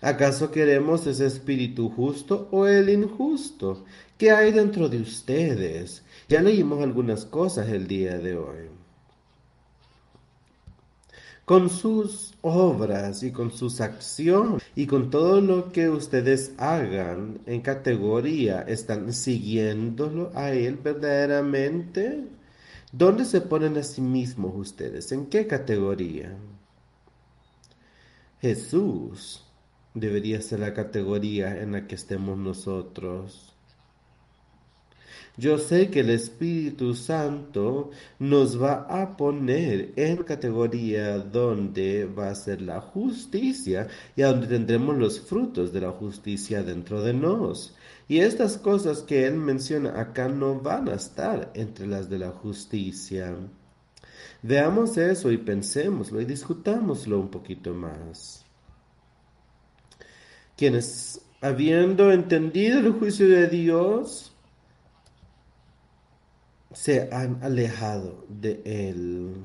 ¿Acaso 0.00 0.50
queremos 0.50 1.06
ese 1.06 1.26
espíritu 1.26 1.90
justo 1.90 2.48
o 2.52 2.66
el 2.66 2.88
injusto? 2.88 3.84
¿Qué 4.16 4.30
hay 4.30 4.52
dentro 4.52 4.88
de 4.88 5.00
ustedes? 5.00 6.04
Ya 6.28 6.40
leímos 6.40 6.82
algunas 6.82 7.24
cosas 7.24 7.68
el 7.68 7.88
día 7.88 8.18
de 8.18 8.36
hoy 8.36 8.77
con 11.48 11.70
sus 11.70 12.34
obras 12.42 13.22
y 13.22 13.32
con 13.32 13.50
sus 13.50 13.80
acciones 13.80 14.62
y 14.76 14.86
con 14.86 15.08
todo 15.08 15.40
lo 15.40 15.72
que 15.72 15.88
ustedes 15.88 16.52
hagan 16.58 17.40
en 17.46 17.62
categoría, 17.62 18.60
¿están 18.60 19.14
siguiéndolo 19.14 20.30
a 20.34 20.50
Él 20.50 20.76
verdaderamente? 20.76 22.26
¿Dónde 22.92 23.24
se 23.24 23.40
ponen 23.40 23.78
a 23.78 23.82
sí 23.82 24.02
mismos 24.02 24.52
ustedes? 24.56 25.10
¿En 25.10 25.24
qué 25.24 25.46
categoría? 25.46 26.36
Jesús 28.42 29.42
debería 29.94 30.42
ser 30.42 30.60
la 30.60 30.74
categoría 30.74 31.62
en 31.62 31.72
la 31.72 31.86
que 31.86 31.94
estemos 31.94 32.36
nosotros. 32.36 33.56
Yo 35.38 35.56
sé 35.56 35.88
que 35.88 36.00
el 36.00 36.10
Espíritu 36.10 36.96
Santo 36.96 37.90
nos 38.18 38.60
va 38.60 38.86
a 38.88 39.16
poner 39.16 39.92
en 39.94 40.24
categoría 40.24 41.20
donde 41.20 42.06
va 42.06 42.30
a 42.30 42.34
ser 42.34 42.60
la 42.60 42.80
justicia 42.80 43.86
y 44.16 44.22
a 44.22 44.32
donde 44.32 44.48
tendremos 44.48 44.98
los 44.98 45.20
frutos 45.20 45.72
de 45.72 45.82
la 45.82 45.92
justicia 45.92 46.64
dentro 46.64 47.04
de 47.04 47.14
nos. 47.14 47.76
Y 48.08 48.18
estas 48.18 48.58
cosas 48.58 49.02
que 49.02 49.26
él 49.26 49.34
menciona 49.34 50.00
acá 50.00 50.28
no 50.28 50.58
van 50.58 50.88
a 50.88 50.94
estar 50.94 51.52
entre 51.54 51.86
las 51.86 52.10
de 52.10 52.18
la 52.18 52.30
justicia. 52.30 53.36
Veamos 54.42 54.96
eso 54.96 55.30
y 55.30 55.36
pensémoslo 55.36 56.20
y 56.20 56.24
discutámoslo 56.24 57.20
un 57.20 57.28
poquito 57.28 57.72
más. 57.74 58.44
Quienes, 60.56 61.20
habiendo 61.40 62.10
entendido 62.10 62.80
el 62.80 62.90
juicio 62.90 63.28
de 63.28 63.46
Dios, 63.46 64.27
se 66.72 67.08
han 67.12 67.42
alejado 67.42 68.24
de 68.28 68.62
Él. 68.64 69.44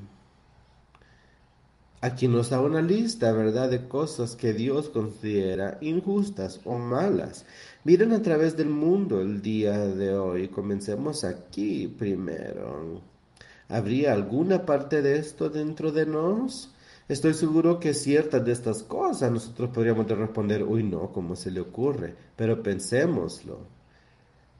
Aquí 2.00 2.28
nos 2.28 2.50
da 2.50 2.60
una 2.60 2.82
lista, 2.82 3.32
¿verdad?, 3.32 3.70
de 3.70 3.88
cosas 3.88 4.36
que 4.36 4.52
Dios 4.52 4.90
considera 4.90 5.78
injustas 5.80 6.60
o 6.66 6.76
malas. 6.76 7.46
Miren 7.82 8.12
a 8.12 8.20
través 8.20 8.58
del 8.58 8.68
mundo 8.68 9.22
el 9.22 9.40
día 9.40 9.78
de 9.78 10.14
hoy. 10.14 10.48
Comencemos 10.48 11.24
aquí 11.24 11.88
primero. 11.88 13.00
¿Habría 13.70 14.12
alguna 14.12 14.66
parte 14.66 15.00
de 15.00 15.16
esto 15.16 15.48
dentro 15.48 15.92
de 15.92 16.04
nos? 16.04 16.74
Estoy 17.08 17.32
seguro 17.32 17.80
que 17.80 17.94
ciertas 17.94 18.44
de 18.44 18.52
estas 18.52 18.82
cosas 18.82 19.30
nosotros 19.30 19.70
podríamos 19.70 20.06
responder, 20.06 20.62
uy 20.62 20.82
no, 20.82 21.10
¿cómo 21.10 21.36
se 21.36 21.50
le 21.50 21.60
ocurre? 21.60 22.14
Pero 22.36 22.62
pensémoslo 22.62 23.73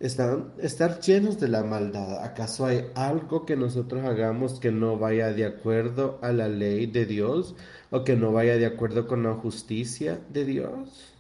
estar 0.01 1.01
llenos 1.01 1.41
de 1.41 1.49
la 1.49 1.63
maldad. 1.63 2.23
¿Acaso 2.25 2.67
hay 2.67 2.87
algo 2.95 3.47
que 3.47 3.57
nosotros 3.57 4.05
hagamos 4.05 4.61
que 4.61 4.71
no 4.71 4.99
vaya 4.99 5.33
de 5.33 5.47
acuerdo 5.47 6.19
a 6.23 6.33
la 6.33 6.49
ley 6.49 6.87
de 6.87 7.07
Dios 7.07 7.55
o 7.91 8.05
que 8.05 8.17
no 8.17 8.33
vaya 8.33 8.57
de 8.57 8.67
acuerdo 8.67 9.07
con 9.07 9.23
la 9.23 9.35
justicia 9.35 10.21
de 10.31 10.45
Dios? 10.45 11.15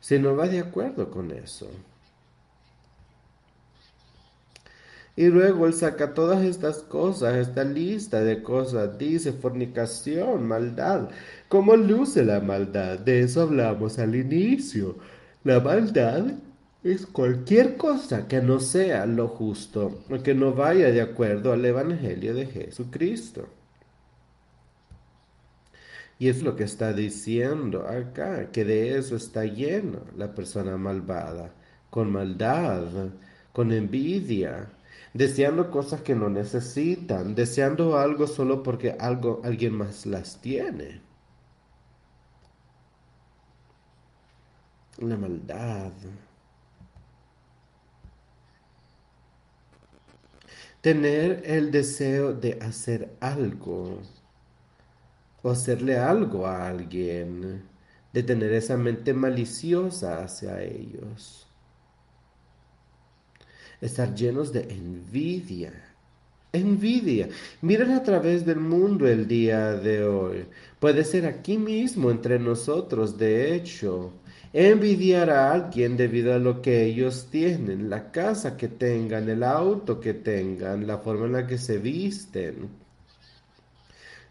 Si 0.00 0.18
no 0.18 0.36
va 0.36 0.48
de 0.48 0.60
acuerdo 0.60 1.10
con 1.10 1.30
eso. 1.30 1.68
Y 5.16 5.26
luego 5.26 5.66
él 5.66 5.74
saca 5.74 6.14
todas 6.14 6.42
estas 6.42 6.78
cosas, 6.78 7.34
esta 7.34 7.64
lista 7.64 8.22
de 8.22 8.42
cosas, 8.42 8.96
dice 8.96 9.32
fornicación, 9.32 10.46
maldad. 10.46 11.10
¿Cómo 11.48 11.76
luce 11.76 12.24
la 12.24 12.40
maldad? 12.40 12.98
De 13.00 13.20
eso 13.20 13.42
hablamos 13.42 13.98
al 13.98 14.14
inicio. 14.14 14.96
La 15.44 15.60
maldad 15.60 16.24
es 16.82 17.06
cualquier 17.06 17.76
cosa 17.76 18.26
que 18.26 18.40
no 18.40 18.58
sea 18.58 19.06
lo 19.06 19.28
justo 19.28 20.02
que 20.24 20.34
no 20.34 20.54
vaya 20.54 20.90
de 20.90 21.02
acuerdo 21.02 21.52
al 21.52 21.64
Evangelio 21.64 22.34
de 22.34 22.46
Jesucristo. 22.46 23.48
Y 26.18 26.28
es 26.28 26.42
lo 26.42 26.54
que 26.56 26.64
está 26.64 26.92
diciendo 26.92 27.86
acá, 27.86 28.50
que 28.50 28.64
de 28.64 28.98
eso 28.98 29.16
está 29.16 29.44
lleno 29.44 30.00
la 30.16 30.34
persona 30.34 30.76
malvada, 30.76 31.54
con 31.90 32.12
maldad, 32.12 33.10
con 33.52 33.72
envidia, 33.72 34.70
deseando 35.14 35.70
cosas 35.70 36.02
que 36.02 36.14
no 36.14 36.28
necesitan, 36.28 37.34
deseando 37.34 37.98
algo 37.98 38.26
solo 38.26 38.62
porque 38.62 38.92
algo, 38.98 39.40
alguien 39.44 39.74
más 39.74 40.06
las 40.06 40.40
tiene. 40.40 41.00
La 44.98 45.16
maldad. 45.16 45.92
Tener 50.80 51.42
el 51.44 51.70
deseo 51.70 52.32
de 52.32 52.58
hacer 52.60 53.14
algo 53.20 54.00
o 55.42 55.50
hacerle 55.50 55.98
algo 55.98 56.46
a 56.46 56.68
alguien, 56.68 57.62
de 58.12 58.22
tener 58.22 58.52
esa 58.52 58.76
mente 58.76 59.14
maliciosa 59.14 60.22
hacia 60.22 60.62
ellos. 60.62 61.46
Estar 63.80 64.14
llenos 64.14 64.52
de 64.52 64.62
envidia. 64.62 65.72
Envidia. 66.52 67.28
Miren 67.62 67.92
a 67.92 68.02
través 68.02 68.44
del 68.44 68.58
mundo 68.58 69.06
el 69.06 69.28
día 69.28 69.72
de 69.74 70.04
hoy. 70.04 70.46
Puede 70.80 71.04
ser 71.04 71.24
aquí 71.26 71.56
mismo 71.56 72.10
entre 72.10 72.38
nosotros, 72.38 73.16
de 73.16 73.54
hecho. 73.54 74.12
Envidiar 74.52 75.30
a 75.30 75.52
alguien 75.52 75.96
debido 75.96 76.34
a 76.34 76.38
lo 76.38 76.60
que 76.60 76.84
ellos 76.84 77.28
tienen, 77.30 77.88
la 77.88 78.10
casa 78.10 78.56
que 78.56 78.66
tengan, 78.66 79.28
el 79.28 79.44
auto 79.44 80.00
que 80.00 80.14
tengan, 80.14 80.86
la 80.88 80.98
forma 80.98 81.26
en 81.26 81.32
la 81.32 81.46
que 81.46 81.56
se 81.56 81.78
visten. 81.78 82.68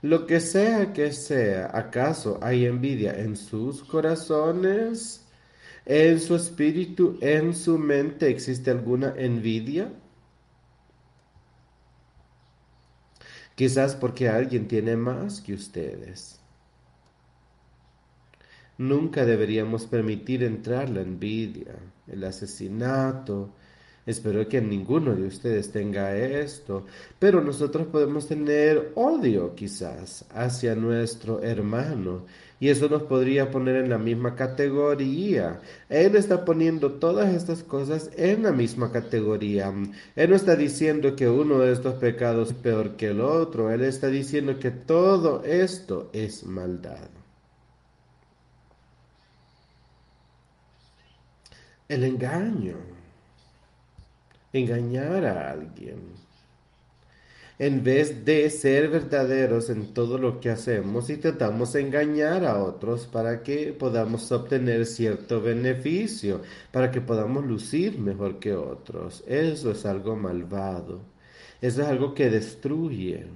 Lo 0.01 0.25
que 0.25 0.41
sea 0.41 0.91
que 0.91 1.13
sea, 1.13 1.71
¿acaso 1.73 2.39
hay 2.41 2.65
envidia 2.65 3.17
en 3.17 3.37
sus 3.37 3.83
corazones? 3.83 5.25
¿En 5.85 6.19
su 6.19 6.35
espíritu, 6.35 7.17
en 7.21 7.55
su 7.55 7.77
mente 7.77 8.29
existe 8.29 8.71
alguna 8.71 9.13
envidia? 9.17 9.91
Quizás 13.55 13.95
porque 13.95 14.29
alguien 14.29 14.67
tiene 14.67 14.95
más 14.95 15.41
que 15.41 15.53
ustedes. 15.53 16.38
Nunca 18.79 19.25
deberíamos 19.25 19.87
permitir 19.87 20.41
entrar 20.41 20.89
la 20.89 21.01
envidia, 21.01 21.75
el 22.07 22.23
asesinato. 22.23 23.49
Espero 24.05 24.47
que 24.47 24.61
ninguno 24.61 25.13
de 25.13 25.27
ustedes 25.27 25.69
tenga 25.73 26.15
esto, 26.15 26.85
pero 27.19 27.41
nosotros 27.41 27.87
podemos 27.87 28.29
tener 28.29 28.93
odio 28.95 29.53
quizás 29.53 30.23
hacia 30.33 30.75
nuestro 30.75 31.43
hermano 31.43 32.23
y 32.61 32.69
eso 32.69 32.87
nos 32.87 33.03
podría 33.03 33.51
poner 33.51 33.75
en 33.75 33.89
la 33.89 33.97
misma 33.97 34.37
categoría. 34.37 35.59
Él 35.89 36.15
está 36.15 36.45
poniendo 36.45 36.93
todas 36.93 37.35
estas 37.35 37.63
cosas 37.63 38.09
en 38.15 38.43
la 38.43 38.53
misma 38.53 38.93
categoría. 38.93 39.73
Él 40.15 40.29
no 40.29 40.37
está 40.37 40.55
diciendo 40.55 41.17
que 41.17 41.27
uno 41.27 41.59
de 41.59 41.73
estos 41.73 41.95
pecados 41.95 42.51
es 42.51 42.55
peor 42.55 42.95
que 42.95 43.09
el 43.09 43.19
otro, 43.19 43.71
él 43.71 43.83
está 43.83 44.07
diciendo 44.07 44.57
que 44.57 44.71
todo 44.71 45.43
esto 45.43 46.09
es 46.13 46.45
maldad. 46.45 47.09
El 51.89 52.03
engaño, 52.03 52.77
engañar 54.53 55.25
a 55.25 55.51
alguien. 55.51 56.29
En 57.57 57.83
vez 57.83 58.23
de 58.23 58.49
ser 58.49 58.87
verdaderos 58.89 59.69
en 59.69 59.93
todo 59.93 60.17
lo 60.17 60.39
que 60.39 60.49
hacemos, 60.49 61.09
intentamos 61.09 61.75
engañar 61.75 62.45
a 62.45 62.63
otros 62.63 63.05
para 63.05 63.43
que 63.43 63.73
podamos 63.73 64.31
obtener 64.31 64.85
cierto 64.85 65.41
beneficio, 65.41 66.41
para 66.71 66.89
que 66.89 67.01
podamos 67.01 67.45
lucir 67.45 67.99
mejor 67.99 68.39
que 68.39 68.53
otros. 68.53 69.23
Eso 69.27 69.71
es 69.71 69.85
algo 69.85 70.15
malvado. 70.15 71.01
Eso 71.59 71.81
es 71.81 71.87
algo 71.89 72.13
que 72.13 72.29
destruye. 72.29 73.27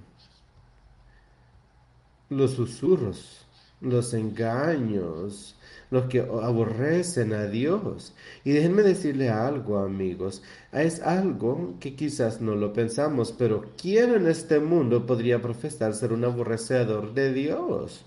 Los 2.30 2.52
susurros, 2.52 3.46
los 3.82 4.14
engaños, 4.14 5.58
los 5.94 6.06
que 6.06 6.22
aborrecen 6.22 7.34
a 7.34 7.46
Dios. 7.46 8.14
Y 8.44 8.52
déjenme 8.52 8.82
decirle 8.82 9.30
algo, 9.30 9.78
amigos, 9.78 10.42
es 10.72 11.00
algo 11.02 11.76
que 11.80 11.96
quizás 11.96 12.42
no 12.42 12.56
lo 12.56 12.74
pensamos, 12.74 13.32
pero 13.32 13.64
¿quién 13.80 14.12
en 14.12 14.28
este 14.28 14.60
mundo 14.60 15.06
podría 15.06 15.40
profesar 15.40 15.94
ser 15.94 16.12
un 16.12 16.26
aborrecedor 16.26 17.14
de 17.14 17.32
Dios? 17.32 18.04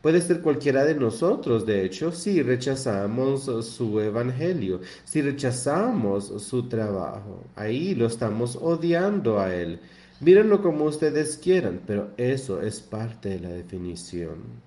Puede 0.00 0.22
ser 0.22 0.40
cualquiera 0.40 0.84
de 0.86 0.94
nosotros, 0.94 1.66
de 1.66 1.84
hecho, 1.84 2.10
si 2.10 2.42
rechazamos 2.42 3.44
su 3.44 4.00
evangelio, 4.00 4.80
si 5.04 5.20
rechazamos 5.20 6.42
su 6.42 6.68
trabajo. 6.68 7.44
Ahí 7.54 7.94
lo 7.94 8.06
estamos 8.06 8.56
odiando 8.56 9.40
a 9.40 9.54
Él. 9.54 9.78
Mírenlo 10.20 10.62
como 10.62 10.84
ustedes 10.84 11.36
quieran, 11.36 11.82
pero 11.86 12.12
eso 12.16 12.62
es 12.62 12.80
parte 12.80 13.28
de 13.30 13.40
la 13.40 13.48
definición 13.50 14.63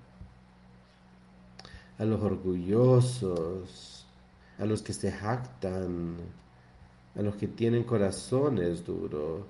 a 1.97 2.05
los 2.05 2.21
orgullosos, 2.21 4.05
a 4.59 4.65
los 4.65 4.81
que 4.81 4.93
se 4.93 5.11
jactan, 5.11 6.17
a 7.15 7.21
los 7.21 7.35
que 7.35 7.47
tienen 7.47 7.83
corazones 7.83 8.85
duros, 8.85 9.45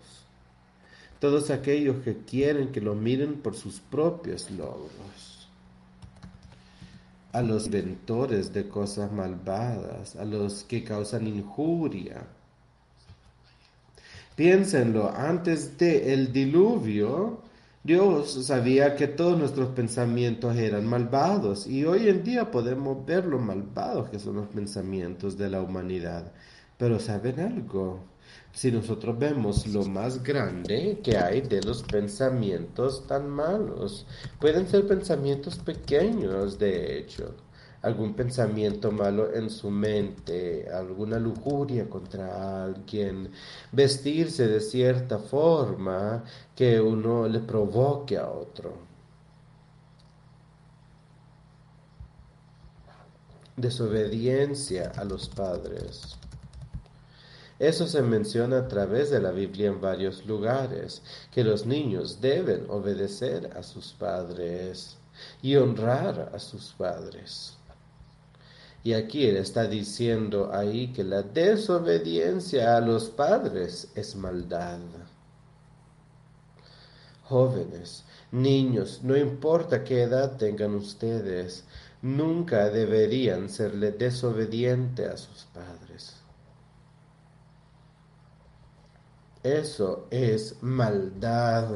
todos 1.20 1.50
aquellos 1.50 2.04
que 2.04 2.18
quieren 2.18 2.72
que 2.72 2.82
lo 2.82 2.96
miren 2.96 3.42
por 3.42 3.56
sus 3.56 3.80
propios 3.80 4.50
logros, 4.52 5.50
a 7.34 7.42
los 7.42 7.66
inventores 7.66 8.54
de 8.54 8.68
cosas 8.70 9.12
malvadas, 9.12 10.16
a 10.16 10.26
los 10.26 10.64
que 10.64 10.84
causan 10.84 11.28
injuria. 11.28 12.26
Piénsenlo, 14.36 15.10
antes 15.10 15.78
del 15.78 16.04
el 16.04 16.34
diluvio, 16.34 17.42
Dios 17.88 18.34
sabía 18.46 18.98
que 18.98 19.08
todos 19.08 19.40
nuestros 19.40 19.70
pensamientos 19.70 20.58
eran 20.58 20.86
malvados 20.86 21.66
y 21.68 21.86
hoy 21.86 22.10
en 22.10 22.22
día 22.22 22.52
podemos 22.52 23.06
ver 23.06 23.24
lo 23.24 23.40
malvados 23.40 24.10
que 24.10 24.20
son 24.20 24.36
los 24.36 24.48
pensamientos 24.48 25.38
de 25.38 25.50
la 25.50 25.62
humanidad. 25.62 26.34
Pero 26.78 27.00
¿saben 27.00 27.40
algo? 27.40 28.04
Si 28.52 28.74
nosotros 28.74 29.18
vemos 29.18 29.66
lo 29.68 29.86
más 29.86 30.22
grande 30.22 31.00
que 31.02 31.18
hay 31.18 31.40
de 31.40 31.62
los 31.62 31.82
pensamientos 31.84 33.08
tan 33.08 33.30
malos, 33.30 34.06
pueden 34.38 34.68
ser 34.68 34.86
pensamientos 34.86 35.56
pequeños, 35.56 36.60
de 36.60 37.00
hecho 37.00 37.36
algún 37.82 38.14
pensamiento 38.14 38.92
malo 38.92 39.34
en 39.34 39.50
su 39.50 39.70
mente, 39.70 40.68
alguna 40.70 41.20
lujuria 41.20 41.90
contra 41.90 42.64
alguien, 42.64 43.32
vestirse 43.72 44.48
de 44.48 44.60
cierta 44.60 45.20
forma 45.20 46.24
que 46.56 46.82
uno 46.82 47.28
le 47.28 47.40
provoque 47.40 48.18
a 48.18 48.30
otro. 48.30 48.74
Desobediencia 53.56 54.92
a 54.96 55.04
los 55.04 55.30
padres. 55.30 56.18
Eso 57.60 57.88
se 57.88 58.04
menciona 58.04 58.60
a 58.60 58.68
través 58.68 59.10
de 59.10 59.20
la 59.20 59.32
Biblia 59.32 59.70
en 59.70 59.82
varios 59.82 60.26
lugares, 60.28 61.02
que 61.32 61.44
los 61.44 61.66
niños 61.66 62.22
deben 62.22 62.70
obedecer 62.70 63.52
a 63.58 63.64
sus 63.64 63.94
padres 63.94 64.98
y 65.42 65.56
honrar 65.56 66.32
a 66.36 66.40
sus 66.40 66.74
padres. 66.78 67.57
Y 68.88 68.94
aquí 68.94 69.26
él 69.28 69.36
está 69.36 69.68
diciendo 69.68 70.50
ahí 70.54 70.94
que 70.94 71.04
la 71.04 71.22
desobediencia 71.22 72.78
a 72.78 72.80
los 72.80 73.10
padres 73.10 73.90
es 73.96 74.16
maldad. 74.16 74.80
Jóvenes, 77.24 78.06
niños, 78.32 79.02
no 79.04 79.18
importa 79.18 79.84
qué 79.84 80.04
edad 80.04 80.38
tengan 80.38 80.74
ustedes, 80.76 81.66
nunca 82.02 82.70
deberían 82.70 83.50
serle 83.50 83.92
desobediente 83.92 85.06
a 85.06 85.18
sus 85.18 85.44
padres. 85.54 86.16
Eso 89.44 90.08
es 90.12 90.64
maldad. 90.64 91.68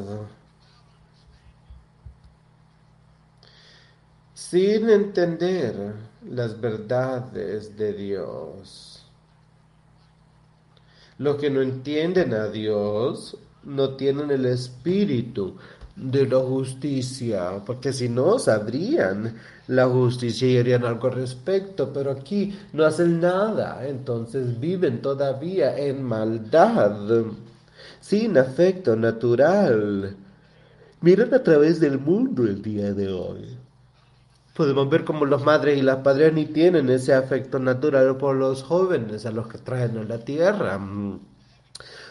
Sin 4.34 4.90
entender 4.90 6.11
las 6.30 6.60
verdades 6.60 7.76
de 7.78 7.94
Dios. 7.94 9.06
Los 11.18 11.38
que 11.38 11.50
no 11.50 11.62
entienden 11.62 12.34
a 12.34 12.48
Dios 12.48 13.38
no 13.64 13.96
tienen 13.96 14.32
el 14.32 14.46
espíritu 14.46 15.56
de 15.96 16.26
la 16.26 16.40
justicia, 16.40 17.62
porque 17.66 17.94
si 17.94 18.10
no 18.10 18.40
sabrían 18.40 19.36
la 19.68 19.88
justicia 19.88 20.48
y 20.48 20.58
harían 20.58 20.86
algo 20.86 21.08
al 21.08 21.14
respecto, 21.14 21.92
pero 21.94 22.12
aquí 22.12 22.58
no 22.74 22.86
hacen 22.86 23.20
nada, 23.20 23.88
entonces 23.88 24.60
viven 24.60 25.02
todavía 25.02 25.78
en 25.78 26.04
maldad, 26.04 27.26
sin 28.00 28.38
afecto 28.38 28.96
natural. 28.96 30.16
Miren 31.02 31.34
a 31.34 31.44
través 31.44 31.80
del 31.80 32.00
mundo 32.00 32.44
el 32.44 32.62
día 32.62 32.94
de 32.94 33.12
hoy 33.12 33.61
podemos 34.54 34.90
ver 34.90 35.06
como 35.06 35.26
los 35.26 35.44
madres 35.44 35.78
y 35.78 35.82
las 35.82 35.98
padres 35.98 36.34
ni 36.34 36.46
tienen 36.46 36.90
ese 36.90 37.14
afecto 37.14 37.60
natural 37.60 38.18
por 38.18 38.36
los 38.36 38.64
jóvenes 38.64 39.26
a 39.26 39.32
los 39.32 39.48
que 39.48 39.58
traen 39.58 39.98
a 39.98 40.04
la 40.04 40.20
tierra. 40.20 40.80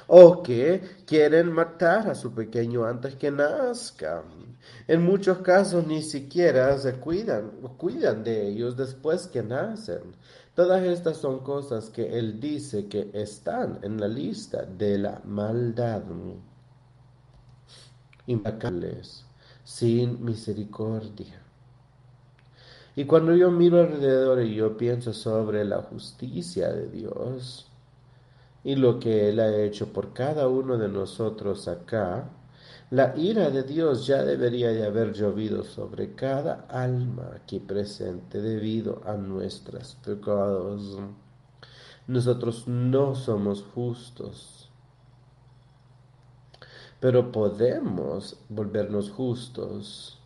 O 0.07 0.43
que 0.43 0.82
quieren 1.07 1.53
matar 1.53 2.09
a 2.09 2.14
su 2.14 2.32
pequeño 2.34 2.84
antes 2.84 3.14
que 3.14 3.30
nazca. 3.30 4.24
En 4.88 5.03
muchos 5.03 5.38
casos 5.38 5.86
ni 5.86 6.03
siquiera 6.03 6.76
se 6.78 6.95
cuidan 6.95 7.51
cuidan 7.78 8.24
de 8.24 8.49
ellos 8.49 8.76
después 8.76 9.28
que 9.28 9.43
nacen. 9.43 10.16
Todas 10.55 10.82
estas 10.82 11.16
son 11.16 11.41
cosas 11.41 11.91
que 11.91 12.18
Él 12.18 12.41
dice 12.41 12.88
que 12.88 13.11
están 13.14 13.78
en 13.82 14.01
la 14.01 14.09
lista 14.09 14.64
de 14.64 14.99
la 14.99 15.20
maldad. 15.24 16.03
Implacables, 18.26 19.24
sin 19.64 20.24
misericordia. 20.24 21.49
Y 22.97 23.05
cuando 23.05 23.34
yo 23.34 23.51
miro 23.51 23.80
alrededor 23.80 24.43
y 24.43 24.55
yo 24.55 24.76
pienso 24.76 25.12
sobre 25.12 25.64
la 25.64 25.82
justicia 25.82 26.72
de 26.72 26.88
Dios 26.88 27.70
y 28.64 28.76
lo 28.76 28.99
que 28.99 29.28
Él 29.28 29.41
ha 29.41 29.57
hecho 29.57 29.93
por 29.93 30.12
cada 30.12 30.49
uno 30.49 30.76
de 30.76 30.88
nosotros 30.88 31.68
acá, 31.68 32.30
la 32.91 33.16
ira 33.16 33.51
de 33.51 33.62
Dios 33.62 34.07
ya 34.07 34.24
debería 34.24 34.70
de 34.70 34.84
haber 34.84 35.12
llovido 35.12 35.62
sobre 35.62 36.14
cada 36.16 36.66
alma 36.68 37.30
aquí 37.36 37.61
presente 37.61 38.43
debido 38.43 39.01
a 39.07 39.14
nuestros 39.14 39.95
pecados. 40.05 40.99
Nosotros 42.09 42.66
no 42.66 43.14
somos 43.14 43.62
justos, 43.62 44.68
pero 46.99 47.30
podemos 47.30 48.36
volvernos 48.49 49.11
justos. 49.11 50.20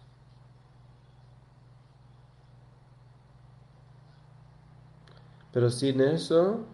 Pero 5.55 5.71
sin 5.71 6.01
eso, 6.01 6.67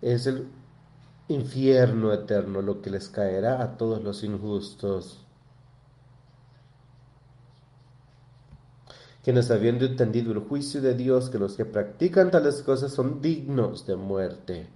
es 0.00 0.26
el 0.26 0.48
infierno 1.28 2.14
eterno 2.14 2.62
lo 2.62 2.80
que 2.80 2.88
les 2.88 3.10
caerá 3.10 3.62
a 3.62 3.76
todos 3.76 4.02
los 4.02 4.24
injustos. 4.24 5.22
Quienes 9.22 9.50
habiendo 9.50 9.84
entendido 9.84 10.32
el 10.32 10.38
juicio 10.38 10.80
de 10.80 10.94
Dios, 10.94 11.28
que 11.28 11.38
los 11.38 11.54
que 11.54 11.66
practican 11.66 12.30
tales 12.30 12.62
cosas 12.62 12.90
son 12.94 13.20
dignos 13.20 13.86
de 13.86 13.96
muerte. 13.96 14.70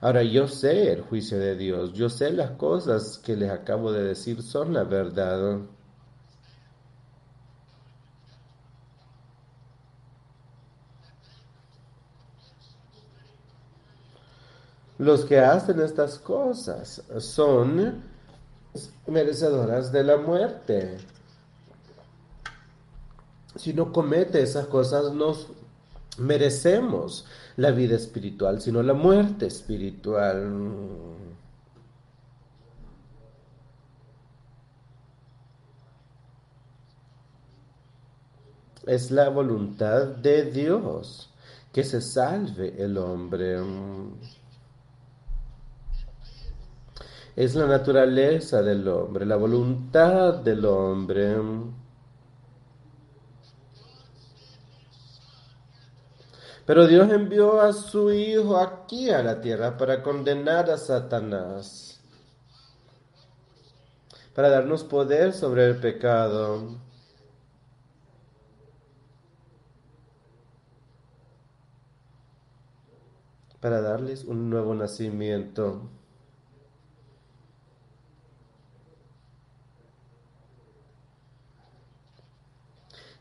Ahora 0.00 0.22
yo 0.22 0.48
sé 0.48 0.90
el 0.94 1.02
juicio 1.02 1.38
de 1.38 1.54
Dios, 1.54 1.92
yo 1.92 2.08
sé 2.08 2.32
las 2.32 2.52
cosas 2.52 3.18
que 3.18 3.36
les 3.36 3.50
acabo 3.50 3.92
de 3.92 4.04
decir 4.04 4.42
son 4.42 4.72
la 4.72 4.84
verdad. 4.84 5.60
Los 14.98 15.24
que 15.24 15.38
hacen 15.38 15.80
estas 15.80 16.18
cosas 16.18 17.02
son 17.18 18.02
merecedoras 19.06 19.92
de 19.92 20.02
la 20.04 20.16
muerte. 20.16 20.98
Si 23.54 23.72
no 23.72 23.92
comete 23.92 24.42
esas 24.42 24.66
cosas, 24.66 25.12
nos 25.12 25.48
merecemos 26.18 27.26
la 27.56 27.70
vida 27.70 27.96
espiritual, 27.96 28.60
sino 28.60 28.82
la 28.82 28.94
muerte 28.94 29.46
espiritual. 29.46 30.52
Es 38.84 39.10
la 39.10 39.28
voluntad 39.28 40.06
de 40.06 40.50
Dios 40.50 41.30
que 41.72 41.84
se 41.84 42.00
salve 42.00 42.82
el 42.82 42.96
hombre. 42.96 43.58
Es 47.38 47.54
la 47.54 47.66
naturaleza 47.68 48.62
del 48.62 48.88
hombre, 48.88 49.24
la 49.24 49.36
voluntad 49.36 50.34
del 50.34 50.64
hombre. 50.64 51.36
Pero 56.66 56.88
Dios 56.88 57.08
envió 57.12 57.60
a 57.60 57.72
su 57.72 58.10
Hijo 58.10 58.56
aquí 58.56 59.10
a 59.10 59.22
la 59.22 59.40
tierra 59.40 59.76
para 59.76 60.02
condenar 60.02 60.68
a 60.68 60.76
Satanás, 60.76 62.00
para 64.34 64.48
darnos 64.48 64.82
poder 64.82 65.32
sobre 65.32 65.66
el 65.66 65.76
pecado. 65.76 66.88
para 73.60 73.80
darles 73.80 74.24
un 74.24 74.50
nuevo 74.50 74.72
nacimiento. 74.72 75.90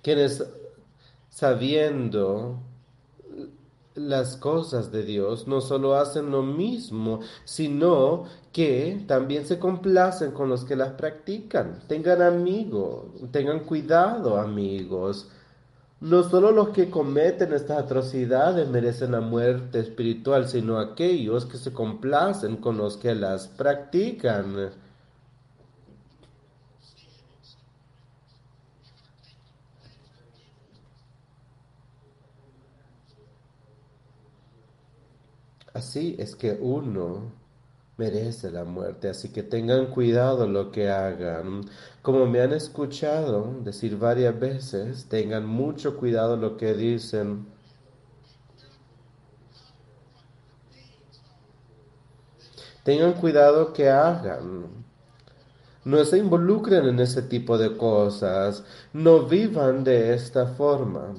Quienes 0.08 0.42
sabiendo 1.30 2.62
las 3.94 4.38
cosas 4.38 4.90
de 4.90 5.04
Dios 5.04 5.50
no 5.50 5.60
solo 5.60 5.96
hacen 5.96 6.32
lo 6.32 6.44
mismo, 6.44 7.20
sino 7.44 8.24
que 8.54 9.04
también 9.06 9.46
se 9.46 9.60
complacen 9.60 10.32
con 10.32 10.48
los 10.48 10.64
que 10.64 10.78
las 10.78 10.92
practican. 10.92 11.82
Tengan 11.90 12.22
amigos, 12.22 13.08
tengan 13.32 13.66
cuidado 13.66 14.38
amigos. 14.40 15.28
No 16.00 16.24
solo 16.24 16.54
los 16.54 16.70
que 16.70 16.90
cometen 16.90 17.52
estas 17.52 17.80
atrocidades 17.80 18.70
merecen 18.70 19.12
la 19.12 19.20
muerte 19.20 19.82
espiritual, 19.82 20.48
sino 20.48 20.80
aquellos 20.80 21.46
que 21.46 21.58
se 21.58 21.74
complacen 21.74 22.56
con 22.56 22.78
los 22.78 22.96
que 22.96 23.14
las 23.14 23.50
practican. 23.50 24.70
Así 35.78 36.16
es 36.18 36.36
que 36.36 36.58
uno 36.60 37.32
merece 37.98 38.50
la 38.50 38.64
muerte, 38.64 39.10
así 39.10 39.30
que 39.30 39.44
tengan 39.44 39.86
cuidado 39.92 40.48
lo 40.48 40.72
que 40.72 40.90
hagan. 40.90 41.70
Como 42.02 42.26
me 42.26 42.42
han 42.42 42.52
escuchado 42.52 43.54
decir 43.64 43.96
varias 43.96 44.40
veces, 44.40 45.06
tengan 45.08 45.46
mucho 45.46 45.96
cuidado 45.96 46.36
lo 46.36 46.58
que 46.58 46.74
dicen. 46.74 47.46
Tengan 52.84 53.14
cuidado 53.14 53.72
que 53.72 53.88
hagan. 53.88 54.66
No 55.86 56.04
se 56.06 56.18
involucren 56.18 56.88
en 56.88 57.00
ese 57.00 57.22
tipo 57.22 57.56
de 57.60 57.78
cosas. 57.78 58.64
No 58.94 59.28
vivan 59.28 59.84
de 59.84 60.16
esta 60.16 60.48
forma 60.48 61.14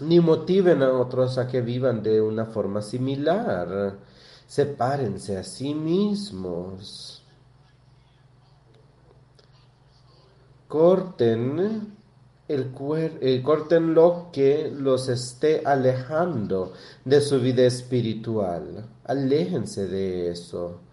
ni 0.00 0.20
motiven 0.20 0.82
a 0.82 0.92
otros 0.92 1.38
a 1.38 1.46
que 1.46 1.60
vivan 1.60 2.02
de 2.02 2.20
una 2.20 2.46
forma 2.46 2.82
similar. 2.82 3.98
Sepárense 4.46 5.36
a 5.36 5.44
sí 5.44 5.74
mismos. 5.74 7.22
Corten 10.68 11.94
el 12.48 12.72
eh, 13.20 13.42
lo 13.80 14.28
que 14.32 14.70
los 14.70 15.08
esté 15.08 15.62
alejando 15.64 16.72
de 17.04 17.20
su 17.20 17.40
vida 17.40 17.62
espiritual. 17.62 18.86
Aléjense 19.04 19.86
de 19.86 20.30
eso 20.30 20.83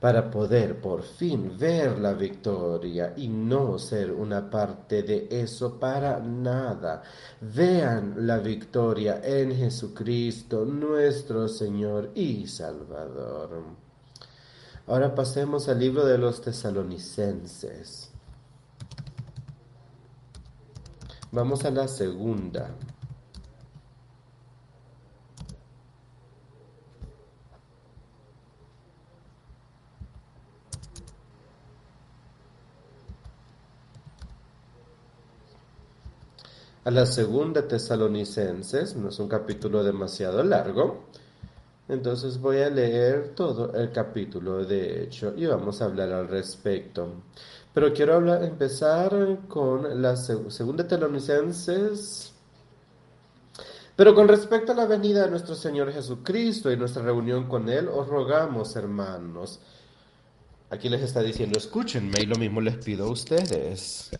para 0.00 0.30
poder 0.30 0.80
por 0.80 1.02
fin 1.02 1.58
ver 1.58 1.98
la 1.98 2.12
victoria 2.12 3.14
y 3.16 3.28
no 3.28 3.78
ser 3.78 4.12
una 4.12 4.48
parte 4.48 5.02
de 5.02 5.26
eso 5.30 5.78
para 5.78 6.20
nada. 6.20 7.02
Vean 7.40 8.14
la 8.26 8.38
victoria 8.38 9.20
en 9.24 9.56
Jesucristo, 9.56 10.64
nuestro 10.64 11.48
Señor 11.48 12.12
y 12.14 12.46
Salvador. 12.46 13.64
Ahora 14.86 15.14
pasemos 15.14 15.68
al 15.68 15.80
libro 15.80 16.06
de 16.06 16.16
los 16.16 16.40
tesalonicenses. 16.40 18.10
Vamos 21.32 21.64
a 21.64 21.70
la 21.70 21.88
segunda. 21.88 22.70
A 36.88 36.90
la 36.90 37.04
segunda 37.04 37.68
tesalonicenses, 37.68 38.96
no 38.96 39.10
es 39.10 39.18
un 39.18 39.28
capítulo 39.28 39.84
demasiado 39.84 40.42
largo, 40.42 41.04
entonces 41.86 42.40
voy 42.40 42.60
a 42.60 42.70
leer 42.70 43.34
todo 43.34 43.74
el 43.74 43.92
capítulo 43.92 44.64
de 44.64 45.02
hecho 45.02 45.34
y 45.36 45.44
vamos 45.44 45.82
a 45.82 45.84
hablar 45.84 46.10
al 46.10 46.28
respecto. 46.28 47.24
Pero 47.74 47.92
quiero 47.92 48.14
hablar, 48.14 48.42
empezar 48.42 49.40
con 49.48 50.00
la 50.00 50.16
segunda 50.16 50.88
tesalonicenses. 50.88 52.32
Pero 53.94 54.14
con 54.14 54.26
respecto 54.26 54.72
a 54.72 54.74
la 54.74 54.86
venida 54.86 55.24
de 55.24 55.30
nuestro 55.30 55.54
Señor 55.54 55.92
Jesucristo 55.92 56.72
y 56.72 56.78
nuestra 56.78 57.02
reunión 57.02 57.50
con 57.50 57.68
Él, 57.68 57.86
os 57.88 58.08
rogamos, 58.08 58.74
hermanos. 58.76 59.60
Aquí 60.70 60.88
les 60.88 61.02
está 61.02 61.20
diciendo, 61.20 61.58
escúchenme 61.58 62.22
y 62.22 62.24
lo 62.24 62.36
mismo 62.36 62.62
les 62.62 62.78
pido 62.78 63.08
a 63.08 63.10
ustedes. 63.10 64.10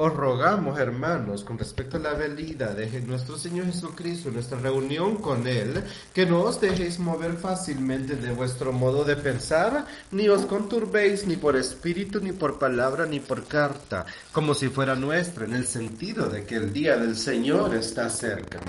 Os 0.00 0.14
rogamos, 0.14 0.78
hermanos, 0.78 1.42
con 1.42 1.58
respecto 1.58 1.96
a 1.96 2.00
la 2.00 2.14
venida 2.14 2.72
de 2.72 3.00
nuestro 3.00 3.36
Señor 3.36 3.66
Jesucristo, 3.66 4.30
nuestra 4.30 4.56
reunión 4.60 5.16
con 5.16 5.44
Él, 5.48 5.82
que 6.14 6.24
no 6.24 6.42
os 6.42 6.60
dejéis 6.60 7.00
mover 7.00 7.32
fácilmente 7.32 8.14
de 8.14 8.30
vuestro 8.30 8.72
modo 8.72 9.02
de 9.02 9.16
pensar, 9.16 9.86
ni 10.12 10.28
os 10.28 10.46
conturbéis 10.46 11.26
ni 11.26 11.34
por 11.34 11.56
espíritu, 11.56 12.20
ni 12.20 12.30
por 12.30 12.60
palabra, 12.60 13.06
ni 13.06 13.18
por 13.18 13.48
carta, 13.48 14.06
como 14.30 14.54
si 14.54 14.68
fuera 14.68 14.94
nuestra, 14.94 15.46
en 15.46 15.54
el 15.54 15.66
sentido 15.66 16.28
de 16.28 16.44
que 16.44 16.54
el 16.54 16.72
día 16.72 16.96
del 16.96 17.16
Señor 17.16 17.74
está 17.74 18.08
cerca. 18.08 18.60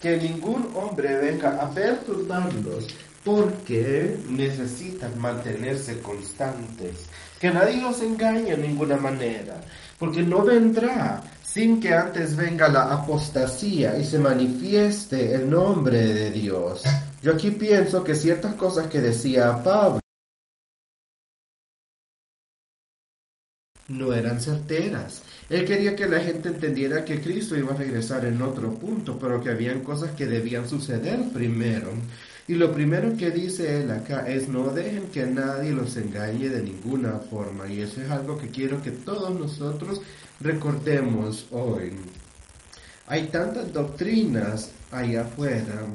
Que 0.00 0.18
ningún 0.18 0.70
hombre 0.76 1.18
venga 1.18 1.60
a 1.60 1.68
perturbarlos, 1.68 2.86
porque 3.24 4.18
necesitan 4.28 5.18
mantenerse 5.18 6.00
constantes. 6.00 7.08
Que 7.44 7.50
nadie 7.50 7.76
los 7.76 8.00
engañe 8.00 8.56
de 8.56 8.56
ninguna 8.56 8.96
manera, 8.96 9.60
porque 9.98 10.22
no 10.22 10.42
vendrá 10.42 11.22
sin 11.42 11.78
que 11.78 11.92
antes 11.92 12.34
venga 12.36 12.70
la 12.70 12.90
apostasía 12.90 13.98
y 13.98 14.04
se 14.06 14.18
manifieste 14.18 15.34
el 15.34 15.50
nombre 15.50 15.98
de 16.14 16.30
Dios. 16.30 16.84
Yo 17.22 17.32
aquí 17.32 17.50
pienso 17.50 18.02
que 18.02 18.14
ciertas 18.14 18.54
cosas 18.54 18.86
que 18.86 19.02
decía 19.02 19.62
Pablo 19.62 20.00
no 23.88 24.14
eran 24.14 24.40
certeras. 24.40 25.20
Él 25.50 25.66
quería 25.66 25.94
que 25.94 26.08
la 26.08 26.20
gente 26.20 26.48
entendiera 26.48 27.04
que 27.04 27.20
Cristo 27.20 27.58
iba 27.58 27.74
a 27.74 27.76
regresar 27.76 28.24
en 28.24 28.40
otro 28.40 28.72
punto, 28.72 29.18
pero 29.18 29.42
que 29.42 29.50
habían 29.50 29.80
cosas 29.80 30.12
que 30.12 30.24
debían 30.24 30.66
suceder 30.66 31.20
primero. 31.34 31.90
Y 32.46 32.54
lo 32.54 32.72
primero 32.72 33.16
que 33.16 33.30
dice 33.30 33.80
él 33.80 33.90
acá 33.90 34.28
es 34.28 34.48
no 34.48 34.68
dejen 34.68 35.04
que 35.06 35.24
nadie 35.24 35.72
los 35.72 35.96
engañe 35.96 36.50
de 36.50 36.62
ninguna 36.62 37.12
forma. 37.18 37.66
Y 37.66 37.80
eso 37.80 38.02
es 38.02 38.10
algo 38.10 38.36
que 38.36 38.48
quiero 38.48 38.82
que 38.82 38.90
todos 38.90 39.38
nosotros 39.38 40.02
recordemos 40.40 41.46
hoy. 41.50 41.92
Hay 43.06 43.28
tantas 43.28 43.72
doctrinas 43.72 44.72
allá 44.90 45.22
afuera 45.22 45.86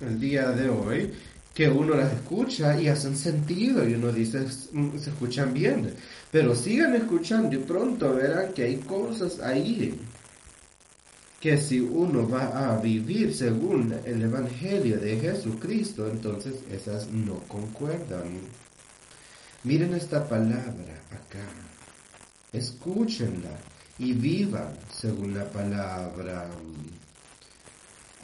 el 0.00 0.18
día 0.18 0.50
de 0.52 0.70
hoy 0.70 1.12
que 1.54 1.68
uno 1.68 1.94
las 1.94 2.12
escucha 2.12 2.80
y 2.80 2.88
hacen 2.88 3.16
sentido 3.16 3.86
y 3.86 3.94
uno 3.94 4.12
dice 4.12 4.46
se 4.48 5.10
escuchan 5.10 5.52
bien. 5.52 5.92
Pero 6.30 6.54
sigan 6.54 6.94
escuchando 6.94 7.54
y 7.54 7.58
pronto 7.58 8.14
verán 8.14 8.54
que 8.54 8.64
hay 8.64 8.76
cosas 8.76 9.40
ahí 9.40 9.98
que 11.40 11.56
si 11.56 11.80
uno 11.80 12.28
va 12.28 12.74
a 12.74 12.78
vivir 12.78 13.34
según 13.34 13.98
el 14.04 14.22
Evangelio 14.22 15.00
de 15.00 15.18
Jesucristo, 15.18 16.06
entonces 16.06 16.56
esas 16.70 17.08
no 17.08 17.36
concuerdan. 17.48 18.40
Miren 19.64 19.94
esta 19.94 20.28
palabra 20.28 21.02
acá, 21.10 21.48
escúchenla 22.52 23.56
y 23.98 24.12
vivan 24.12 24.74
según 24.92 25.34
la 25.34 25.50
palabra. 25.50 26.50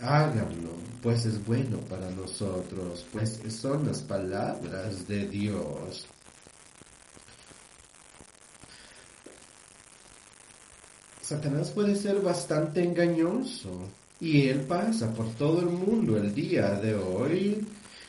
Háganlo, 0.02 0.72
pues 1.02 1.24
es 1.24 1.42
bueno 1.46 1.78
para 1.88 2.10
nosotros, 2.10 3.06
pues 3.12 3.40
son 3.48 3.86
las 3.86 4.02
palabras 4.02 5.08
de 5.08 5.26
Dios. 5.26 6.06
Satanás 11.26 11.70
puede 11.70 11.96
ser 11.96 12.20
bastante 12.20 12.84
engañoso 12.84 13.70
y 14.20 14.46
él 14.46 14.60
pasa 14.60 15.12
por 15.12 15.28
todo 15.30 15.58
el 15.58 15.66
mundo 15.66 16.16
el 16.16 16.32
día 16.32 16.70
de 16.74 16.94
hoy 16.94 17.66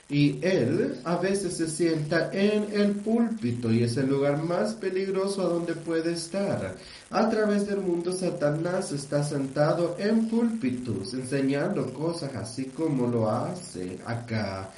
y 0.07 0.37
él 0.45 0.99
a 1.03 1.17
veces 1.17 1.57
se 1.57 1.67
sienta 1.67 2.29
en 2.31 2.67
el 2.71 2.91
púlpito 2.91 3.71
y 3.71 3.81
es 3.81 3.97
el 3.97 4.09
lugar 4.09 4.43
más 4.43 4.75
peligroso 4.75 5.41
a 5.41 5.49
donde 5.49 5.73
puede 5.73 6.13
estar. 6.13 6.75
A 7.09 7.27
través 7.27 7.65
del 7.65 7.79
mundo 7.79 8.13
Satanás 8.13 8.91
está 8.91 9.23
sentado 9.23 9.95
en 9.97 10.29
púlpitos 10.29 11.15
enseñando 11.15 11.91
cosas 11.93 12.35
así 12.35 12.65
como 12.65 13.07
lo 13.07 13.31
hace 13.31 13.97
acá 14.05 14.69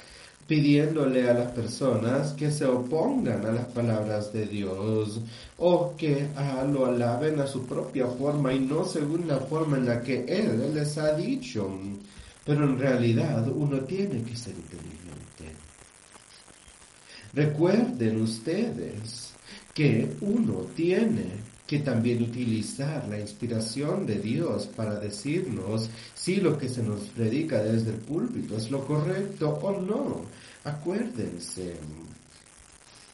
pidiéndole 0.50 1.30
a 1.30 1.32
las 1.32 1.52
personas 1.52 2.32
que 2.32 2.50
se 2.50 2.64
opongan 2.64 3.46
a 3.46 3.52
las 3.52 3.66
palabras 3.66 4.32
de 4.32 4.46
Dios 4.46 5.20
o 5.58 5.94
que 5.96 6.26
ah, 6.34 6.66
lo 6.68 6.86
alaben 6.86 7.38
a 7.38 7.46
su 7.46 7.64
propia 7.64 8.08
forma 8.08 8.52
y 8.52 8.58
no 8.58 8.84
según 8.84 9.28
la 9.28 9.38
forma 9.38 9.76
en 9.76 9.86
la 9.86 10.02
que 10.02 10.24
Él 10.26 10.74
les 10.74 10.98
ha 10.98 11.12
dicho. 11.12 11.70
Pero 12.44 12.64
en 12.64 12.80
realidad 12.80 13.46
uno 13.46 13.78
tiene 13.82 14.24
que 14.24 14.34
ser 14.34 14.54
inteligente. 14.56 15.54
Recuerden 17.32 18.20
ustedes 18.20 19.32
que 19.72 20.16
uno 20.20 20.66
tiene 20.74 21.26
que 21.70 21.78
también 21.78 22.20
utilizar 22.20 23.06
la 23.08 23.20
inspiración 23.20 24.04
de 24.04 24.18
Dios 24.18 24.66
para 24.66 24.98
decirnos 24.98 25.88
si 26.16 26.40
lo 26.40 26.58
que 26.58 26.68
se 26.68 26.82
nos 26.82 27.02
predica 27.02 27.62
desde 27.62 27.90
el 27.90 27.98
púlpito 27.98 28.56
es 28.56 28.72
lo 28.72 28.84
correcto 28.84 29.50
o 29.62 29.80
no. 29.80 30.22
Acuérdense, 30.64 31.76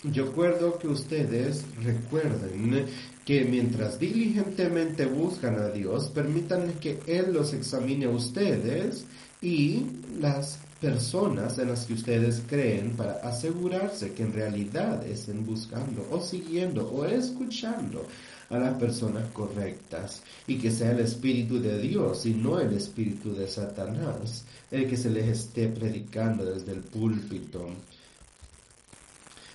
yo 0.04 0.24
acuerdo 0.24 0.78
que 0.78 0.88
ustedes 0.88 1.64
recuerden 1.84 2.86
que 3.26 3.44
mientras 3.44 3.98
diligentemente 3.98 5.04
buscan 5.04 5.59
a 5.59 5.68
Dios, 5.68 6.09
permitan 6.09 6.72
que 6.80 7.00
Él 7.07 7.34
los 7.34 7.52
examine 7.52 8.07
a 8.07 8.11
ustedes 8.11 9.04
y 9.42 9.84
las 10.18 10.61
personas 10.80 11.59
en 11.59 11.68
las 11.68 11.84
que 11.84 11.92
ustedes 11.92 12.42
creen 12.46 12.96
para 12.96 13.16
asegurarse 13.16 14.12
que 14.12 14.22
en 14.22 14.32
realidad 14.32 15.07
estén 15.07 15.44
buscando 15.44 16.09
o 16.11 16.22
siguiendo 16.22 16.88
o 16.88 17.04
escuchando 17.04 18.07
a 18.51 18.59
las 18.59 18.74
personas 18.78 19.28
correctas 19.32 20.22
y 20.47 20.59
que 20.59 20.70
sea 20.70 20.92
el 20.92 21.01
Espíritu 21.01 21.61
de 21.61 21.78
Dios 21.80 22.26
y 22.26 22.34
no 22.34 22.61
el 22.61 22.72
Espíritu 22.72 23.34
de 23.34 23.49
Satanás 23.49 24.44
el 24.70 24.88
que 24.88 24.97
se 24.97 25.11
les 25.11 25.26
esté 25.26 25.68
predicando 25.68 26.44
desde 26.44 26.72
el 26.72 26.80
púlpito. 26.80 27.68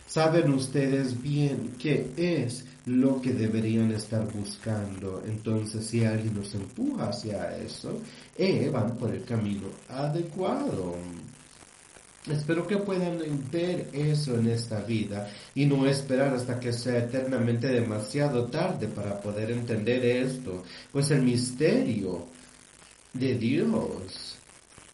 Saben 0.07 0.51
ustedes 0.53 1.21
bien 1.21 1.75
qué 1.79 2.11
es 2.17 2.65
lo 2.85 3.21
que 3.21 3.31
deberían 3.31 3.91
estar 3.91 4.27
buscando. 4.33 5.23
Entonces, 5.25 5.85
si 5.85 6.03
alguien 6.03 6.33
nos 6.33 6.53
empuja 6.53 7.09
hacia 7.09 7.57
eso, 7.57 7.97
eh, 8.37 8.69
van 8.73 8.97
por 8.97 9.13
el 9.13 9.23
camino 9.23 9.67
adecuado. 9.87 10.95
Espero 12.29 12.67
que 12.67 12.77
puedan 12.77 13.19
ver 13.51 13.89
eso 13.93 14.37
en 14.37 14.47
esta 14.47 14.81
vida 14.81 15.27
y 15.55 15.65
no 15.65 15.87
esperar 15.87 16.35
hasta 16.35 16.59
que 16.59 16.71
sea 16.71 16.99
eternamente 16.99 17.67
demasiado 17.67 18.45
tarde 18.45 18.87
para 18.87 19.19
poder 19.19 19.49
entender 19.49 20.05
esto, 20.05 20.63
pues 20.91 21.09
el 21.09 21.23
misterio 21.23 22.27
de 23.13 23.35
Dios 23.35 24.37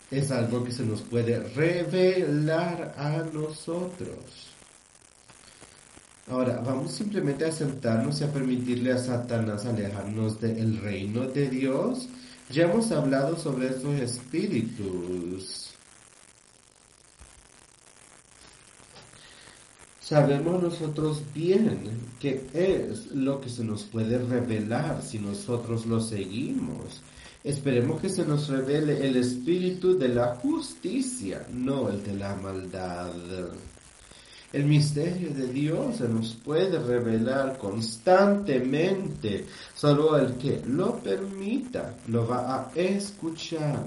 es 0.10 0.32
algo 0.32 0.64
que 0.64 0.72
se 0.72 0.84
nos 0.84 1.02
puede 1.02 1.40
revelar 1.50 2.96
a 2.98 3.22
nosotros. 3.34 4.54
Ahora, 6.30 6.62
vamos 6.66 6.94
simplemente 6.94 7.44
a 7.44 7.52
sentarnos 7.52 8.22
y 8.22 8.24
a 8.24 8.32
permitirle 8.32 8.94
a 8.94 8.98
Satanás 8.98 9.66
alejarnos 9.66 10.40
del 10.40 10.80
reino 10.80 11.28
de 11.28 11.50
Dios. 11.50 12.08
Ya 12.50 12.64
hemos 12.64 12.90
hablado 12.92 13.38
sobre 13.38 13.68
estos 13.68 14.00
espíritus 14.00 15.77
Sabemos 20.08 20.64
nosotros 20.64 21.22
bien 21.36 21.82
que 22.18 22.48
es 22.54 23.08
lo 23.12 23.42
que 23.42 23.50
se 23.50 23.62
nos 23.62 23.84
puede 23.84 24.18
revelar 24.18 25.02
si 25.02 25.20
nosotros 25.20 25.86
lo 25.86 26.00
seguimos. 26.00 27.02
Esperemos 27.44 28.00
que 28.00 28.08
se 28.08 28.26
nos 28.26 28.48
revele 28.48 29.06
el 29.06 29.18
espíritu 29.18 29.98
de 29.98 30.08
la 30.08 30.36
justicia, 30.36 31.46
no 31.52 31.90
el 31.90 32.02
de 32.06 32.14
la 32.14 32.38
maldad. 32.38 33.12
El 34.54 34.64
misterio 34.64 35.32
de 35.32 35.48
Dios 35.48 35.98
se 35.98 36.08
nos 36.08 36.36
puede 36.36 36.80
revelar 36.80 37.58
constantemente. 37.58 39.46
Solo 39.76 40.18
el 40.18 40.36
que 40.36 40.62
lo 40.68 41.00
permita 41.00 41.98
lo 42.08 42.26
va 42.26 42.62
a 42.62 42.72
escuchar. 42.76 43.84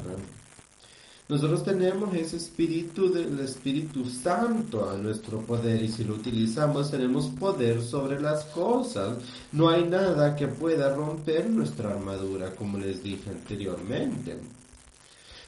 Nosotros 1.30 1.62
tenemos 1.62 2.12
ese 2.12 2.38
espíritu 2.38 3.08
del 3.08 3.38
Espíritu 3.38 4.04
Santo 4.04 4.90
a 4.90 4.96
nuestro 4.96 5.38
poder 5.38 5.80
y 5.80 5.86
si 5.86 6.02
lo 6.02 6.14
utilizamos 6.14 6.90
tenemos 6.90 7.28
poder 7.28 7.82
sobre 7.82 8.20
las 8.20 8.46
cosas. 8.46 9.16
No 9.52 9.68
hay 9.68 9.84
nada 9.84 10.34
que 10.34 10.48
pueda 10.48 10.92
romper 10.92 11.48
nuestra 11.48 11.90
armadura, 11.90 12.50
como 12.56 12.78
les 12.78 13.04
dije 13.04 13.30
anteriormente. 13.30 14.38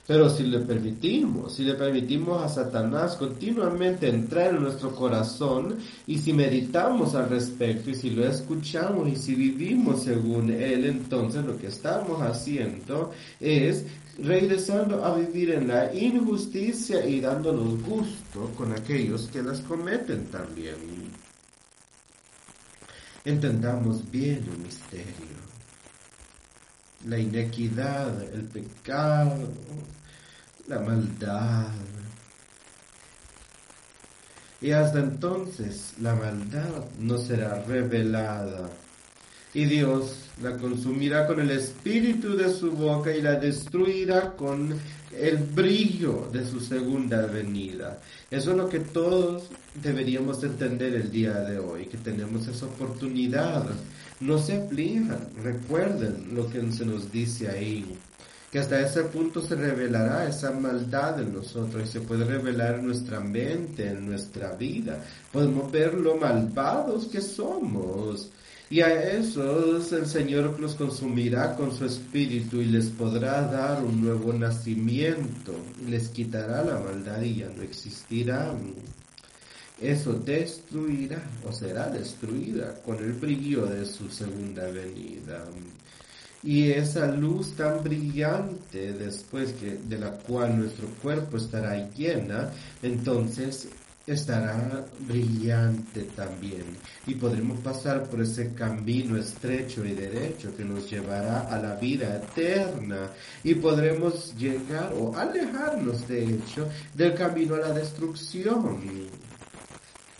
Pero 0.06 0.28
si 0.28 0.44
le 0.44 0.58
permitimos, 0.58 1.54
si 1.54 1.64
le 1.64 1.74
permitimos 1.74 2.42
a 2.42 2.48
Satanás 2.48 3.14
continuamente 3.16 4.08
entrar 4.08 4.54
en 4.54 4.62
nuestro 4.62 4.94
corazón 4.94 5.76
y 6.08 6.18
si 6.18 6.32
meditamos 6.32 7.14
al 7.14 7.28
respecto 7.28 7.90
y 7.90 7.94
si 7.94 8.10
lo 8.10 8.26
escuchamos 8.26 9.08
y 9.08 9.16
si 9.16 9.36
vivimos 9.36 10.02
según 10.02 10.50
él, 10.50 10.86
entonces 10.86 11.44
lo 11.44 11.56
que 11.56 11.68
estamos 11.68 12.20
haciendo 12.20 13.12
es 13.38 13.84
regresando 14.18 15.04
a 15.04 15.16
vivir 15.16 15.52
en 15.52 15.68
la 15.68 15.92
injusticia 15.94 17.04
y 17.06 17.20
dándonos 17.20 17.82
gusto 17.82 18.50
con 18.56 18.72
aquellos 18.72 19.28
que 19.28 19.42
las 19.42 19.60
cometen 19.60 20.26
también. 20.26 20.76
entendamos 23.24 24.10
bien 24.10 24.44
el 24.50 24.58
misterio. 24.58 25.42
La 27.06 27.18
inequidad, 27.18 28.22
el 28.34 28.44
pecado, 28.44 29.48
la 30.68 30.80
maldad. 30.80 31.68
Y 34.60 34.70
hasta 34.70 35.00
entonces 35.00 35.94
la 36.00 36.14
maldad 36.14 36.84
no 36.98 37.18
será 37.18 37.62
revelada 37.64 38.70
y 39.55 39.64
Dios 39.66 40.16
la 40.42 40.57
consumirá 40.57 41.26
con 41.26 41.40
el 41.40 41.50
espíritu 41.50 42.36
de 42.36 42.53
su 42.53 42.72
boca 42.72 43.14
y 43.14 43.20
la 43.20 43.34
destruirá 43.34 44.32
con 44.32 44.74
el 45.16 45.36
brillo 45.36 46.28
de 46.32 46.44
su 46.46 46.61
segunda 46.61 47.26
venida. 47.26 47.98
Eso 48.30 48.53
es 48.53 48.57
lo 48.57 48.68
que 48.68 48.80
todos 48.80 49.50
deberíamos 49.74 50.42
entender 50.42 50.94
el 50.94 51.11
día 51.11 51.34
de 51.40 51.59
hoy, 51.59 51.84
que 51.84 51.98
tenemos 51.98 52.48
esa 52.48 52.66
oportunidad. 52.66 53.66
No 54.20 54.38
se 54.38 54.57
aflijan, 54.57 55.28
recuerden 55.42 56.34
lo 56.34 56.48
que 56.48 56.72
se 56.72 56.86
nos 56.86 57.12
dice 57.12 57.48
ahí, 57.48 57.94
que 58.50 58.59
hasta 58.59 58.80
ese 58.80 59.05
punto 59.05 59.42
se 59.42 59.55
revelará 59.55 60.26
esa 60.26 60.50
maldad 60.53 61.20
en 61.20 61.34
nosotros 61.34 61.82
y 61.84 61.92
se 61.92 62.00
puede 62.00 62.24
revelar 62.24 62.76
en 62.76 62.86
nuestra 62.86 63.20
mente, 63.20 63.88
en 63.88 64.07
nuestra 64.07 64.53
vida. 64.53 65.05
Podemos 65.30 65.70
ver 65.70 65.94
lo 65.94 66.16
malvados 66.16 67.07
que 67.07 67.20
somos 67.20 68.30
y 68.72 68.80
a 68.80 69.18
esos 69.18 69.92
el 69.92 70.06
Señor 70.06 70.58
los 70.58 70.76
consumirá 70.76 71.54
con 71.56 71.76
su 71.76 71.84
espíritu 71.84 72.56
y 72.56 72.64
les 72.64 72.86
podrá 72.86 73.42
dar 73.42 73.84
un 73.84 74.00
nuevo 74.00 74.32
nacimiento, 74.32 75.54
les 75.86 76.08
quitará 76.08 76.64
la 76.64 76.78
maldad 76.78 77.20
y 77.20 77.40
ya 77.40 77.50
no 77.54 77.60
existirá. 77.60 78.54
Eso 79.78 80.14
destruirá 80.14 81.22
o 81.46 81.52
será 81.52 81.90
destruida 81.90 82.80
con 82.82 82.96
el 82.96 83.12
brillo 83.12 83.66
de 83.66 83.84
su 83.84 84.08
segunda 84.08 84.66
venida. 84.68 85.44
Y 86.42 86.70
esa 86.70 87.08
luz 87.08 87.52
tan 87.52 87.84
brillante 87.84 88.94
después 88.94 89.52
que, 89.52 89.80
de 89.86 89.98
la 89.98 90.12
cual 90.12 90.58
nuestro 90.58 90.88
cuerpo 91.02 91.36
estará 91.36 91.90
llena, 91.90 92.50
entonces 92.82 93.68
estará 94.07 94.84
brillante 95.00 96.03
también. 96.16 96.64
Y 97.07 97.14
podremos 97.14 97.59
pasar 97.61 98.05
por 98.09 98.20
ese 98.20 98.53
camino 98.55 99.16
estrecho 99.16 99.84
y 99.84 99.92
derecho 99.92 100.55
que 100.57 100.64
nos 100.64 100.90
llevará 100.90 101.42
a 101.42 101.59
la 101.59 101.74
vida 101.76 102.16
eterna. 102.16 103.11
Y 103.44 103.55
podremos 103.55 104.34
llegar 104.36 104.92
o 104.98 105.16
alejarnos 105.16 106.07
de 106.09 106.24
hecho 106.24 106.68
del 106.94 107.14
camino 107.14 107.55
a 107.55 107.59
la 107.59 107.72
destrucción. 107.72 108.80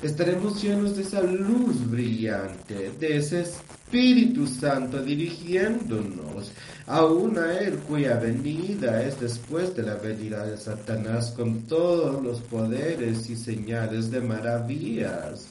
Estaremos 0.03 0.61
llenos 0.61 0.97
de 0.97 1.03
esa 1.03 1.22
luz 1.22 1.89
brillante, 1.89 2.91
de 2.99 3.18
ese 3.18 3.43
Espíritu 3.43 4.47
Santo 4.47 5.01
dirigiéndonos 5.01 6.51
aún 6.87 7.39
a 7.39 7.59
Él 7.59 7.78
cuya 7.89 8.16
venida 8.16 9.03
es 9.03 9.20
después 9.20 9.74
de 9.74 9.83
la 9.83 9.95
venida 9.95 10.45
de 10.45 10.57
Satanás 10.57 11.33
con 11.37 11.62
todos 11.62 12.22
los 12.22 12.41
poderes 12.41 13.28
y 13.30 13.37
señales 13.37 14.11
de 14.11 14.20
maravillas. 14.20 15.47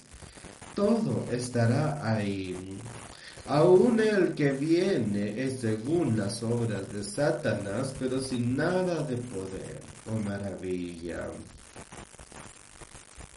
Todo 0.76 1.26
estará 1.32 2.00
ahí. 2.04 2.78
Aún 3.48 4.00
el 4.00 4.34
que 4.34 4.52
viene 4.52 5.44
es 5.44 5.60
según 5.60 6.18
las 6.18 6.42
obras 6.44 6.92
de 6.94 7.04
Satanás, 7.04 7.94
pero 8.00 8.22
sin 8.22 8.56
nada 8.56 9.04
de 9.04 9.18
poder 9.18 9.82
o 10.08 10.20
maravilla 10.20 11.28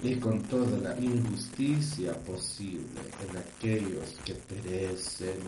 y 0.04 0.16
con 0.16 0.42
toda 0.42 0.76
la 0.78 1.00
injusticia 1.00 2.12
posible 2.24 3.00
en 3.26 3.38
aquellos 3.38 4.14
que 4.24 4.34
perecen. 4.34 5.40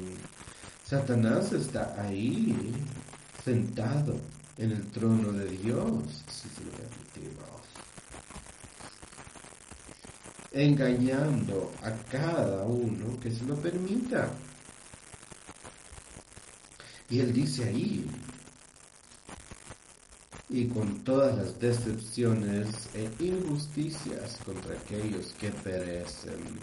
Satanás 0.88 1.52
está 1.52 2.00
ahí, 2.00 2.54
sentado 3.44 4.20
en 4.56 4.70
el 4.70 4.86
trono 4.92 5.32
de 5.32 5.46
Dios, 5.46 6.22
si 6.30 6.48
se 6.48 6.64
lo 6.64 6.70
permitimos, 6.70 7.60
engañando 10.52 11.72
a 11.82 11.90
cada 12.08 12.62
uno 12.66 13.18
que 13.18 13.32
se 13.32 13.44
lo 13.46 13.56
permita. 13.56 14.30
Y 17.10 17.18
él 17.18 17.32
dice 17.32 17.64
ahí, 17.64 18.08
y 20.48 20.68
con 20.68 21.02
todas 21.02 21.36
las 21.36 21.58
decepciones 21.58 22.90
e 22.94 23.10
injusticias 23.18 24.38
contra 24.44 24.76
aquellos 24.76 25.34
que 25.40 25.50
perecen. 25.50 26.60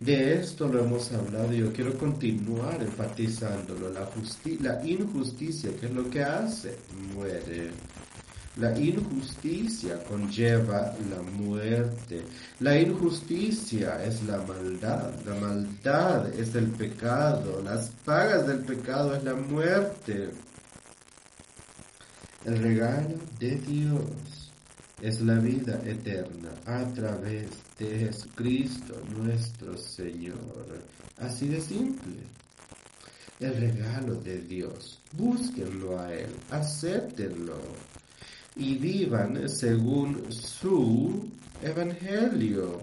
De 0.00 0.34
esto 0.34 0.68
lo 0.68 0.84
hemos 0.84 1.10
hablado 1.12 1.52
y 1.52 1.58
yo 1.58 1.72
quiero 1.72 1.98
continuar 1.98 2.80
enfatizándolo. 2.80 3.90
La, 3.90 4.08
injusticia, 4.84 5.74
que 5.74 5.86
es 5.86 5.92
lo 5.92 6.08
que 6.08 6.22
hace? 6.22 6.76
Muere. 7.14 7.72
La 8.58 8.78
injusticia 8.78 10.02
conlleva 10.04 10.94
la 11.10 11.20
muerte. 11.22 12.24
La 12.60 12.78
injusticia 12.78 14.04
es 14.04 14.22
la 14.22 14.38
maldad. 14.38 15.14
La 15.26 15.34
maldad 15.34 16.32
es 16.32 16.54
el 16.54 16.68
pecado. 16.68 17.60
Las 17.64 17.90
pagas 18.04 18.46
del 18.46 18.60
pecado 18.60 19.16
es 19.16 19.24
la 19.24 19.34
muerte. 19.34 20.30
El 22.44 22.58
regalo 22.62 23.16
de 23.40 23.56
Dios 23.56 24.52
es 25.02 25.20
la 25.22 25.40
vida 25.40 25.80
eterna 25.84 26.50
a 26.66 26.84
través 26.94 27.67
Jesucristo 27.86 28.94
nuestro 29.16 29.76
Señor. 29.76 30.66
Así 31.18 31.48
de 31.48 31.60
simple. 31.60 32.16
El 33.40 33.54
regalo 33.54 34.14
de 34.16 34.40
Dios. 34.40 35.00
Búsquenlo 35.12 36.00
a 36.00 36.12
Él, 36.12 36.30
acéptenlo 36.50 37.56
y 38.56 38.74
vivan 38.74 39.48
según 39.48 40.24
su 40.32 41.28
evangelio. 41.62 42.80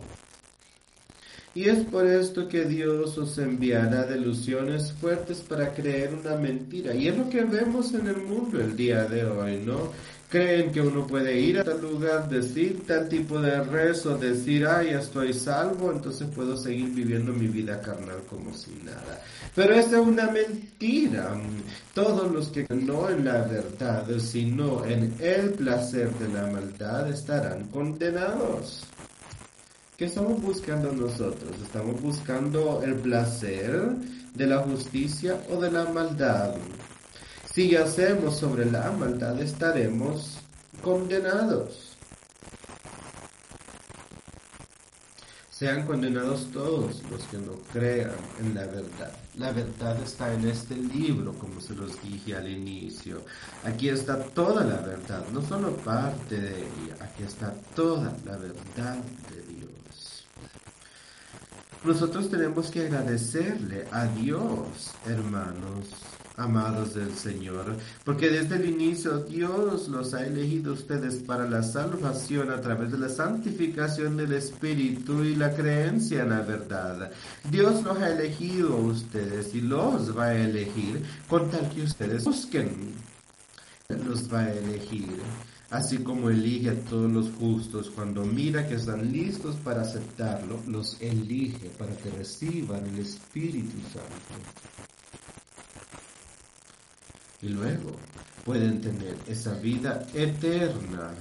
Y 1.54 1.70
es 1.70 1.86
por 1.86 2.06
esto 2.06 2.50
que 2.50 2.66
Dios 2.66 3.18
os 3.18 3.38
enviará 3.38 4.06
delusiones 4.06 4.92
fuertes 4.92 5.40
para 5.40 5.74
creer 5.74 6.14
una 6.14 6.36
mentira. 6.36 6.94
Y 6.94 7.08
es 7.08 7.18
lo 7.18 7.30
que 7.30 7.44
vemos 7.44 7.94
en 7.94 8.08
el 8.08 8.18
mundo 8.18 8.60
el 8.60 8.76
día 8.76 9.06
de 9.06 9.24
hoy, 9.24 9.62
¿no? 9.66 9.92
Creen 10.30 10.72
que 10.72 10.82
uno 10.82 11.06
puede 11.06 11.40
ir 11.40 11.60
a 11.60 11.64
tal 11.64 11.82
lugar, 11.82 12.28
decir 12.28 12.84
tal 12.88 13.08
tipo 13.08 13.40
de 13.40 13.64
rezo, 13.64 14.18
decir, 14.18 14.66
ay, 14.66 14.92
ya 14.92 15.00
estoy 15.00 15.34
salvo, 15.34 15.92
entonces 15.92 16.28
puedo 16.36 16.58
seguir 16.58 16.90
viviendo 16.90 17.32
mi 17.32 17.48
vida 17.48 17.80
carnal 17.80 18.22
como 18.28 18.54
si 18.54 18.72
nada. 18.84 19.22
Pero 19.54 19.76
esta 19.76 20.00
es 20.00 20.06
una 20.06 20.32
mentira. 20.32 21.32
Todos 21.94 22.32
los 22.32 22.50
que 22.50 22.66
no 22.70 23.10
en 23.10 23.24
la 23.24 23.44
verdad, 23.44 24.06
sino 24.18 24.84
en 24.86 25.14
el 25.20 25.52
placer 25.52 26.10
de 26.16 26.28
la 26.30 26.48
maldad, 26.48 27.10
estarán 27.10 27.68
condenados. 27.68 28.84
¿Qué 29.96 30.06
estamos 30.06 30.42
buscando 30.42 30.92
nosotros? 30.92 31.56
¿Estamos 31.64 32.02
buscando 32.02 32.82
el 32.84 32.96
placer 32.96 33.92
de 34.34 34.46
la 34.48 34.58
justicia 34.58 35.40
o 35.50 35.62
de 35.62 35.72
la 35.72 35.86
maldad? 35.86 36.56
Si 37.56 37.74
hacemos 37.74 38.36
sobre 38.36 38.70
la 38.70 38.92
maldad 38.92 39.42
estaremos 39.42 40.40
condenados. 40.82 41.96
Sean 45.50 45.86
condenados 45.86 46.52
todos 46.52 47.02
los 47.10 47.24
que 47.28 47.38
no 47.38 47.54
crean 47.72 48.12
en 48.42 48.56
la 48.56 48.66
verdad. 48.66 49.14
La 49.38 49.54
verdad 49.54 49.98
está 50.04 50.34
en 50.34 50.50
este 50.50 50.76
libro, 50.76 51.32
como 51.36 51.62
se 51.62 51.76
los 51.76 51.94
dije 52.04 52.36
al 52.36 52.50
inicio. 52.52 53.22
Aquí 53.64 53.88
está 53.88 54.22
toda 54.22 54.66
la 54.66 54.82
verdad, 54.82 55.26
no 55.32 55.42
solo 55.42 55.78
parte 55.78 56.38
de 56.38 56.58
ella, 56.58 56.98
aquí 57.00 57.24
está 57.24 57.54
toda 57.74 58.18
la 58.26 58.36
verdad 58.36 58.98
de 59.32 59.46
nosotros 61.86 62.32
tenemos 62.32 62.72
que 62.72 62.82
agradecerle 62.82 63.86
a 63.92 64.08
Dios, 64.08 64.92
hermanos, 65.06 65.86
amados 66.38 66.94
del 66.94 67.14
Señor, 67.14 67.76
porque 68.04 68.30
desde 68.30 68.56
el 68.56 68.70
inicio 68.70 69.20
Dios 69.20 69.88
los 69.88 70.14
ha 70.14 70.26
elegido 70.26 70.74
ustedes 70.74 71.16
para 71.16 71.50
la 71.50 71.64
salvación 71.64 72.52
a 72.52 72.62
través 72.62 72.92
de 72.92 72.98
la 72.98 73.10
santificación 73.10 74.18
del 74.18 74.34
Espíritu 74.34 75.24
y 75.24 75.36
la 75.36 75.54
creencia 75.54 76.24
en 76.24 76.30
la 76.30 76.42
verdad. 76.42 77.12
Dios 77.50 77.84
los 77.84 77.98
ha 77.98 78.12
elegido 78.12 78.74
a 78.74 78.82
ustedes 78.82 79.54
y 79.56 79.62
los 79.62 80.18
va 80.18 80.26
a 80.26 80.36
elegir 80.36 81.04
con 81.30 81.50
tal 81.50 81.70
que 81.70 81.84
ustedes 81.84 82.24
busquen. 82.24 82.94
Los 83.90 84.34
va 84.34 84.40
a 84.40 84.54
elegir 84.54 85.22
así 85.70 85.98
como 85.98 86.30
elige 86.30 86.70
a 86.70 86.76
todos 86.86 87.12
los 87.12 87.32
justos 87.32 87.92
cuando 87.94 88.24
mira 88.26 88.68
que 88.68 88.76
están 88.76 89.12
listos 89.12 89.56
para 89.58 89.82
aceptarlo, 89.82 90.60
los 90.68 91.00
elige 91.02 91.70
para 91.78 91.96
que 91.98 92.10
reciban 92.12 92.86
el 92.88 93.00
Espíritu 93.00 93.78
Santo. 93.92 94.75
Y 97.46 97.50
luego 97.50 97.92
pueden 98.44 98.82
tener 98.82 99.16
esa 99.28 99.54
vida 99.54 100.04
eterna. 100.16 101.14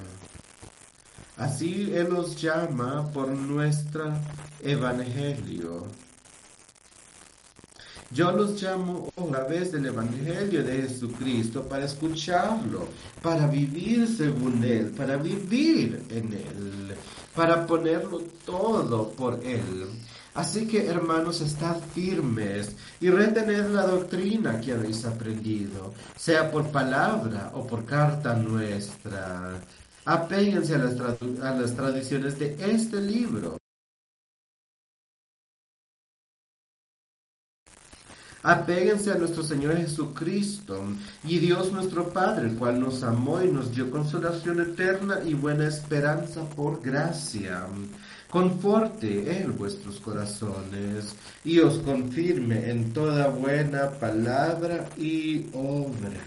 Así 1.36 1.92
Él 1.92 2.08
los 2.08 2.40
llama 2.40 3.10
por 3.12 3.28
nuestro 3.28 4.10
evangelio. 4.62 5.86
Yo 8.10 8.32
los 8.32 8.62
llamo 8.62 9.12
a 9.18 9.24
través 9.26 9.72
del 9.72 9.86
Evangelio 9.86 10.62
de 10.62 10.82
Jesucristo 10.82 11.64
para 11.64 11.84
escucharlo, 11.84 12.88
para 13.20 13.46
vivir 13.46 14.08
según 14.08 14.64
Él, 14.64 14.92
para 14.96 15.16
vivir 15.18 16.06
en 16.08 16.32
Él, 16.32 16.94
para 17.34 17.66
ponerlo 17.66 18.22
todo 18.46 19.10
por 19.10 19.44
Él. 19.44 19.88
Así 20.34 20.66
que, 20.66 20.86
hermanos, 20.86 21.40
estad 21.40 21.76
firmes 21.94 22.74
y 23.00 23.08
retened 23.08 23.70
la 23.70 23.86
doctrina 23.86 24.60
que 24.60 24.72
habéis 24.72 25.04
aprendido, 25.04 25.94
sea 26.16 26.50
por 26.50 26.72
palabra 26.72 27.52
o 27.54 27.64
por 27.64 27.84
carta 27.84 28.34
nuestra. 28.34 29.60
Apéguense 30.04 30.74
a 30.74 30.78
las, 30.78 31.76
tradiciones 31.76 32.38
de 32.38 32.56
este 32.58 33.00
libro. 33.00 33.58
Apéguense 38.42 39.10
a 39.10 39.14
nuestro 39.14 39.42
Señor 39.42 39.76
Jesucristo 39.76 40.84
y 41.22 41.38
Dios 41.38 41.72
nuestro 41.72 42.10
Padre, 42.10 42.48
el 42.48 42.56
cual 42.56 42.78
nos 42.78 43.02
amó 43.02 43.40
y 43.40 43.50
nos 43.50 43.74
dio 43.74 43.90
consolación 43.90 44.60
eterna 44.60 45.20
y 45.24 45.32
buena 45.32 45.66
esperanza 45.66 46.44
por 46.50 46.82
gracia. 46.82 47.66
Conforte 48.34 49.30
Él 49.30 49.52
vuestros 49.52 50.00
corazones 50.00 51.14
y 51.44 51.60
os 51.60 51.78
confirme 51.78 52.68
en 52.68 52.92
toda 52.92 53.28
buena 53.28 53.90
palabra 53.90 54.88
y 54.98 55.46
obra. 55.52 56.18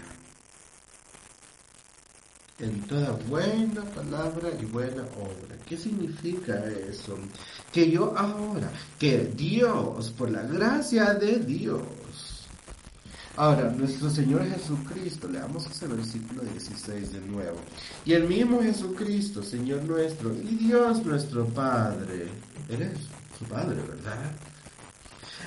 En 2.60 2.80
toda 2.84 3.10
buena 3.28 3.82
palabra 3.84 4.48
y 4.58 4.64
buena 4.64 5.02
obra. 5.02 5.54
¿Qué 5.68 5.76
significa 5.76 6.64
eso? 6.88 7.18
Que 7.70 7.90
yo 7.90 8.16
ahora, 8.16 8.72
que 8.98 9.30
Dios, 9.36 10.08
por 10.12 10.30
la 10.30 10.44
gracia 10.44 11.12
de 11.12 11.40
Dios, 11.40 11.82
Ahora, 13.38 13.70
nuestro 13.70 14.10
Señor 14.10 14.44
Jesucristo, 14.48 15.28
leamos 15.28 15.64
ese 15.66 15.86
versículo 15.86 16.42
16 16.42 17.12
de 17.12 17.20
nuevo. 17.20 17.58
Y 18.04 18.14
el 18.14 18.24
mismo 18.24 18.60
Jesucristo, 18.60 19.44
Señor 19.44 19.84
nuestro, 19.84 20.34
y 20.34 20.56
Dios 20.56 21.06
nuestro 21.06 21.46
Padre, 21.46 22.26
eres 22.68 22.98
su 23.38 23.44
Padre, 23.44 23.76
¿verdad? 23.76 24.32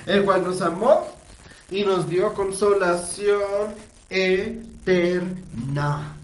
El 0.06 0.24
cual 0.24 0.42
nos 0.42 0.62
amó 0.62 1.06
y 1.70 1.84
nos 1.84 2.08
dio 2.08 2.32
consolación 2.32 3.74
eterna 4.08 6.16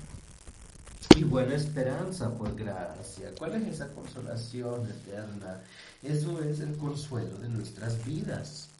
y 1.16 1.25
buena 1.25 1.55
esperanza 1.55 2.31
por 2.31 2.57
gracia. 2.57 3.31
¿Cuál 3.37 3.57
es 3.57 3.75
esa 3.75 3.89
consolación 3.89 4.89
eterna? 4.89 5.61
Eso 6.03 6.43
es 6.43 6.61
el 6.61 6.79
consuelo 6.79 7.37
de 7.37 7.51
nuestras 7.51 8.03
vidas. 8.07 8.71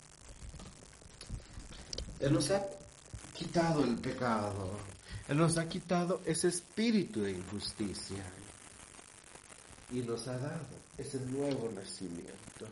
Él 2.21 2.33
nos 2.33 2.51
ha 2.51 2.63
quitado 3.35 3.85
el 3.85 3.97
pecado. 3.97 4.71
Él 5.29 5.37
nos 5.37 5.57
ha 5.59 5.69
quitado 5.69 6.21
ese 6.25 6.49
espíritu 6.49 7.23
de 7.23 7.33
injusticia. 7.33 8.25
Y 9.91 10.01
nos 10.01 10.27
ha 10.27 10.37
dado 10.37 10.67
ese 10.97 11.21
nuevo 11.21 11.71
nacimiento. 11.75 12.67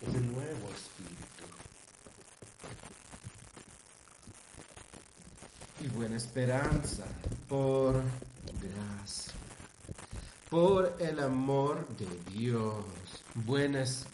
Ese 0.00 0.20
nuevo 0.20 0.68
espíritu. 0.70 1.44
Y 5.80 5.88
buena 5.88 6.16
esperanza 6.16 7.04
por 7.48 7.94
gracia. 7.94 9.32
Por 10.48 10.96
el 11.00 11.18
amor 11.18 11.86
de 11.96 12.32
Dios. 12.32 12.84
Buena 13.34 13.82
esperanza 13.82 14.13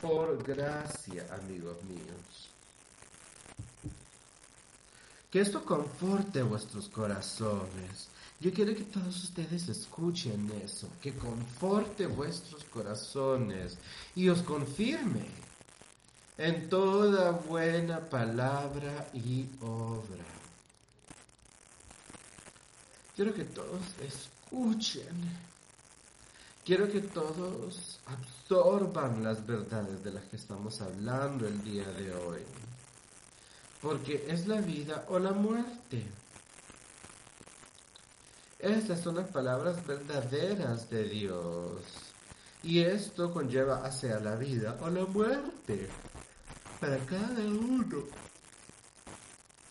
por 0.00 0.42
gracia, 0.42 1.26
amigos 1.32 1.76
míos. 1.84 2.50
Que 5.30 5.40
esto 5.40 5.64
conforte 5.64 6.42
vuestros 6.42 6.88
corazones. 6.88 8.08
Yo 8.40 8.52
quiero 8.52 8.74
que 8.74 8.84
todos 8.84 9.24
ustedes 9.24 9.68
escuchen 9.68 10.50
eso, 10.62 10.88
que 11.00 11.14
conforte 11.14 12.06
vuestros 12.06 12.64
corazones 12.64 13.78
y 14.14 14.28
os 14.28 14.42
confirme 14.42 15.26
en 16.36 16.68
toda 16.68 17.30
buena 17.30 18.00
palabra 18.00 19.08
y 19.14 19.46
obra. 19.62 20.24
Quiero 23.14 23.32
que 23.32 23.44
todos 23.44 23.80
escuchen. 24.02 25.46
Quiero 26.64 26.90
que 26.90 27.00
todos 27.00 28.00
absorban 28.48 29.24
las 29.24 29.44
verdades 29.46 30.04
de 30.04 30.12
las 30.12 30.24
que 30.24 30.36
estamos 30.36 30.80
hablando 30.80 31.46
el 31.46 31.62
día 31.64 31.88
de 31.88 32.14
hoy 32.14 32.42
porque 33.82 34.26
es 34.28 34.46
la 34.48 34.60
vida 34.60 35.04
o 35.08 35.18
la 35.18 35.32
muerte. 35.32 36.02
Estas 38.58 39.00
son 39.00 39.16
las 39.16 39.28
palabras 39.28 39.86
verdaderas 39.86 40.90
de 40.90 41.04
Dios. 41.04 41.82
Y 42.62 42.80
esto 42.80 43.32
conlleva 43.32 43.84
hacia 43.84 44.18
la 44.18 44.34
vida 44.34 44.76
o 44.80 44.90
la 44.90 45.04
muerte 45.04 45.88
para 46.80 46.98
cada 46.98 47.44
uno. 47.44 48.04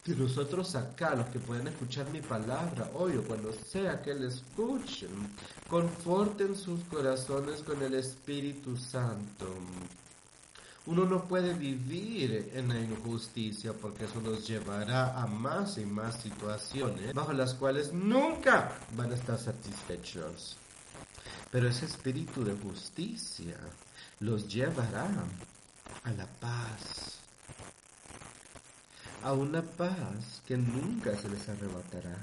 Que 0.06 0.16
nosotros 0.16 0.76
acá, 0.76 1.16
los 1.16 1.26
que 1.28 1.40
pueden 1.40 1.68
escuchar 1.68 2.10
mi 2.12 2.22
palabra 2.22 2.92
hoy 2.94 3.18
o 3.18 3.24
cuando 3.24 3.52
sea 3.52 4.02
que 4.02 4.14
la 4.14 4.28
escuchen, 4.28 5.10
conforten 5.68 6.56
sus 6.56 6.82
corazones 6.84 7.62
con 7.64 7.82
el 7.82 7.96
Espíritu 7.96 8.78
Santo 8.78 9.48
uno 10.88 11.06
no 11.06 11.24
puede 11.24 11.54
vivir 11.54 12.52
en 12.54 12.70
la 12.70 12.80
injusticia 12.80 13.74
porque 13.74 14.06
eso 14.06 14.22
nos 14.22 14.48
llevará 14.48 15.20
a 15.20 15.26
más 15.26 15.80
y 15.80 15.86
más 15.86 16.22
situaciones 16.22 17.14
bajo 17.14 17.34
las 17.34 17.56
cuales 17.56 17.92
nunca 17.92 18.72
van 18.96 19.12
a 19.12 19.16
estar 19.16 19.40
satisfechos. 19.40 20.58
Pero 21.52 21.68
ese 21.68 21.86
espíritu 21.86 22.44
de 22.44 22.54
justicia 22.54 23.58
los 24.20 24.48
llevará 24.48 25.10
a 26.04 26.12
la 26.12 26.28
paz, 26.28 27.15
a 29.26 29.34
una 29.34 29.64
paz 29.64 30.44
que 30.46 30.56
nunca 30.56 31.18
se 31.18 31.28
les 31.28 31.50
arrebatará. 31.50 32.16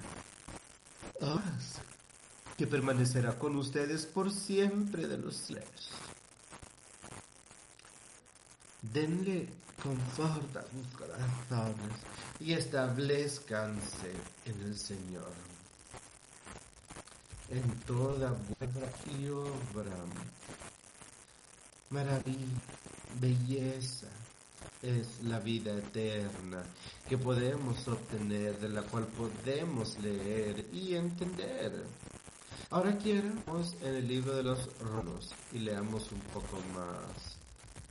Paz 1.19 1.81
que 2.57 2.65
permanecerá 2.65 3.37
con 3.37 3.57
ustedes 3.57 4.07
por 4.07 4.31
siempre 4.31 5.09
de 5.09 5.19
los 5.19 5.35
cielos. 5.35 5.91
Denle 8.83 9.49
confort 9.83 10.57
a 10.57 10.63
sus 10.63 10.87
corazones 10.97 11.97
y 12.39 12.53
establezcanse 12.53 14.13
en 14.45 14.63
el 14.63 14.79
Señor. 14.79 15.33
En 17.51 17.81
toda 17.81 18.31
buena 18.31 18.87
y 19.19 19.29
obra, 19.29 19.97
maravilla, 21.91 22.47
belleza, 23.21 24.07
es 24.83 25.23
la 25.23 25.39
vida 25.39 25.73
eterna 25.77 26.63
que 27.09 27.19
podemos 27.19 27.87
obtener, 27.89 28.59
de 28.59 28.69
la 28.69 28.83
cual 28.83 29.07
podemos 29.07 29.99
leer 30.01 30.67
y 30.73 30.95
entender. 30.95 31.85
Ahora 32.71 32.97
quiero 32.97 33.33
en 33.83 33.95
el 33.95 34.09
libro 34.09 34.35
de 34.35 34.43
los 34.43 34.69
Romanos 34.81 35.31
y 35.53 35.59
leamos 35.59 36.11
un 36.11 36.21
poco 36.33 36.59
más 36.75 37.39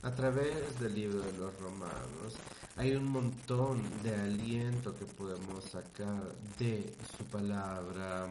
a 0.02 0.10
través 0.10 0.80
del 0.80 0.94
libro 0.96 1.20
de 1.20 1.32
los 1.38 1.56
romanos 1.60 2.34
hay 2.76 2.96
un 2.96 3.06
montón 3.06 3.82
de 4.02 4.14
aliento 4.14 4.96
que 4.96 5.04
podemos 5.04 5.64
sacar 5.64 6.34
de 6.58 6.92
su 7.16 7.24
palabra. 7.26 8.28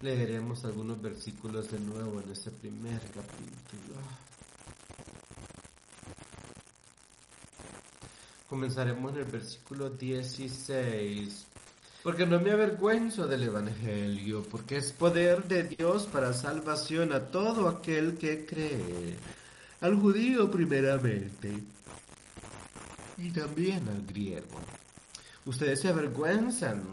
Leeremos 0.00 0.64
algunos 0.64 1.00
versículos 1.00 1.70
de 1.70 1.80
nuevo 1.80 2.20
en 2.20 2.30
ese 2.30 2.50
primer 2.50 3.00
capítulo. 3.00 3.96
Comenzaremos 8.48 9.12
en 9.12 9.18
el 9.18 9.24
versículo 9.24 9.90
16. 9.90 11.46
Porque 12.02 12.26
no 12.26 12.38
me 12.38 12.52
avergüenzo 12.52 13.26
del 13.26 13.42
Evangelio, 13.44 14.44
porque 14.48 14.76
es 14.76 14.92
poder 14.92 15.44
de 15.44 15.64
Dios 15.64 16.06
para 16.06 16.32
salvación 16.32 17.12
a 17.12 17.20
todo 17.20 17.68
aquel 17.68 18.16
que 18.16 18.46
cree 18.46 19.16
al 19.80 19.96
judío 19.96 20.50
primeramente 20.50 21.64
y 23.18 23.30
también 23.30 23.88
al 23.88 24.06
griego. 24.06 24.60
Ustedes 25.44 25.80
se 25.80 25.88
avergüenzan 25.88 26.84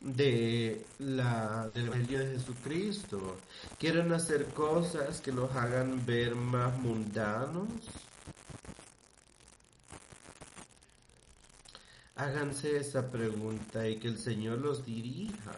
de 0.00 0.84
la, 0.98 1.70
del 1.74 1.86
Evangelio 1.86 2.18
de 2.20 2.32
Jesucristo. 2.32 3.38
Quieren 3.78 4.12
hacer 4.12 4.46
cosas 4.46 5.20
que 5.20 5.32
los 5.32 5.54
hagan 5.54 6.04
ver 6.06 6.34
más 6.34 6.76
mundanos. 6.78 7.68
Háganse 12.20 12.76
esa 12.76 13.10
pregunta 13.10 13.88
y 13.88 13.96
que 13.96 14.08
el 14.08 14.18
Señor 14.18 14.58
los 14.58 14.84
dirija. 14.84 15.52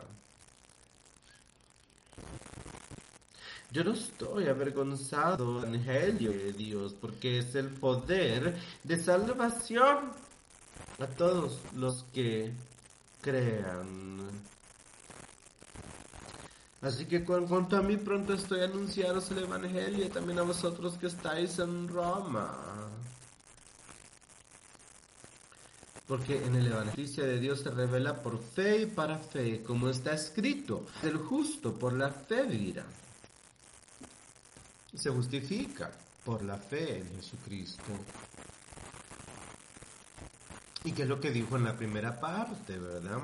Yo 3.73 3.83
no 3.83 3.95
estoy 3.95 4.47
avergonzado 4.47 5.61
del 5.61 5.75
Evangelio 5.75 6.31
de 6.31 6.53
Dios 6.53 6.95
porque 7.01 7.41
es 7.41 7.57
el 7.57 7.67
poder 7.67 8.57
de 8.85 8.97
salvación 8.97 10.13
a 11.01 11.07
todos 11.09 11.59
los 11.75 12.05
que 12.13 12.53
crean. 13.21 14.21
Así 16.81 17.07
que 17.07 17.25
con 17.25 17.49
cuanto 17.49 17.77
a 17.77 17.83
mí 17.83 17.97
pronto 17.97 18.35
estoy 18.35 18.61
a 18.61 18.67
anunciaros 18.67 19.29
el 19.33 19.39
Evangelio 19.39 20.07
y 20.07 20.11
también 20.11 20.39
a 20.39 20.43
vosotros 20.43 20.97
que 20.97 21.09
estáis 21.09 21.59
en 21.59 21.89
Roma. 21.89 22.92
Porque 26.07 26.45
en 26.45 26.57
el 26.57 26.67
Evangelio 26.67 27.25
de 27.25 27.39
Dios 27.39 27.61
se 27.61 27.71
revela 27.71 28.23
por 28.23 28.43
fe 28.43 28.83
y 28.83 28.87
para 28.87 29.19
fe, 29.19 29.63
como 29.63 29.89
está 29.89 30.13
escrito, 30.15 30.87
el 31.03 31.17
justo 31.17 31.73
por 31.73 31.93
la 31.93 32.11
fe 32.11 32.43
vivirá. 32.43 32.85
Se 34.95 35.11
justifica 35.11 35.91
por 36.25 36.43
la 36.43 36.57
fe 36.57 36.99
en 36.99 37.17
Jesucristo. 37.17 37.83
¿Y 40.85 40.93
qué 40.93 41.03
es 41.03 41.09
lo 41.09 41.21
que 41.21 41.31
dijo 41.31 41.57
en 41.57 41.65
la 41.65 41.77
primera 41.77 42.19
parte, 42.19 42.79
verdad? 42.79 43.21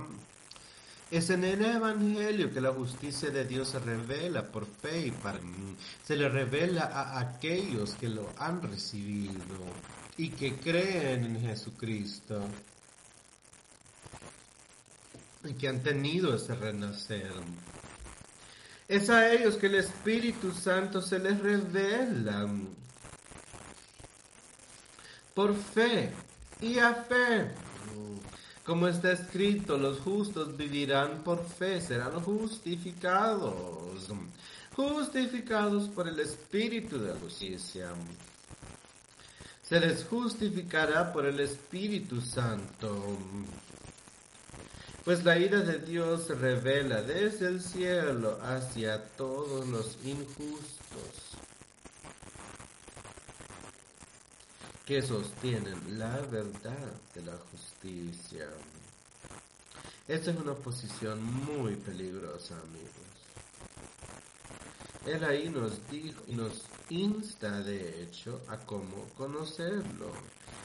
Es 1.11 1.31
en 1.31 1.43
el 1.43 1.64
Evangelio 1.64 2.53
que 2.53 2.61
la 2.61 2.72
justicia 2.72 3.31
de 3.31 3.45
Dios 3.45 3.68
se 3.68 3.79
revela 3.79 4.47
por 4.47 4.66
fe 4.66 5.07
y 5.07 5.11
para 5.11 5.41
se 6.05 6.16
le 6.16 6.29
revela 6.29 6.83
a 6.83 7.18
aquellos 7.18 7.95
que 7.95 8.09
lo 8.09 8.29
han 8.39 8.62
recibido 8.62 9.43
y 10.19 10.31
que 10.31 10.57
creen 10.57 11.25
en 11.25 11.41
Jesucristo 11.41 12.43
y 15.45 15.55
que 15.55 15.69
han 15.69 15.81
tenido 15.81 16.35
ese 16.35 16.55
renacer. 16.57 17.33
Es 18.89 19.09
a 19.11 19.33
ellos 19.33 19.57
que 19.57 19.66
el 19.66 19.77
Espíritu 19.77 20.53
Santo 20.53 21.01
se 21.01 21.21
les 21.21 21.39
revela 21.39 22.49
por 25.35 25.55
fe 25.55 26.11
y 26.61 26.79
a 26.79 26.95
fe. 26.95 27.53
Como 28.64 28.89
está 28.89 29.12
escrito, 29.12 29.79
los 29.79 30.01
justos 30.01 30.57
vivirán 30.57 31.23
por 31.23 31.47
fe, 31.47 31.81
serán 31.81 32.21
justificados. 32.21 34.09
Justificados 34.75 35.89
por 35.89 36.09
el 36.09 36.19
Espíritu 36.21 36.99
de 36.99 37.12
justicia. 37.14 37.93
Se 39.69 39.79
les 39.79 40.05
justificará 40.05 41.12
por 41.12 41.27
el 41.27 41.41
Espíritu 41.41 42.23
Santo. 42.23 43.19
Pues 45.05 45.25
la 45.25 45.39
ira 45.39 45.61
de 45.61 45.79
Dios 45.79 46.29
revela 46.29 47.03
desde 47.03 47.49
el 47.49 47.61
cielo 47.61 48.39
hacia 48.43 49.05
todos 49.16 49.66
los 49.69 49.99
injustos 50.05 51.29
que 54.87 55.03
sostienen 55.03 55.99
la 55.99 56.16
verdad 56.31 56.93
de 57.14 57.23
la 57.23 57.37
justicia. 57.51 58.49
Esta 60.07 60.31
es 60.31 60.37
una 60.39 60.55
posición 60.55 61.23
muy 61.23 61.77
peligrosa, 61.77 62.55
amigos. 62.55 62.98
Él 65.07 65.25
ahí 65.25 65.49
nos 65.49 65.89
dijo 65.91 66.23
nos 66.29 66.65
insta, 66.91 67.61
de 67.63 68.03
hecho, 68.03 68.41
a 68.49 68.59
cómo 68.59 69.07
conocerlo, 69.17 70.13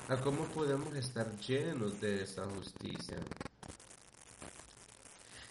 a 0.10 0.18
cómo 0.18 0.46
podemos 0.46 0.96
estar 0.96 1.30
llenos 1.40 2.00
de 2.02 2.24
esa 2.24 2.46
justicia. 2.46 3.18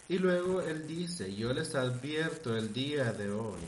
Y 0.09 0.19
luego 0.19 0.61
él 0.61 0.87
dice, 0.87 1.35
yo 1.35 1.53
les 1.53 1.75
advierto 1.75 2.57
el 2.57 2.73
día 2.73 3.13
de 3.13 3.31
hoy 3.31 3.61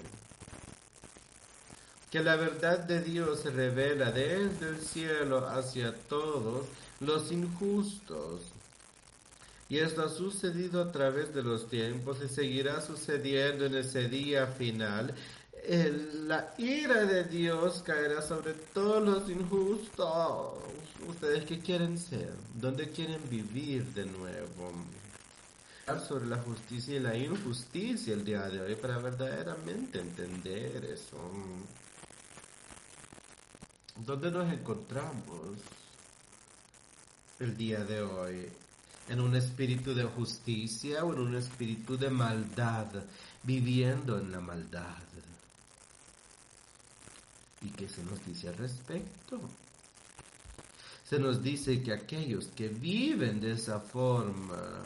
que 2.14 2.22
la 2.22 2.36
verdad 2.36 2.78
de 2.78 3.02
Dios 3.02 3.40
se 3.40 3.50
revela 3.50 4.12
desde 4.12 4.68
el 4.68 4.80
cielo 4.80 5.48
hacia 5.48 5.92
todos 6.06 6.64
los 7.00 7.32
injustos. 7.32 8.53
Y 9.68 9.78
esto 9.78 10.04
ha 10.04 10.08
sucedido 10.08 10.82
a 10.82 10.92
través 10.92 11.34
de 11.34 11.42
los 11.42 11.68
tiempos 11.68 12.18
y 12.22 12.28
seguirá 12.28 12.80
sucediendo 12.80 13.66
en 13.66 13.76
ese 13.76 14.08
día 14.08 14.46
final. 14.46 15.14
la 16.26 16.54
ira 16.58 17.04
de 17.04 17.24
Dios 17.24 17.82
caerá 17.82 18.20
sobre 18.20 18.52
todos 18.52 19.02
los 19.02 19.30
injustos. 19.30 20.58
¿Ustedes 21.08 21.44
qué 21.44 21.58
quieren 21.58 21.98
ser? 21.98 22.32
¿Dónde 22.54 22.90
quieren 22.90 23.20
vivir 23.30 23.84
de 23.94 24.06
nuevo? 24.06 24.72
sobre 26.08 26.26
la 26.26 26.38
justicia 26.38 26.96
y 26.96 27.00
la 27.00 27.14
injusticia 27.14 28.14
el 28.14 28.24
día 28.24 28.48
de 28.48 28.60
hoy 28.60 28.74
para 28.74 28.96
verdaderamente 28.98 30.00
entender 30.00 30.82
eso. 30.86 31.18
¿Dónde 33.96 34.30
nos 34.30 34.50
encontramos 34.52 35.58
el 37.38 37.56
día 37.56 37.84
de 37.84 38.02
hoy? 38.02 38.48
¿En 39.08 39.20
un 39.20 39.36
espíritu 39.36 39.94
de 39.94 40.04
justicia 40.04 41.04
o 41.04 41.12
en 41.12 41.20
un 41.20 41.36
espíritu 41.36 41.96
de 41.96 42.08
maldad, 42.08 42.86
viviendo 43.42 44.18
en 44.18 44.32
la 44.32 44.40
maldad? 44.40 44.96
¿Y 47.60 47.68
qué 47.68 47.88
se 47.88 48.02
nos 48.04 48.24
dice 48.24 48.48
al 48.48 48.56
respecto? 48.56 49.40
Se 51.04 51.18
nos 51.18 51.42
dice 51.42 51.82
que 51.82 51.92
aquellos 51.92 52.46
que 52.48 52.68
viven 52.68 53.40
de 53.40 53.52
esa 53.52 53.78
forma 53.78 54.82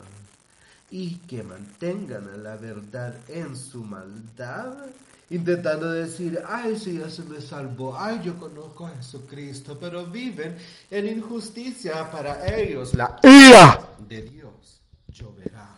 y 0.91 1.15
que 1.19 1.43
mantengan 1.43 2.27
a 2.29 2.37
la 2.37 2.57
verdad 2.57 3.15
en 3.29 3.55
su 3.55 3.83
maldad, 3.83 4.89
intentando 5.29 5.91
decir, 5.91 6.41
ay, 6.47 6.77
sí, 6.77 6.97
ya 6.97 7.09
se 7.09 7.23
me 7.23 7.41
salvó, 7.41 7.97
ay, 7.97 8.21
yo 8.23 8.37
conozco 8.37 8.87
a 8.87 8.95
Jesucristo, 8.95 9.77
pero 9.79 10.05
viven 10.05 10.57
en 10.89 11.07
injusticia 11.07 12.09
para 12.11 12.47
ellos. 12.55 12.93
La 12.95 13.19
ira 13.23 13.79
de 14.07 14.23
Dios 14.23 14.81
lloverá. 15.07 15.75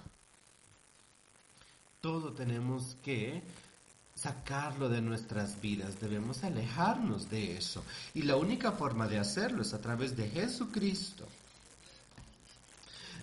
Todo 2.00 2.32
tenemos 2.34 2.96
que 3.04 3.42
sacarlo 4.16 4.88
de 4.88 5.02
nuestras 5.02 5.60
vidas, 5.60 6.00
debemos 6.00 6.44
alejarnos 6.44 7.30
de 7.30 7.58
eso. 7.58 7.84
Y 8.14 8.22
la 8.22 8.36
única 8.36 8.72
forma 8.72 9.08
de 9.08 9.18
hacerlo 9.18 9.64
es 9.64 9.74
a 9.74 9.82
través 9.82 10.16
de 10.16 10.30
Jesucristo. 10.30 11.26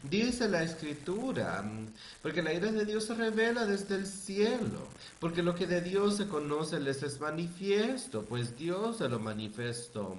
Dice 0.02 0.48
la 0.48 0.62
escritura, 0.62 1.64
porque 2.22 2.40
la 2.40 2.54
ira 2.54 2.70
de 2.70 2.84
Dios 2.84 3.06
se 3.06 3.14
revela 3.14 3.66
desde 3.66 3.96
el 3.96 4.06
cielo, 4.06 4.86
porque 5.18 5.42
lo 5.42 5.56
que 5.56 5.66
de 5.66 5.80
Dios 5.80 6.16
se 6.16 6.28
conoce 6.28 6.78
les 6.78 7.02
es 7.02 7.20
manifiesto, 7.20 8.22
pues 8.22 8.56
Dios 8.56 8.98
se 8.98 9.08
lo 9.08 9.18
manifestó, 9.18 10.16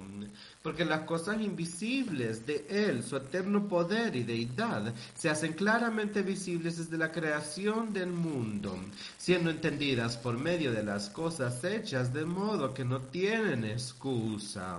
porque 0.62 0.84
las 0.84 1.02
cosas 1.02 1.40
invisibles 1.40 2.44
de 2.44 2.66
Él, 2.68 3.02
su 3.02 3.16
eterno 3.16 3.68
poder 3.68 4.14
y 4.16 4.22
deidad, 4.22 4.92
se 5.14 5.30
hacen 5.30 5.54
claramente 5.54 6.20
visibles 6.22 6.76
desde 6.76 6.98
la 6.98 7.10
creación 7.10 7.94
del 7.94 8.10
mundo, 8.10 8.76
siendo 9.16 9.48
entendidas 9.50 10.18
por 10.18 10.36
medio 10.36 10.72
de 10.72 10.82
las 10.82 11.08
cosas 11.08 11.64
hechas, 11.64 12.12
de 12.12 12.26
modo 12.26 12.74
que 12.74 12.84
no 12.84 13.00
tienen 13.00 13.64
excusa. 13.64 14.78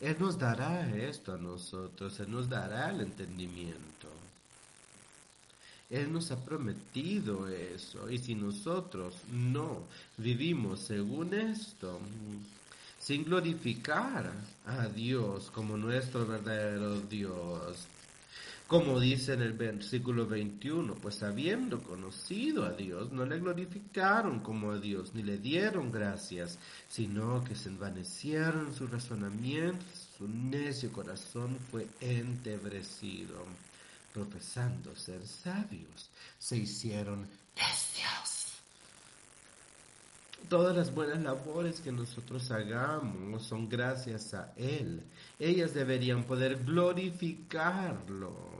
Él 0.00 0.16
nos 0.18 0.38
dará 0.38 0.94
esto 0.94 1.32
a 1.32 1.38
nosotros, 1.38 2.20
Él 2.20 2.30
nos 2.30 2.48
dará 2.48 2.90
el 2.90 3.00
entendimiento. 3.00 4.08
Él 5.88 6.12
nos 6.12 6.32
ha 6.32 6.44
prometido 6.44 7.48
eso 7.48 8.10
y 8.10 8.18
si 8.18 8.34
nosotros 8.34 9.14
no 9.30 9.84
vivimos 10.16 10.80
según 10.80 11.32
esto, 11.32 12.00
sin 12.98 13.24
glorificar 13.24 14.32
a 14.66 14.88
Dios 14.88 15.50
como 15.54 15.76
nuestro 15.76 16.26
verdadero 16.26 17.00
Dios, 17.02 17.86
como 18.66 18.98
dice 18.98 19.34
en 19.34 19.42
el 19.42 19.52
versículo 19.52 20.26
21, 20.26 20.96
pues 20.96 21.22
habiendo 21.22 21.80
conocido 21.84 22.64
a 22.64 22.72
Dios, 22.72 23.12
no 23.12 23.24
le 23.24 23.38
glorificaron 23.38 24.40
como 24.40 24.72
a 24.72 24.78
Dios, 24.78 25.14
ni 25.14 25.22
le 25.22 25.38
dieron 25.38 25.92
gracias, 25.92 26.58
sino 26.88 27.44
que 27.44 27.54
se 27.54 27.68
envanecieron 27.68 28.74
su 28.74 28.88
razonamiento, 28.88 29.84
su 30.18 30.26
necio 30.26 30.90
corazón 30.92 31.56
fue 31.70 31.86
entebrecido. 32.00 33.44
Profesando 34.12 34.96
ser 34.96 35.24
sabios, 35.26 36.10
se 36.38 36.56
hicieron 36.56 37.28
necios. 37.54 38.46
Todas 40.48 40.76
las 40.76 40.94
buenas 40.94 41.20
labores 41.22 41.80
que 41.80 41.92
nosotros 41.92 42.50
hagamos 42.50 43.44
son 43.44 43.68
gracias 43.68 44.32
a 44.32 44.52
Él. 44.56 45.02
Ellas 45.38 45.74
deberían 45.74 46.24
poder 46.24 46.64
glorificarlo. 46.64 48.55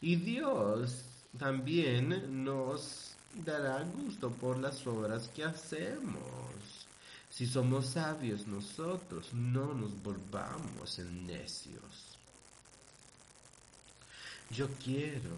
Y 0.00 0.16
Dios 0.16 1.04
también 1.38 2.44
nos 2.44 3.14
dará 3.44 3.82
gusto 3.82 4.30
por 4.30 4.58
las 4.58 4.86
obras 4.86 5.28
que 5.28 5.44
hacemos. 5.44 6.86
Si 7.30 7.46
somos 7.46 7.86
sabios 7.86 8.46
nosotros, 8.46 9.32
no 9.32 9.74
nos 9.74 10.02
volvamos 10.02 10.98
en 10.98 11.26
necios. 11.26 12.18
Yo 14.50 14.66
quiero 14.82 15.36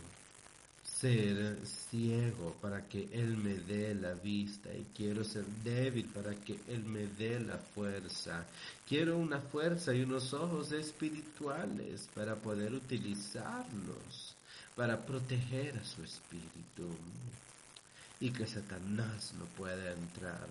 ser 0.85 1.57
ciego 1.65 2.55
para 2.61 2.87
que 2.87 3.09
Él 3.13 3.37
me 3.39 3.55
dé 3.55 3.95
la 3.95 4.13
vista 4.15 4.69
y 4.73 4.87
quiero 4.95 5.25
ser 5.25 5.45
débil 5.65 6.05
para 6.07 6.35
que 6.35 6.61
Él 6.69 6.85
me 6.85 7.07
dé 7.07 7.41
la 7.41 7.57
fuerza. 7.57 8.47
Quiero 8.87 9.17
una 9.17 9.41
fuerza 9.41 9.95
y 9.95 10.03
unos 10.03 10.35
ojos 10.35 10.73
espirituales 10.73 12.09
para 12.15 12.37
poder 12.37 12.75
utilizarlos, 12.75 14.37
para 14.81 14.99
proteger 14.99 15.77
a 15.77 15.85
su 15.85 16.03
espíritu 16.03 16.89
y 18.19 18.31
que 18.31 18.47
Satanás 18.47 19.35
no 19.39 19.45
pueda 19.45 19.93
entrar, 19.93 20.47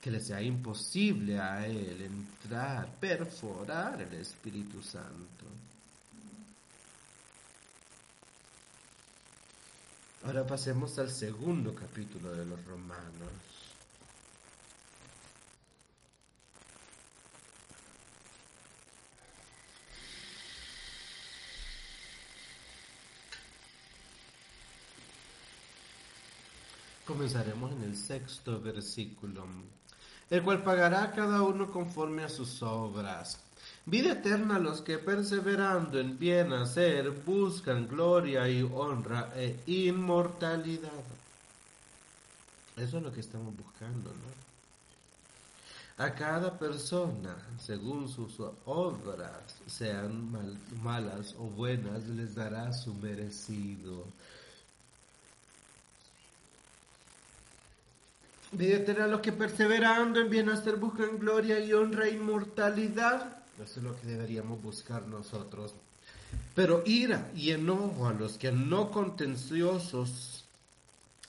que 0.00 0.12
le 0.12 0.20
sea 0.20 0.40
imposible 0.40 1.40
a 1.40 1.66
Él 1.66 2.00
entrar, 2.00 2.88
perforar 3.00 4.00
el 4.00 4.14
Espíritu 4.14 4.80
Santo. 4.80 5.44
Ahora 10.22 10.46
pasemos 10.46 10.96
al 11.00 11.10
segundo 11.10 11.74
capítulo 11.74 12.30
de 12.30 12.46
los 12.46 12.64
Romanos. 12.64 13.57
Comenzaremos 27.08 27.72
en 27.72 27.84
el 27.84 27.96
sexto 27.96 28.60
versículo, 28.60 29.46
el 30.28 30.42
cual 30.42 30.62
pagará 30.62 31.04
a 31.04 31.12
cada 31.12 31.40
uno 31.40 31.72
conforme 31.72 32.22
a 32.22 32.28
sus 32.28 32.62
obras. 32.62 33.40
Vida 33.86 34.12
eterna 34.12 34.56
a 34.56 34.58
los 34.58 34.82
que 34.82 34.98
perseverando 34.98 35.98
en 35.98 36.18
bien 36.18 36.52
hacer 36.52 37.10
buscan 37.10 37.88
gloria 37.88 38.46
y 38.46 38.60
honra 38.60 39.30
e 39.34 39.58
inmortalidad. 39.64 41.02
Eso 42.76 42.98
es 42.98 43.02
lo 43.02 43.10
que 43.10 43.20
estamos 43.20 43.56
buscando, 43.56 44.10
¿no? 44.10 46.04
A 46.04 46.14
cada 46.14 46.58
persona, 46.58 47.34
según 47.58 48.06
sus 48.06 48.38
obras, 48.66 49.56
sean 49.66 50.30
malas 50.82 51.34
o 51.38 51.44
buenas, 51.44 52.06
les 52.06 52.34
dará 52.34 52.70
su 52.74 52.92
merecido. 52.92 54.04
Eterna 58.52 59.04
a 59.04 59.08
los 59.08 59.20
que 59.20 59.32
perseverando 59.32 60.20
en 60.20 60.48
hacer 60.48 60.76
buscan 60.76 61.18
gloria 61.18 61.60
y 61.60 61.72
honra 61.72 62.06
e 62.06 62.14
inmortalidad. 62.14 63.38
Eso 63.62 63.80
es 63.80 63.84
lo 63.84 64.00
que 64.00 64.06
deberíamos 64.06 64.62
buscar 64.62 65.06
nosotros. 65.06 65.74
Pero 66.54 66.82
ira 66.86 67.30
y 67.34 67.50
enojo 67.50 68.06
a 68.08 68.12
los 68.12 68.38
que 68.38 68.52
no 68.52 68.90
contenciosos 68.90 70.44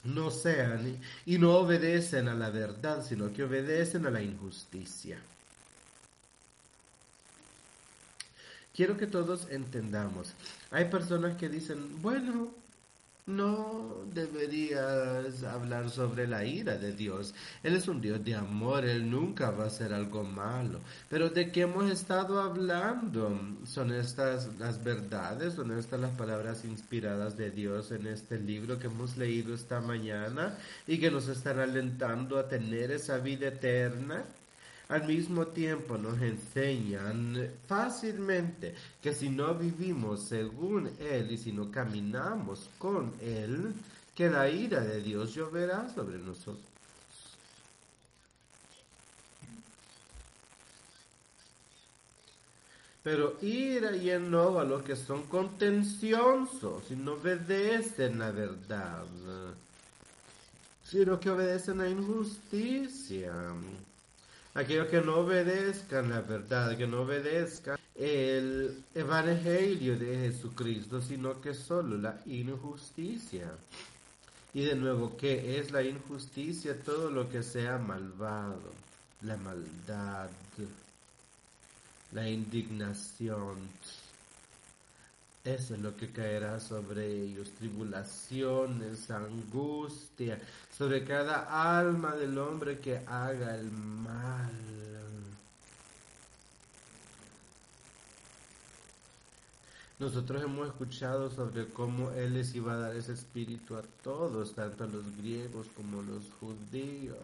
no 0.03 0.31
sean 0.31 0.97
y 1.25 1.37
no 1.37 1.55
obedecen 1.57 2.29
a 2.29 2.35
la 2.35 2.49
verdad, 2.49 3.05
sino 3.05 3.33
que 3.33 3.43
obedecen 3.43 4.05
a 4.05 4.11
la 4.11 4.21
injusticia. 4.21 5.19
Quiero 8.73 8.95
que 8.95 9.07
todos 9.07 9.47
entendamos. 9.49 10.33
Hay 10.71 10.85
personas 10.85 11.35
que 11.35 11.49
dicen, 11.49 12.01
bueno, 12.01 12.51
no 13.29 14.03
deberías 14.13 15.43
hablar 15.43 15.89
sobre 15.89 16.27
la 16.27 16.43
ira 16.43 16.77
de 16.77 16.91
Dios. 16.93 17.33
Él 17.63 17.75
es 17.75 17.87
un 17.87 18.01
Dios 18.01 18.23
de 18.23 18.35
amor, 18.35 18.85
Él 18.85 19.09
nunca 19.09 19.51
va 19.51 19.65
a 19.65 19.67
hacer 19.67 19.93
algo 19.93 20.23
malo. 20.23 20.79
Pero 21.09 21.29
¿de 21.29 21.51
qué 21.51 21.61
hemos 21.61 21.89
estado 21.89 22.41
hablando? 22.41 23.39
¿Son 23.65 23.93
estas 23.93 24.49
las 24.57 24.83
verdades? 24.83 25.53
¿Son 25.53 25.77
estas 25.77 25.99
las 25.99 26.11
palabras 26.11 26.65
inspiradas 26.65 27.37
de 27.37 27.51
Dios 27.51 27.91
en 27.91 28.07
este 28.07 28.39
libro 28.39 28.79
que 28.79 28.87
hemos 28.87 29.17
leído 29.17 29.53
esta 29.53 29.79
mañana 29.79 30.57
y 30.87 30.99
que 30.99 31.11
nos 31.11 31.27
están 31.27 31.59
alentando 31.59 32.39
a 32.39 32.47
tener 32.47 32.91
esa 32.91 33.17
vida 33.19 33.47
eterna? 33.47 34.25
Al 34.89 35.05
mismo 35.05 35.45
tiempo 35.47 35.97
nos 35.97 36.19
enseñan 36.19 37.51
fácilmente 37.67 38.73
que 39.01 39.13
si 39.13 39.29
no 39.29 39.53
vivimos 39.53 40.27
según 40.27 40.89
Él 40.99 41.31
y 41.31 41.37
si 41.37 41.51
no 41.51 41.71
caminamos 41.71 42.69
con 42.79 43.13
Él, 43.21 43.73
que 44.15 44.29
la 44.29 44.49
ira 44.49 44.81
de 44.81 45.01
Dios 45.01 45.35
lloverá 45.35 45.87
sobre 45.93 46.17
nosotros. 46.17 46.65
Pero 53.03 53.37
ira 53.41 53.95
y 53.95 54.09
enojo 54.09 54.59
a 54.59 54.65
los 54.65 54.81
que 54.81 54.95
son 54.95 55.23
contenciosos 55.23 56.89
y 56.89 56.95
no 56.95 57.13
obedecen 57.13 58.19
la 58.19 58.31
verdad, 58.31 59.05
sino 60.83 61.19
que 61.19 61.29
obedecen 61.29 61.79
a 61.79 61.87
injusticia 61.87 63.31
aquellos 64.53 64.87
que 64.87 65.01
no 65.01 65.17
obedezcan 65.17 66.09
la 66.09 66.21
verdad, 66.21 66.77
que 66.77 66.87
no 66.87 67.01
obedezcan 67.01 67.77
el 67.95 68.83
evangelio 68.95 69.97
de 69.97 70.17
Jesucristo, 70.17 71.01
sino 71.01 71.41
que 71.41 71.53
solo 71.53 71.97
la 71.97 72.21
injusticia. 72.25 73.51
Y 74.53 74.63
de 74.63 74.75
nuevo, 74.75 75.15
¿qué 75.17 75.59
es 75.59 75.71
la 75.71 75.83
injusticia? 75.83 76.79
Todo 76.81 77.11
lo 77.11 77.29
que 77.29 77.43
sea 77.43 77.77
malvado, 77.77 78.71
la 79.21 79.37
maldad, 79.37 80.29
la 82.11 82.27
indignación, 82.27 83.57
eso 85.43 85.73
es 85.73 85.79
lo 85.79 85.95
que 85.95 86.11
caerá 86.11 86.59
sobre 86.59 87.07
ellos, 87.07 87.51
tribulaciones, 87.51 89.09
angustia, 89.09 90.37
sobre 90.77 91.03
cada 91.05 91.79
alma 91.79 92.15
del 92.15 92.37
hombre 92.37 92.79
que 92.79 92.97
haga 93.07 93.55
el 93.55 93.71
mal. 93.71 94.51
Nosotros 99.99 100.41
hemos 100.41 100.65
escuchado 100.69 101.29
sobre 101.29 101.67
cómo 101.67 102.11
Él 102.11 102.35
les 102.35 102.55
iba 102.55 102.71
a 102.71 102.77
dar 102.77 102.95
ese 102.95 103.11
espíritu 103.11 103.75
a 103.75 103.81
todos, 104.01 104.55
tanto 104.55 104.85
a 104.85 104.87
los 104.87 105.03
griegos 105.17 105.67
como 105.75 105.99
a 105.99 106.03
los 106.03 106.23
judíos. 106.39 107.17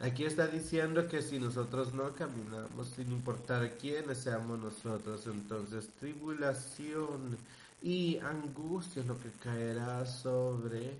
Aquí 0.00 0.24
está 0.24 0.48
diciendo 0.48 1.06
que 1.06 1.22
si 1.22 1.38
nosotros 1.38 1.94
no 1.94 2.12
caminamos, 2.14 2.88
sin 2.96 3.12
importar 3.12 3.78
quiénes 3.78 4.18
seamos 4.18 4.58
nosotros, 4.58 5.24
entonces 5.28 5.88
tribulación 6.00 7.38
y 7.80 8.18
angustia 8.18 9.02
es 9.02 9.06
lo 9.06 9.16
que 9.16 9.30
caerá 9.40 10.04
sobre 10.04 10.98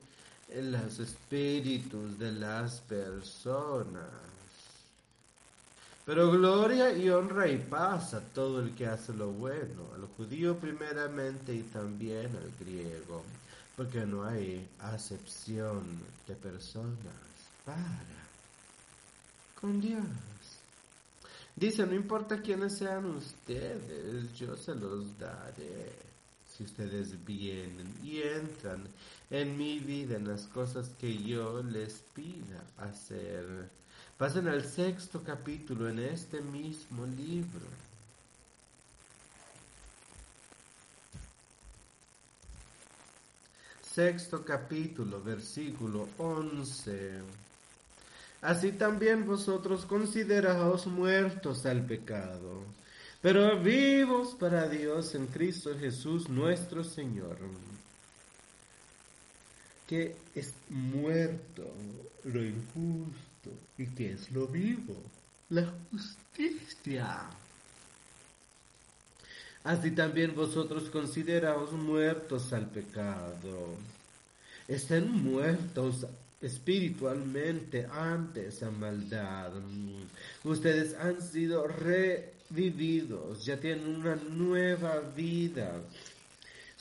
los 0.55 1.01
espíritus 1.01 2.21
de 2.21 2.31
las 2.31 2.81
personas. 2.83 4.36
Pero 6.07 6.31
gloria 6.31 6.97
y 6.97 7.11
honra 7.11 7.49
y 7.49 7.59
paz 7.59 8.15
a 8.15 8.21
todo 8.21 8.61
el 8.61 8.77
que 8.77 8.87
hace 8.87 9.13
lo 9.13 9.33
bueno, 9.33 9.91
al 9.93 10.07
judío 10.17 10.57
primeramente 10.57 11.53
y 11.53 11.63
también 11.63 12.27
al 12.27 12.53
griego, 12.61 13.25
porque 13.77 14.07
no 14.07 14.25
hay 14.25 14.69
acepción 14.79 15.83
de 16.29 16.37
personas 16.37 16.97
para 17.65 18.17
con 19.61 19.81
Dios. 19.81 20.05
Dice, 21.57 21.85
no 21.87 21.95
importa 21.95 22.41
quiénes 22.41 22.79
sean 22.79 23.07
ustedes, 23.07 24.33
yo 24.39 24.57
se 24.57 24.77
los 24.77 25.19
daré. 25.19 25.93
Si 26.47 26.63
ustedes 26.63 27.23
vienen 27.25 27.93
y 28.03 28.23
entran 28.23 28.87
en 29.29 29.59
mi 29.59 29.81
vida, 29.81 30.17
en 30.17 30.29
las 30.29 30.47
cosas 30.47 30.89
que 31.01 31.17
yo 31.19 31.63
les 31.65 32.05
pida 32.15 32.63
hacer. 32.79 33.69
Pasen 34.19 34.49
al 34.49 34.65
sexto 34.65 35.23
capítulo 35.23 35.91
en 35.91 35.99
este 35.99 36.41
mismo 36.41 37.05
libro. 37.05 37.67
Sexto 43.83 44.43
capítulo, 44.43 45.23
versículo 45.23 46.09
11. 46.17 47.21
Así 48.41 48.73
también 48.73 49.27
vosotros 49.27 49.85
consideraos 49.85 50.87
muertos 50.87 51.67
al 51.67 51.85
pecado, 51.85 52.63
pero 53.21 53.61
vivos 53.61 54.35
para 54.35 54.67
Dios 54.67 55.15
en 55.15 55.27
Cristo 55.27 55.77
Jesús 55.79 56.31
nuestro 56.31 56.83
Señor 56.85 57.37
que 59.87 60.17
es 60.35 60.53
muerto 60.69 61.63
lo 62.25 62.45
injusto 62.45 63.26
y 63.79 63.87
que 63.87 64.13
es 64.13 64.31
lo 64.31 64.47
vivo, 64.47 64.95
la 65.51 65.73
justicia. 65.91 67.27
Así 69.65 69.91
también 69.91 70.35
vosotros 70.35 70.89
consideraos 70.91 71.73
muertos 71.73 72.53
al 72.53 72.71
pecado. 72.71 73.77
Estén 74.69 75.11
muertos 75.11 76.07
espiritualmente 76.41 77.87
ante 77.87 78.49
esa 78.49 78.71
maldad. 78.71 79.53
Ustedes 80.45 80.95
han 80.95 81.21
sido 81.21 81.67
revividos, 81.67 83.45
ya 83.45 83.59
tienen 83.59 83.87
una 83.89 84.15
nueva 84.15 85.01
vida 85.17 85.83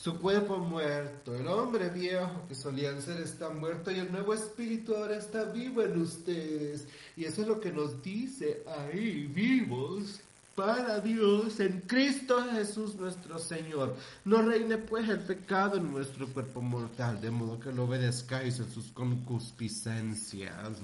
Su 0.06 0.20
cuerpo 0.20 0.60
muerto, 0.60 1.34
el 1.34 1.48
hombre 1.48 1.90
viejo 1.90 2.44
que 2.48 2.54
solían 2.54 3.02
ser 3.02 3.20
está 3.22 3.50
muerto 3.50 3.90
y 3.90 3.98
el 3.98 4.12
nuevo 4.12 4.36
espíritu 4.36 4.96
ahora 4.96 5.18
está 5.18 5.46
vivo 5.46 5.82
en 5.82 6.00
ustedes. 6.00 6.88
Y 7.18 7.26
eso 7.26 7.42
es 7.42 7.48
lo 7.48 7.60
que 7.60 7.72
nos 7.72 8.04
dice 8.04 8.62
ahí, 8.68 9.26
vivos 9.26 10.20
para 10.54 11.00
Dios 11.00 11.60
en 11.60 11.82
Cristo 11.88 12.40
Jesús 12.52 12.94
nuestro 12.94 13.40
Señor. 13.40 13.96
No 14.26 14.44
reine 14.44 14.78
pues 14.78 15.10
el 15.10 15.22
pecado 15.22 15.78
en 15.78 15.92
nuestro 15.92 16.28
cuerpo 16.28 16.62
mortal, 16.62 17.20
de 17.20 17.32
modo 17.32 17.60
que 17.60 17.74
lo 17.74 17.86
obedezcáis 17.86 18.60
en 18.60 18.72
sus 18.72 18.92
concupiscencias. 18.92 20.84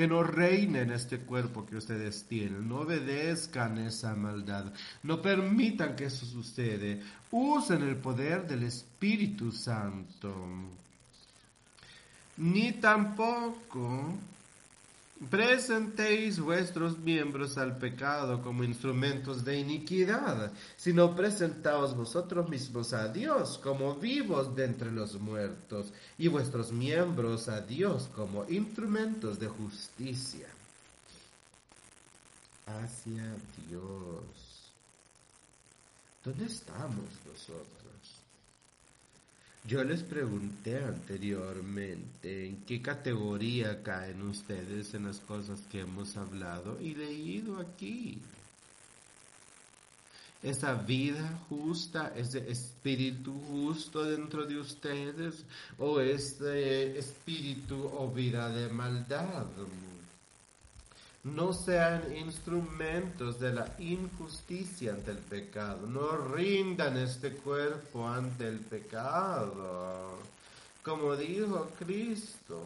Que 0.00 0.08
no 0.08 0.22
reine 0.22 0.80
en 0.80 0.92
este 0.92 1.18
cuerpo 1.18 1.66
que 1.66 1.76
ustedes 1.76 2.24
tienen. 2.24 2.66
No 2.66 2.76
obedezcan 2.76 3.76
esa 3.76 4.14
maldad. 4.14 4.72
No 5.02 5.20
permitan 5.20 5.94
que 5.94 6.06
eso 6.06 6.24
suceda. 6.24 6.98
Usen 7.30 7.82
el 7.82 7.96
poder 7.96 8.48
del 8.48 8.62
Espíritu 8.62 9.52
Santo. 9.52 10.34
Ni 12.38 12.72
tampoco 12.72 14.14
presentéis 15.28 16.40
vuestros 16.40 16.98
miembros 16.98 17.58
al 17.58 17.76
pecado 17.76 18.40
como 18.40 18.64
instrumentos 18.64 19.44
de 19.44 19.58
iniquidad, 19.58 20.52
sino 20.76 21.14
presentaos 21.14 21.94
vosotros 21.94 22.48
mismos 22.48 22.94
a 22.94 23.08
Dios 23.08 23.58
como 23.58 23.96
vivos 23.96 24.56
de 24.56 24.64
entre 24.64 24.90
los 24.90 25.20
muertos, 25.20 25.92
y 26.16 26.28
vuestros 26.28 26.72
miembros 26.72 27.48
a 27.48 27.60
Dios 27.60 28.08
como 28.14 28.48
instrumentos 28.48 29.38
de 29.38 29.48
justicia. 29.48 30.46
Hacia 32.66 33.34
Dios. 33.68 34.72
¿Dónde 36.24 36.46
estamos 36.46 37.04
nosotros? 37.26 37.79
Yo 39.66 39.84
les 39.84 40.02
pregunté 40.02 40.82
anteriormente 40.82 42.46
en 42.46 42.56
qué 42.64 42.80
categoría 42.80 43.82
caen 43.82 44.22
ustedes 44.22 44.94
en 44.94 45.04
las 45.06 45.20
cosas 45.20 45.60
que 45.70 45.80
hemos 45.80 46.16
hablado 46.16 46.80
y 46.80 46.94
leído 46.94 47.58
aquí. 47.58 48.18
Esa 50.42 50.72
vida 50.72 51.38
justa, 51.50 52.14
ese 52.16 52.50
espíritu 52.50 53.38
justo 53.50 54.02
dentro 54.04 54.46
de 54.46 54.58
ustedes 54.58 55.44
o 55.78 56.00
ese 56.00 56.98
espíritu 56.98 57.90
o 57.98 58.10
vida 58.10 58.48
de 58.48 58.70
maldad 58.70 59.46
no 61.22 61.52
sean 61.52 62.16
instrumentos 62.16 63.38
de 63.38 63.52
la 63.52 63.74
injusticia 63.78 64.92
ante 64.92 65.10
el 65.10 65.18
pecado, 65.18 65.86
no 65.86 66.16
rindan 66.16 66.96
este 66.96 67.32
cuerpo 67.32 68.08
ante 68.08 68.48
el 68.48 68.60
pecado. 68.60 70.18
Como 70.82 71.14
dijo 71.14 71.68
Cristo, 71.78 72.64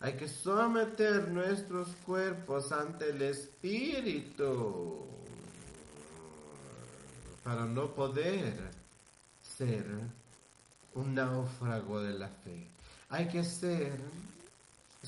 hay 0.00 0.14
que 0.14 0.28
someter 0.28 1.28
nuestros 1.28 1.88
cuerpos 2.04 2.72
ante 2.72 3.10
el 3.10 3.22
Espíritu 3.22 5.06
para 7.44 7.64
no 7.64 7.94
poder 7.94 8.52
ser 9.40 9.86
un 10.94 11.14
náufrago 11.14 12.00
de 12.00 12.18
la 12.18 12.28
fe. 12.28 12.66
Hay 13.08 13.28
que 13.28 13.44
ser 13.44 14.00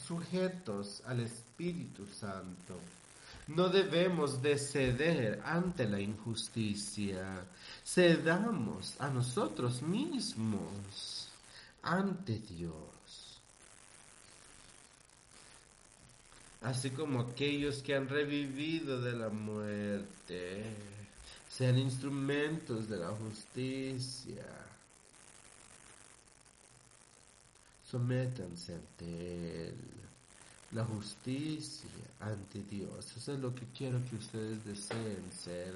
sujetos 0.08 1.02
al 1.04 1.20
Espíritu 1.20 2.06
Santo. 2.06 2.80
No 3.48 3.68
debemos 3.68 4.40
de 4.40 4.58
ceder 4.58 5.42
ante 5.44 5.86
la 5.86 6.00
injusticia. 6.00 7.44
Cedamos 7.84 8.98
a 8.98 9.08
nosotros 9.08 9.82
mismos 9.82 11.28
ante 11.82 12.38
Dios. 12.38 12.72
Así 16.62 16.90
como 16.90 17.20
aquellos 17.20 17.82
que 17.82 17.94
han 17.94 18.08
revivido 18.08 19.00
de 19.00 19.12
la 19.12 19.28
muerte 19.28 20.64
sean 21.48 21.78
instrumentos 21.78 22.88
de 22.88 22.96
la 22.96 23.10
justicia 23.10 24.67
sométanse 27.90 28.74
ante 28.74 29.68
Él. 29.68 29.74
La 30.72 30.84
justicia 30.84 31.88
ante 32.20 32.62
Dios. 32.62 33.16
Eso 33.16 33.32
es 33.32 33.40
lo 33.40 33.54
que 33.54 33.64
quiero 33.76 33.98
que 34.08 34.16
ustedes 34.16 34.62
deseen 34.64 35.24
ser. 35.32 35.72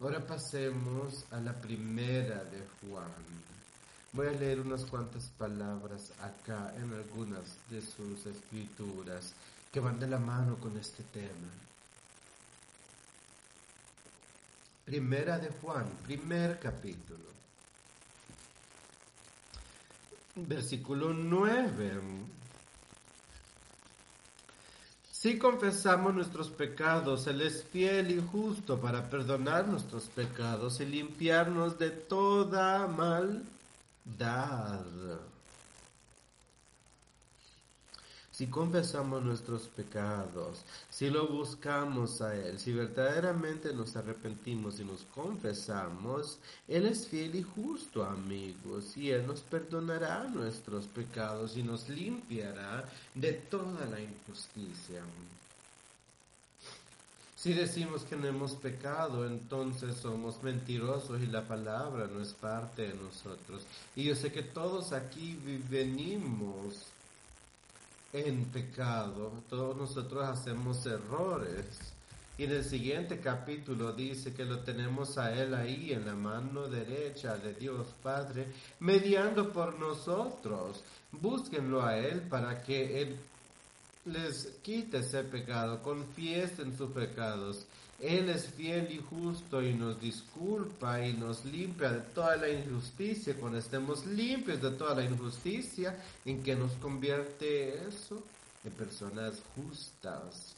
Ahora 0.00 0.26
pasemos 0.26 1.24
a 1.30 1.38
la 1.40 1.54
primera 1.54 2.42
de 2.44 2.60
Juan. 2.80 3.12
Voy 4.12 4.26
a 4.26 4.32
leer 4.32 4.60
unas 4.60 4.84
cuantas 4.84 5.30
palabras 5.38 6.10
acá 6.20 6.74
en 6.76 6.92
algunas 6.92 7.56
de 7.70 7.80
sus 7.80 8.26
escrituras 8.26 9.32
que 9.70 9.78
van 9.78 10.00
de 10.00 10.08
la 10.08 10.18
mano 10.18 10.56
con 10.56 10.76
este 10.76 11.04
tema. 11.04 11.48
Primera 14.84 15.38
de 15.38 15.48
Juan, 15.48 15.86
primer 16.04 16.58
capítulo. 16.58 17.32
Versículo 20.34 21.12
9. 21.12 22.00
Si 25.10 25.38
confesamos 25.38 26.14
nuestros 26.14 26.48
pecados, 26.50 27.26
Él 27.26 27.42
es 27.42 27.62
fiel 27.64 28.10
y 28.10 28.20
justo 28.20 28.80
para 28.80 29.08
perdonar 29.08 29.68
nuestros 29.68 30.04
pecados 30.06 30.80
y 30.80 30.86
limpiarnos 30.86 31.78
de 31.78 31.90
toda 31.90 32.88
maldad. 32.88 33.44
Si 38.42 38.48
confesamos 38.48 39.22
nuestros 39.22 39.68
pecados, 39.68 40.64
si 40.90 41.08
lo 41.08 41.28
buscamos 41.28 42.20
a 42.20 42.34
Él, 42.34 42.58
si 42.58 42.72
verdaderamente 42.72 43.72
nos 43.72 43.94
arrepentimos 43.94 44.80
y 44.80 44.84
nos 44.84 45.02
confesamos, 45.14 46.40
Él 46.66 46.86
es 46.86 47.06
fiel 47.06 47.36
y 47.36 47.44
justo, 47.44 48.04
amigos, 48.04 48.96
y 48.96 49.10
Él 49.10 49.28
nos 49.28 49.42
perdonará 49.42 50.24
nuestros 50.24 50.88
pecados 50.88 51.56
y 51.56 51.62
nos 51.62 51.88
limpiará 51.88 52.84
de 53.14 53.32
toda 53.32 53.86
la 53.86 54.00
injusticia. 54.00 55.02
Si 57.36 57.52
decimos 57.52 58.02
que 58.02 58.16
no 58.16 58.26
hemos 58.26 58.54
pecado, 58.54 59.24
entonces 59.24 59.94
somos 59.98 60.42
mentirosos 60.42 61.20
y 61.22 61.26
la 61.26 61.46
palabra 61.46 62.08
no 62.08 62.20
es 62.20 62.32
parte 62.32 62.88
de 62.88 62.94
nosotros. 62.94 63.62
Y 63.94 64.02
yo 64.02 64.16
sé 64.16 64.32
que 64.32 64.42
todos 64.42 64.92
aquí 64.92 65.38
venimos 65.70 66.91
en 68.12 68.44
pecado, 68.46 69.32
todos 69.48 69.76
nosotros 69.76 70.28
hacemos 70.28 70.84
errores. 70.84 71.64
Y 72.36 72.44
en 72.44 72.52
el 72.52 72.64
siguiente 72.64 73.20
capítulo 73.20 73.92
dice 73.92 74.34
que 74.34 74.44
lo 74.44 74.60
tenemos 74.60 75.16
a 75.16 75.32
Él 75.32 75.54
ahí 75.54 75.92
en 75.92 76.06
la 76.06 76.14
mano 76.14 76.68
derecha 76.68 77.36
de 77.36 77.54
Dios 77.54 77.86
Padre, 78.02 78.46
mediando 78.80 79.52
por 79.52 79.78
nosotros. 79.78 80.82
Búsquenlo 81.12 81.82
a 81.82 81.96
Él 81.96 82.22
para 82.22 82.62
que 82.62 83.02
Él 83.02 83.16
les 84.06 84.46
quite 84.62 84.98
ese 84.98 85.24
pecado, 85.24 85.82
confiesen 85.82 86.76
sus 86.76 86.90
pecados. 86.90 87.66
Él 88.02 88.30
es 88.30 88.48
fiel 88.48 88.90
y 88.90 88.98
justo 88.98 89.62
y 89.62 89.74
nos 89.74 90.00
disculpa 90.00 91.06
y 91.06 91.12
nos 91.12 91.44
limpia 91.44 91.92
de 91.92 92.00
toda 92.00 92.34
la 92.34 92.48
injusticia. 92.48 93.36
Cuando 93.36 93.58
estemos 93.58 94.04
limpios 94.04 94.60
de 94.60 94.72
toda 94.72 94.96
la 94.96 95.04
injusticia, 95.04 95.96
¿en 96.24 96.42
que 96.42 96.56
nos 96.56 96.72
convierte 96.72 97.86
eso? 97.86 98.20
En 98.64 98.72
personas 98.72 99.40
justas. 99.54 100.56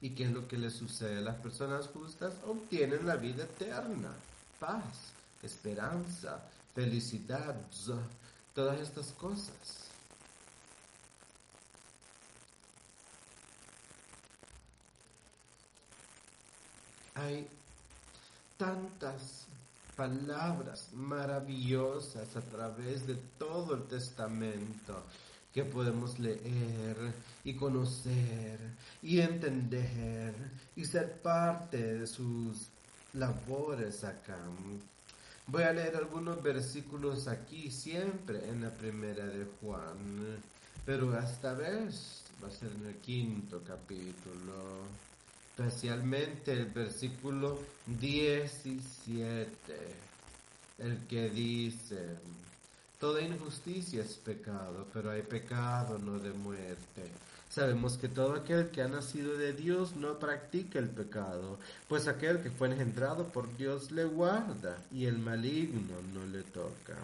¿Y 0.00 0.10
qué 0.10 0.24
es 0.24 0.32
lo 0.32 0.48
que 0.48 0.56
les 0.56 0.72
sucede 0.72 1.18
a 1.18 1.20
las 1.20 1.36
personas 1.36 1.88
justas? 1.88 2.32
Obtienen 2.46 3.06
la 3.06 3.16
vida 3.16 3.44
eterna, 3.44 4.14
paz, 4.58 5.12
esperanza, 5.42 6.42
felicidad, 6.74 7.54
todas 8.54 8.80
estas 8.80 9.12
cosas. 9.12 9.83
Hay 17.14 17.46
tantas 18.56 19.46
palabras 19.96 20.88
maravillosas 20.92 22.36
a 22.36 22.40
través 22.40 23.06
de 23.06 23.14
todo 23.38 23.74
el 23.74 23.84
testamento 23.84 25.02
que 25.52 25.64
podemos 25.64 26.18
leer 26.18 26.96
y 27.44 27.54
conocer 27.54 28.58
y 29.02 29.20
entender 29.20 30.34
y 30.74 30.84
ser 30.84 31.20
parte 31.22 31.98
de 31.98 32.06
sus 32.08 32.66
labores 33.12 34.02
acá. 34.02 34.38
Voy 35.46 35.62
a 35.62 35.72
leer 35.72 35.96
algunos 35.96 36.42
versículos 36.42 37.28
aquí, 37.28 37.70
siempre 37.70 38.48
en 38.48 38.62
la 38.62 38.70
primera 38.70 39.26
de 39.26 39.46
Juan, 39.60 40.40
pero 40.84 41.16
esta 41.16 41.52
vez 41.52 42.24
va 42.42 42.48
a 42.48 42.50
ser 42.50 42.72
en 42.72 42.86
el 42.86 42.96
quinto 42.96 43.62
capítulo 43.64 44.88
especialmente 45.56 46.52
el 46.52 46.66
versículo 46.66 47.58
17. 47.86 49.52
el 50.78 50.98
que 51.06 51.30
dice, 51.30 52.16
toda 52.98 53.22
injusticia 53.22 54.02
es 54.02 54.14
pecado, 54.14 54.88
pero 54.92 55.12
hay 55.12 55.22
pecado 55.22 55.98
no 55.98 56.18
de 56.18 56.32
muerte. 56.32 57.08
Sabemos 57.48 57.96
que 57.96 58.08
todo 58.08 58.34
aquel 58.34 58.70
que 58.70 58.82
ha 58.82 58.88
nacido 58.88 59.36
de 59.36 59.52
Dios 59.52 59.94
no 59.94 60.18
practica 60.18 60.80
el 60.80 60.88
pecado, 60.88 61.60
pues 61.88 62.08
aquel 62.08 62.40
que 62.42 62.50
fue 62.50 62.72
engendrado 62.72 63.28
por 63.28 63.56
Dios 63.56 63.92
le 63.92 64.04
guarda 64.04 64.76
y 64.90 65.06
el 65.06 65.18
maligno 65.18 65.94
no 66.12 66.26
le 66.26 66.42
toca. 66.42 66.96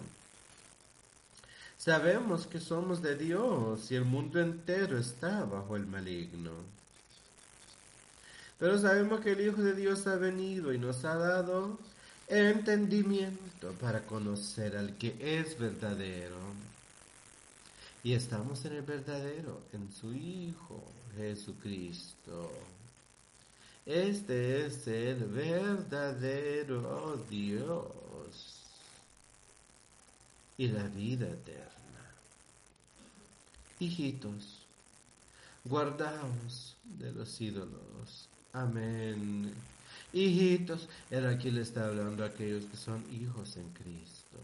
Sabemos 1.77 2.47
que 2.47 2.59
somos 2.59 3.01
de 3.01 3.15
Dios 3.15 3.89
y 3.91 3.95
el 3.95 4.03
mundo 4.03 4.41
entero 4.41 4.97
está 4.97 5.45
bajo 5.45 5.77
el 5.77 5.87
maligno. 5.87 6.80
Pero 8.61 8.77
sabemos 8.77 9.21
que 9.21 9.31
el 9.31 9.41
Hijo 9.41 9.63
de 9.63 9.73
Dios 9.73 10.05
ha 10.05 10.17
venido 10.17 10.71
y 10.71 10.77
nos 10.77 11.03
ha 11.03 11.15
dado 11.15 11.79
entendimiento 12.27 13.71
para 13.81 14.01
conocer 14.03 14.77
al 14.77 14.95
que 14.99 15.15
es 15.19 15.57
verdadero. 15.57 16.35
Y 18.03 18.13
estamos 18.13 18.63
en 18.65 18.73
el 18.73 18.83
verdadero, 18.83 19.61
en 19.73 19.91
su 19.91 20.13
Hijo 20.13 20.83
Jesucristo. 21.17 22.51
Este 23.83 24.67
es 24.67 24.85
el 24.85 25.23
verdadero 25.25 27.19
Dios 27.31 27.87
y 30.59 30.67
la 30.67 30.83
vida 30.83 31.25
eterna. 31.25 32.11
Hijitos, 33.79 34.67
guardaos 35.65 36.75
de 36.83 37.11
los 37.11 37.41
ídolos. 37.41 38.29
Amén. 38.53 39.53
Hijitos, 40.13 40.89
él 41.09 41.25
aquí 41.27 41.51
le 41.51 41.61
está 41.61 41.85
hablando 41.85 42.23
a 42.23 42.27
aquellos 42.27 42.65
que 42.65 42.75
son 42.75 43.03
hijos 43.13 43.55
en 43.55 43.69
Cristo. 43.71 44.37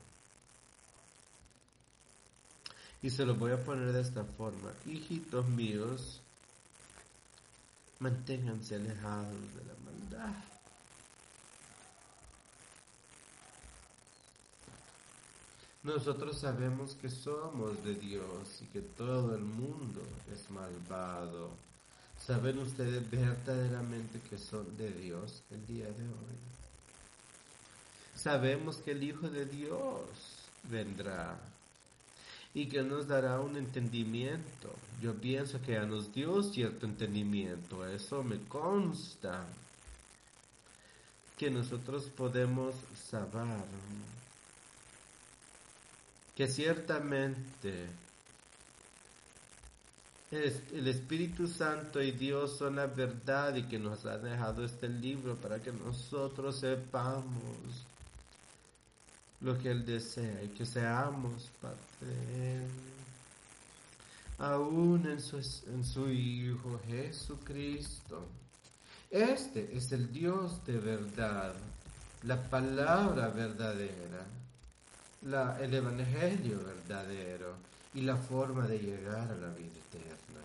Y 3.02 3.10
se 3.10 3.26
lo 3.26 3.36
voy 3.36 3.52
a 3.52 3.64
poner 3.64 3.92
de 3.92 4.02
esta 4.02 4.24
forma. 4.24 4.72
Hijitos 4.86 5.48
míos, 5.50 6.22
manténganse 8.00 8.76
alejados 8.76 9.56
de 9.56 9.66
la 9.66 9.74
maldad. 9.86 10.44
Nosotros 15.84 16.40
sabemos 16.40 16.96
que 16.96 17.10
somos 17.10 17.84
de 17.84 17.96
Dios 17.96 18.62
y 18.62 18.66
que 18.66 18.82
todo 18.82 19.36
el 19.36 19.44
mundo 19.44 20.02
es 20.34 20.50
malvado. 20.50 21.67
¿Saben 22.28 22.60
ustedes 22.60 23.10
verdaderamente 23.10 24.20
que 24.30 24.38
son 24.38 24.76
de 24.76 24.92
Dios 24.92 25.44
el 25.50 25.66
día 25.66 25.86
de 25.86 26.04
hoy? 26.04 26.38
Sabemos 28.16 28.76
que 28.84 28.92
el 28.92 29.02
Hijo 29.02 29.30
de 29.30 29.46
Dios 29.46 30.10
vendrá 30.64 31.40
y 32.54 32.68
que 32.68 32.84
nos 32.84 33.08
dará 33.08 33.40
un 33.40 33.56
entendimiento. 33.56 34.76
Yo 35.02 35.16
pienso 35.16 35.62
que 35.62 35.72
ya 35.72 35.86
nos 35.86 36.14
dio 36.14 36.44
cierto 36.44 36.86
entendimiento, 36.86 37.88
eso 37.88 38.22
me 38.24 38.40
consta, 38.40 39.48
que 41.38 41.50
nosotros 41.50 42.10
podemos 42.10 42.76
saber 43.10 43.48
que 46.36 46.46
ciertamente 46.50 47.88
el 50.32 50.88
Espíritu 50.88 51.48
Santo 51.48 52.02
y 52.02 52.12
Dios 52.12 52.58
son 52.58 52.76
la 52.76 52.88
verdad 52.88 53.56
y 53.56 53.64
que 53.64 53.80
nos 53.80 54.06
ha 54.06 54.18
dejado 54.18 54.66
este 54.66 54.90
libro 54.90 55.36
para 55.36 55.60
que 55.60 55.72
nosotros 55.72 56.60
sepamos 56.60 57.86
lo 59.40 59.58
que 59.58 59.72
Él 59.72 59.86
desea 59.86 60.44
y 60.44 60.50
que 60.50 60.66
seamos 60.66 61.50
parte 61.62 62.06
de 62.06 62.56
Él. 62.58 62.68
Aún 64.40 65.08
en 65.08 65.22
su, 65.22 65.38
en 65.38 65.84
su 65.84 66.10
Hijo 66.10 66.80
Jesucristo. 66.88 68.26
Este 69.10 69.76
es 69.76 69.92
el 69.94 70.12
Dios 70.12 70.66
de 70.66 70.78
verdad, 70.78 71.54
la 72.24 72.44
palabra 72.50 73.30
verdadera 73.30 74.26
la, 75.22 75.58
el 75.62 75.74
Evangelio 75.74 76.60
verdadero 76.64 77.56
y 77.94 78.02
la 78.02 78.16
forma 78.16 78.68
de 78.68 78.80
llegar 78.80 79.32
a 79.32 79.36
la 79.36 79.50
vida 79.50 79.80
eterna. 79.90 80.42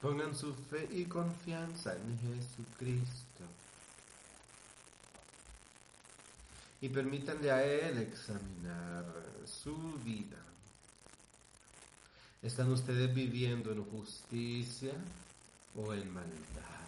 Pongan 0.00 0.34
su 0.34 0.52
fe 0.54 0.88
y 0.90 1.04
confianza 1.04 1.94
en 1.94 2.18
Jesucristo. 2.18 3.44
Y 6.80 6.88
permítanle 6.88 7.50
a 7.52 7.62
Él 7.64 7.98
examinar 7.98 9.04
su 9.46 9.76
vida. 10.04 10.38
¿Están 12.42 12.72
ustedes 12.72 13.14
viviendo 13.14 13.70
en 13.70 13.84
justicia 13.84 14.92
o 15.76 15.94
en 15.94 16.12
maldad? 16.12 16.82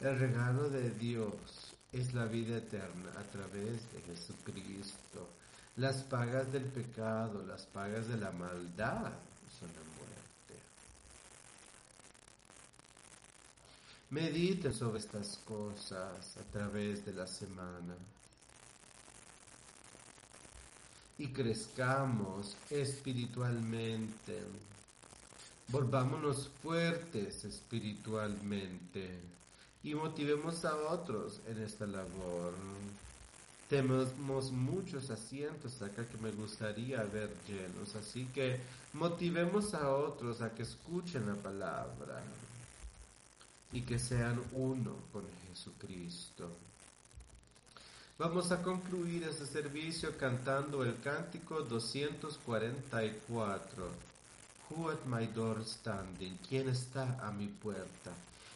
El 0.00 0.18
regalo 0.18 0.68
de 0.70 0.90
Dios 0.90 1.76
es 1.92 2.14
la 2.14 2.24
vida 2.24 2.56
eterna 2.56 3.10
a 3.16 3.22
través 3.30 3.92
de 3.92 4.00
Jesucristo. 4.06 5.28
Las 5.76 6.02
pagas 6.02 6.52
del 6.52 6.64
pecado, 6.64 7.44
las 7.46 7.64
pagas 7.66 8.08
de 8.08 8.16
la 8.16 8.32
maldad 8.32 9.12
son 9.58 9.68
la 9.68 9.84
muerte. 9.96 10.60
Medite 14.10 14.72
sobre 14.72 14.98
estas 14.98 15.38
cosas 15.46 16.36
a 16.36 16.52
través 16.52 17.06
de 17.06 17.12
la 17.14 17.26
semana 17.26 17.94
y 21.20 21.28
crezcamos 21.28 22.56
espiritualmente. 22.70 24.40
Volvámonos 25.68 26.50
fuertes 26.62 27.44
espiritualmente 27.44 29.20
y 29.82 29.94
motivemos 29.94 30.64
a 30.64 30.74
otros 30.76 31.40
en 31.46 31.62
esta 31.62 31.86
labor. 31.86 32.54
Tenemos 33.70 34.50
muchos 34.50 35.08
asientos 35.10 35.80
acá 35.80 36.04
que 36.04 36.18
me 36.18 36.32
gustaría 36.32 37.04
ver 37.04 37.32
llenos, 37.46 37.94
así 37.94 38.26
que 38.34 38.58
motivemos 38.94 39.74
a 39.74 39.94
otros 39.94 40.42
a 40.42 40.52
que 40.52 40.64
escuchen 40.64 41.28
la 41.28 41.36
palabra 41.36 42.20
y 43.72 43.82
que 43.82 44.00
sean 44.00 44.42
uno 44.54 44.96
con 45.12 45.22
Jesucristo. 45.48 46.50
Vamos 48.18 48.50
a 48.50 48.60
concluir 48.60 49.22
este 49.22 49.46
servicio 49.46 50.18
cantando 50.18 50.82
el 50.82 50.98
cántico 51.00 51.62
244. 51.62 53.88
Who 54.68 54.90
at 54.90 55.04
my 55.06 55.28
door 55.28 55.64
standing? 55.64 56.36
¿Quién 56.48 56.70
está 56.70 57.24
a 57.24 57.30
mi 57.30 57.46
puerta? 57.46 58.10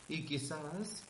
Y 0.09 0.27
quizás 0.27 1.05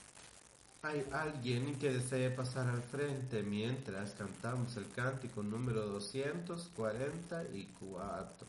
hay 0.84 1.04
alguien 1.12 1.78
que 1.78 1.92
desee 1.94 2.30
pasar 2.30 2.68
al 2.68 2.82
frente 2.82 3.42
mientras 3.42 4.12
cantamos 4.12 4.76
el 4.76 4.90
cántico 4.90 5.42
número 5.42 5.86
244. 5.86 8.46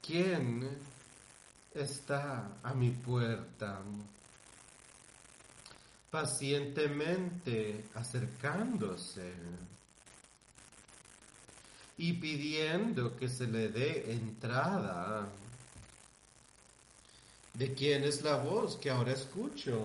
¿Quién 0.00 0.66
está 1.74 2.56
a 2.62 2.72
mi 2.72 2.92
puerta? 2.92 3.82
Pacientemente 6.10 7.84
acercándose 7.94 9.34
y 11.98 12.12
pidiendo 12.12 13.16
que 13.16 13.28
se 13.28 13.46
le 13.46 13.68
dé 13.68 14.12
entrada. 14.12 15.28
¿De 17.54 17.74
quién 17.74 18.04
es 18.04 18.22
la 18.22 18.36
voz 18.36 18.76
que 18.76 18.88
ahora 18.88 19.12
escucho? 19.12 19.84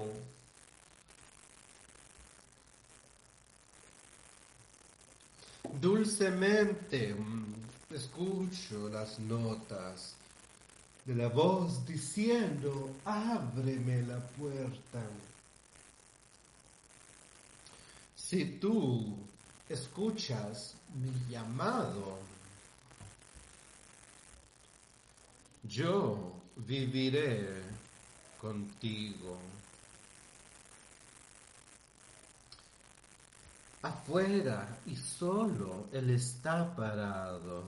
Dulcemente 5.82 7.16
mm, 7.16 7.96
escucho 7.96 8.90
las 8.90 9.18
notas 9.18 10.16
de 11.06 11.16
la 11.16 11.30
voz 11.30 11.84
diciendo, 11.86 12.92
ábreme 13.06 14.04
la 14.04 14.20
puerta. 14.20 15.02
Si 18.16 18.46
tú 18.46 19.18
escuchas 19.74 20.76
mi 20.96 21.12
llamado, 21.30 22.20
yo 25.64 26.34
viviré 26.56 27.62
contigo. 28.40 29.38
afuera 33.84 34.78
y 34.86 34.96
solo 34.96 35.88
Él 35.92 36.10
está 36.10 36.74
parado. 36.76 37.64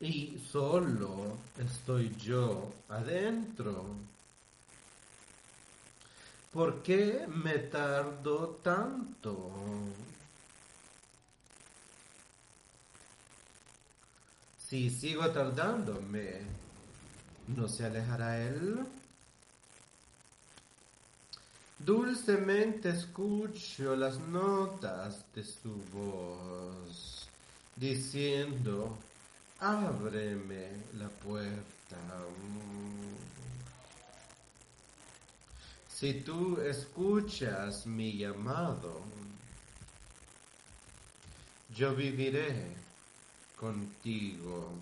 Y 0.00 0.38
solo 0.50 1.36
estoy 1.58 2.14
yo 2.16 2.72
adentro. 2.88 3.84
¿Por 6.52 6.82
qué 6.82 7.26
me 7.28 7.58
tardo 7.58 8.58
tanto? 8.62 9.52
Si 14.58 14.90
sigo 14.90 15.30
tardándome, 15.30 16.40
¿no 17.56 17.68
se 17.68 17.86
alejará 17.86 18.40
Él? 18.42 18.80
Dulcemente 21.78 22.90
escucho 22.90 23.94
las 23.96 24.18
notas 24.18 25.24
de 25.34 25.44
su 25.44 25.74
voz, 25.92 27.28
diciendo, 27.76 28.98
ábreme 29.60 30.68
la 30.98 31.08
puerta. 31.08 31.96
Si 36.00 36.14
tú 36.14 36.58
escuchas 36.62 37.86
mi 37.86 38.16
llamado, 38.16 39.02
yo 41.76 41.94
viviré 41.94 42.74
contigo. 43.54 44.72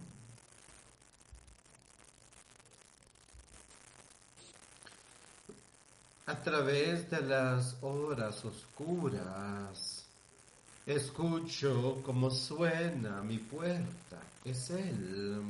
a 6.27 6.41
través 6.41 7.11
de 7.11 7.23
las 7.23 7.83
horas 7.83 8.45
oscuras. 8.45 10.05
Escucho 10.87 12.01
cómo 12.05 12.31
suena 12.31 13.23
mi 13.23 13.39
puerta. 13.39 14.21
Es 14.45 14.71
Él. 14.71 15.43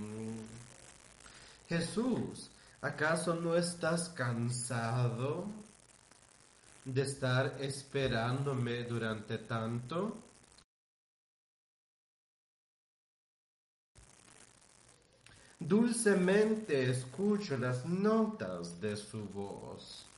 Jesús, 1.68 2.48
¿acaso 2.80 3.34
no 3.34 3.56
estás 3.56 4.08
cansado 4.10 5.46
de 6.84 7.02
estar 7.02 7.56
esperándome 7.60 8.84
durante 8.84 9.38
tanto? 9.38 10.16
Dulcemente 15.60 16.90
escucho 16.90 17.56
las 17.56 17.84
notas 17.84 18.80
de 18.80 18.96
su 18.96 19.24
voz 19.28 20.08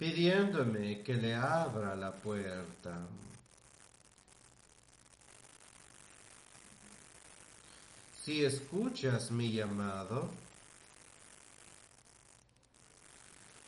pidiéndome 0.00 1.02
que 1.02 1.12
le 1.12 1.34
abra 1.34 1.94
la 1.94 2.10
puerta. 2.10 2.98
Si 8.30 8.44
escuchas 8.44 9.32
mi 9.32 9.50
llamado, 9.50 10.30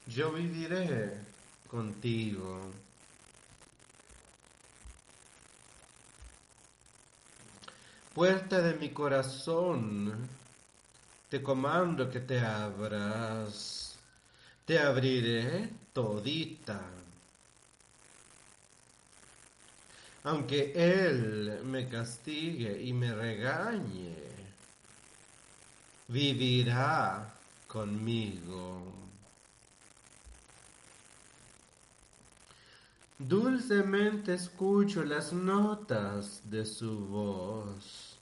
yo 0.06 0.30
viviré 0.30 1.18
contigo. 1.68 2.60
Puerta 8.14 8.60
de 8.60 8.74
mi 8.74 8.90
corazón, 8.90 10.28
te 11.28 11.42
comando 11.42 12.08
que 12.08 12.20
te 12.20 12.38
abras 12.38 13.98
te 14.64 14.78
abriré 14.78 15.70
todita. 15.92 16.80
Aunque 20.22 20.72
Él 20.76 21.62
me 21.64 21.88
castigue 21.88 22.80
y 22.80 22.92
me 22.92 23.12
regañe, 23.12 24.31
vivirá 26.12 27.26
conmigo. 27.66 28.82
Dulcemente 33.18 34.34
escucho 34.34 35.04
las 35.04 35.32
notas 35.32 36.42
de 36.44 36.66
su 36.66 37.06
voz, 37.06 38.18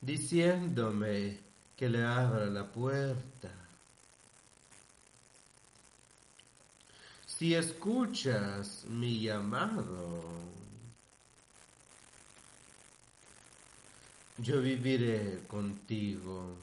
diciéndome 0.00 1.38
que 1.76 1.88
le 1.88 2.02
abra 2.02 2.46
la 2.46 2.64
puerta. 2.64 3.50
Si 7.26 7.54
escuchas 7.54 8.86
mi 8.88 9.20
llamado, 9.20 10.55
yo 14.38 14.60
viviré 14.60 15.40
contigo. 15.48 16.54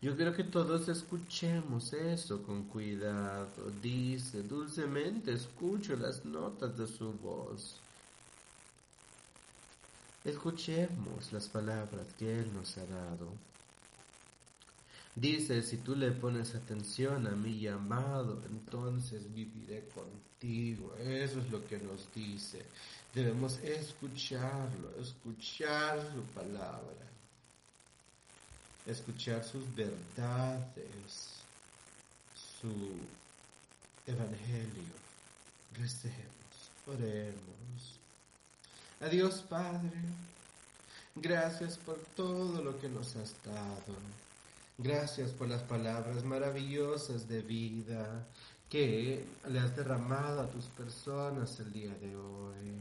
Yo 0.00 0.14
quiero 0.14 0.32
que 0.32 0.44
todos 0.44 0.88
escuchemos 0.88 1.92
eso 1.92 2.42
con 2.44 2.64
cuidado. 2.64 3.48
Dice, 3.82 4.42
dulcemente 4.44 5.32
escucho 5.32 5.96
las 5.96 6.24
notas 6.24 6.78
de 6.78 6.86
su 6.86 7.12
voz. 7.14 7.76
Escuchemos 10.24 11.32
las 11.32 11.48
palabras 11.48 12.06
que 12.16 12.38
Él 12.38 12.52
nos 12.54 12.78
ha 12.78 12.86
dado. 12.86 13.28
Dice, 15.20 15.62
si 15.62 15.78
tú 15.78 15.96
le 15.96 16.12
pones 16.12 16.54
atención 16.54 17.26
a 17.26 17.30
mi 17.30 17.58
llamado, 17.58 18.40
entonces 18.48 19.24
viviré 19.34 19.88
contigo. 19.88 20.94
Eso 20.96 21.40
es 21.40 21.50
lo 21.50 21.66
que 21.66 21.76
nos 21.78 22.06
dice. 22.14 22.64
Debemos 23.12 23.58
escucharlo, 23.58 24.92
escuchar 25.00 25.98
su 26.14 26.22
palabra, 26.40 27.04
escuchar 28.86 29.42
sus 29.42 29.64
verdades, 29.74 31.40
su 32.60 32.68
evangelio. 34.06 34.94
Recemos, 35.74 36.70
oremos. 36.86 37.98
Adiós 39.00 39.44
Padre, 39.48 39.98
gracias 41.16 41.76
por 41.76 41.98
todo 42.14 42.62
lo 42.62 42.78
que 42.78 42.88
nos 42.88 43.16
has 43.16 43.34
dado. 43.44 43.96
Gracias 44.80 45.32
por 45.32 45.48
las 45.48 45.64
palabras 45.64 46.22
maravillosas 46.22 47.26
de 47.26 47.42
vida 47.42 48.28
que 48.70 49.24
le 49.50 49.58
has 49.58 49.74
derramado 49.74 50.40
a 50.40 50.46
tus 50.46 50.66
personas 50.66 51.58
el 51.58 51.72
día 51.72 51.92
de 52.00 52.14
hoy. 52.14 52.78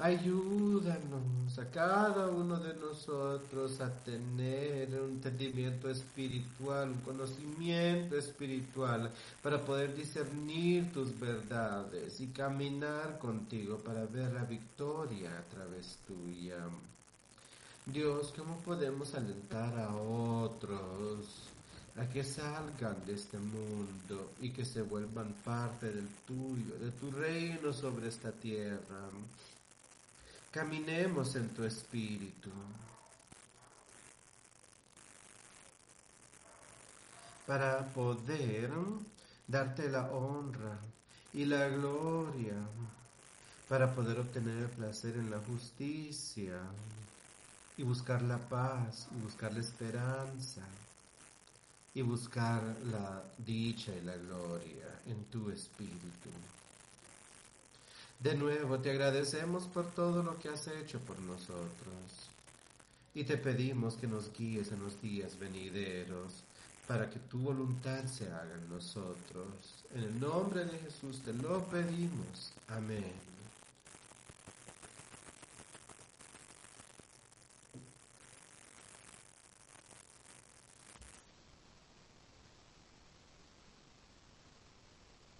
Ayúdanos 0.00 1.56
a 1.60 1.70
cada 1.70 2.26
uno 2.26 2.58
de 2.58 2.74
nosotros 2.74 3.80
a 3.80 4.02
tener 4.02 4.88
un 5.00 5.10
entendimiento 5.10 5.88
espiritual, 5.88 6.90
un 6.90 7.00
conocimiento 7.02 8.16
espiritual 8.16 9.12
para 9.44 9.60
poder 9.60 9.94
discernir 9.94 10.92
tus 10.92 11.16
verdades 11.20 12.18
y 12.20 12.26
caminar 12.32 13.16
contigo 13.20 13.78
para 13.78 14.06
ver 14.06 14.32
la 14.32 14.42
victoria 14.42 15.38
a 15.38 15.42
través 15.54 15.98
tuya. 16.04 16.66
Dios, 17.92 18.32
¿cómo 18.36 18.56
podemos 18.58 19.14
alentar 19.14 19.76
a 19.76 19.96
otros 19.96 21.26
a 21.96 22.06
que 22.08 22.22
salgan 22.22 23.04
de 23.04 23.14
este 23.14 23.36
mundo 23.36 24.30
y 24.40 24.50
que 24.50 24.64
se 24.64 24.82
vuelvan 24.82 25.32
parte 25.44 25.90
del 25.90 26.06
tuyo, 26.24 26.78
de 26.78 26.92
tu 26.92 27.10
reino 27.10 27.72
sobre 27.72 28.06
esta 28.06 28.30
tierra? 28.30 29.10
Caminemos 30.52 31.34
en 31.34 31.48
tu 31.48 31.64
espíritu. 31.64 32.50
Para 37.48 37.84
poder 37.88 38.70
darte 39.48 39.90
la 39.90 40.12
honra 40.12 40.78
y 41.32 41.44
la 41.44 41.68
gloria, 41.68 42.54
para 43.68 43.92
poder 43.92 44.20
obtener 44.20 44.58
el 44.58 44.70
placer 44.70 45.16
en 45.16 45.28
la 45.28 45.38
justicia 45.38 46.60
y 47.80 47.82
buscar 47.82 48.20
la 48.20 48.36
paz 48.36 49.08
y 49.10 49.22
buscar 49.22 49.54
la 49.54 49.60
esperanza 49.60 50.60
y 51.94 52.02
buscar 52.02 52.62
la 52.92 53.24
dicha 53.38 53.90
y 53.96 54.04
la 54.04 54.16
gloria 54.18 55.00
en 55.06 55.24
tu 55.24 55.50
espíritu. 55.50 56.28
De 58.18 58.34
nuevo 58.34 58.78
te 58.80 58.90
agradecemos 58.90 59.64
por 59.64 59.90
todo 59.92 60.22
lo 60.22 60.38
que 60.38 60.50
has 60.50 60.68
hecho 60.68 60.98
por 61.00 61.18
nosotros 61.20 62.28
y 63.14 63.24
te 63.24 63.38
pedimos 63.38 63.94
que 63.94 64.06
nos 64.06 64.30
guíes 64.30 64.72
en 64.72 64.82
los 64.82 65.00
días 65.00 65.38
venideros 65.38 66.44
para 66.86 67.08
que 67.08 67.18
tu 67.18 67.38
voluntad 67.38 68.04
se 68.04 68.26
haga 68.26 68.56
en 68.56 68.68
nosotros. 68.68 69.84
En 69.94 70.02
el 70.02 70.20
nombre 70.20 70.66
de 70.66 70.78
Jesús 70.80 71.22
te 71.22 71.32
lo 71.32 71.64
pedimos. 71.64 72.52
Amén. 72.68 73.29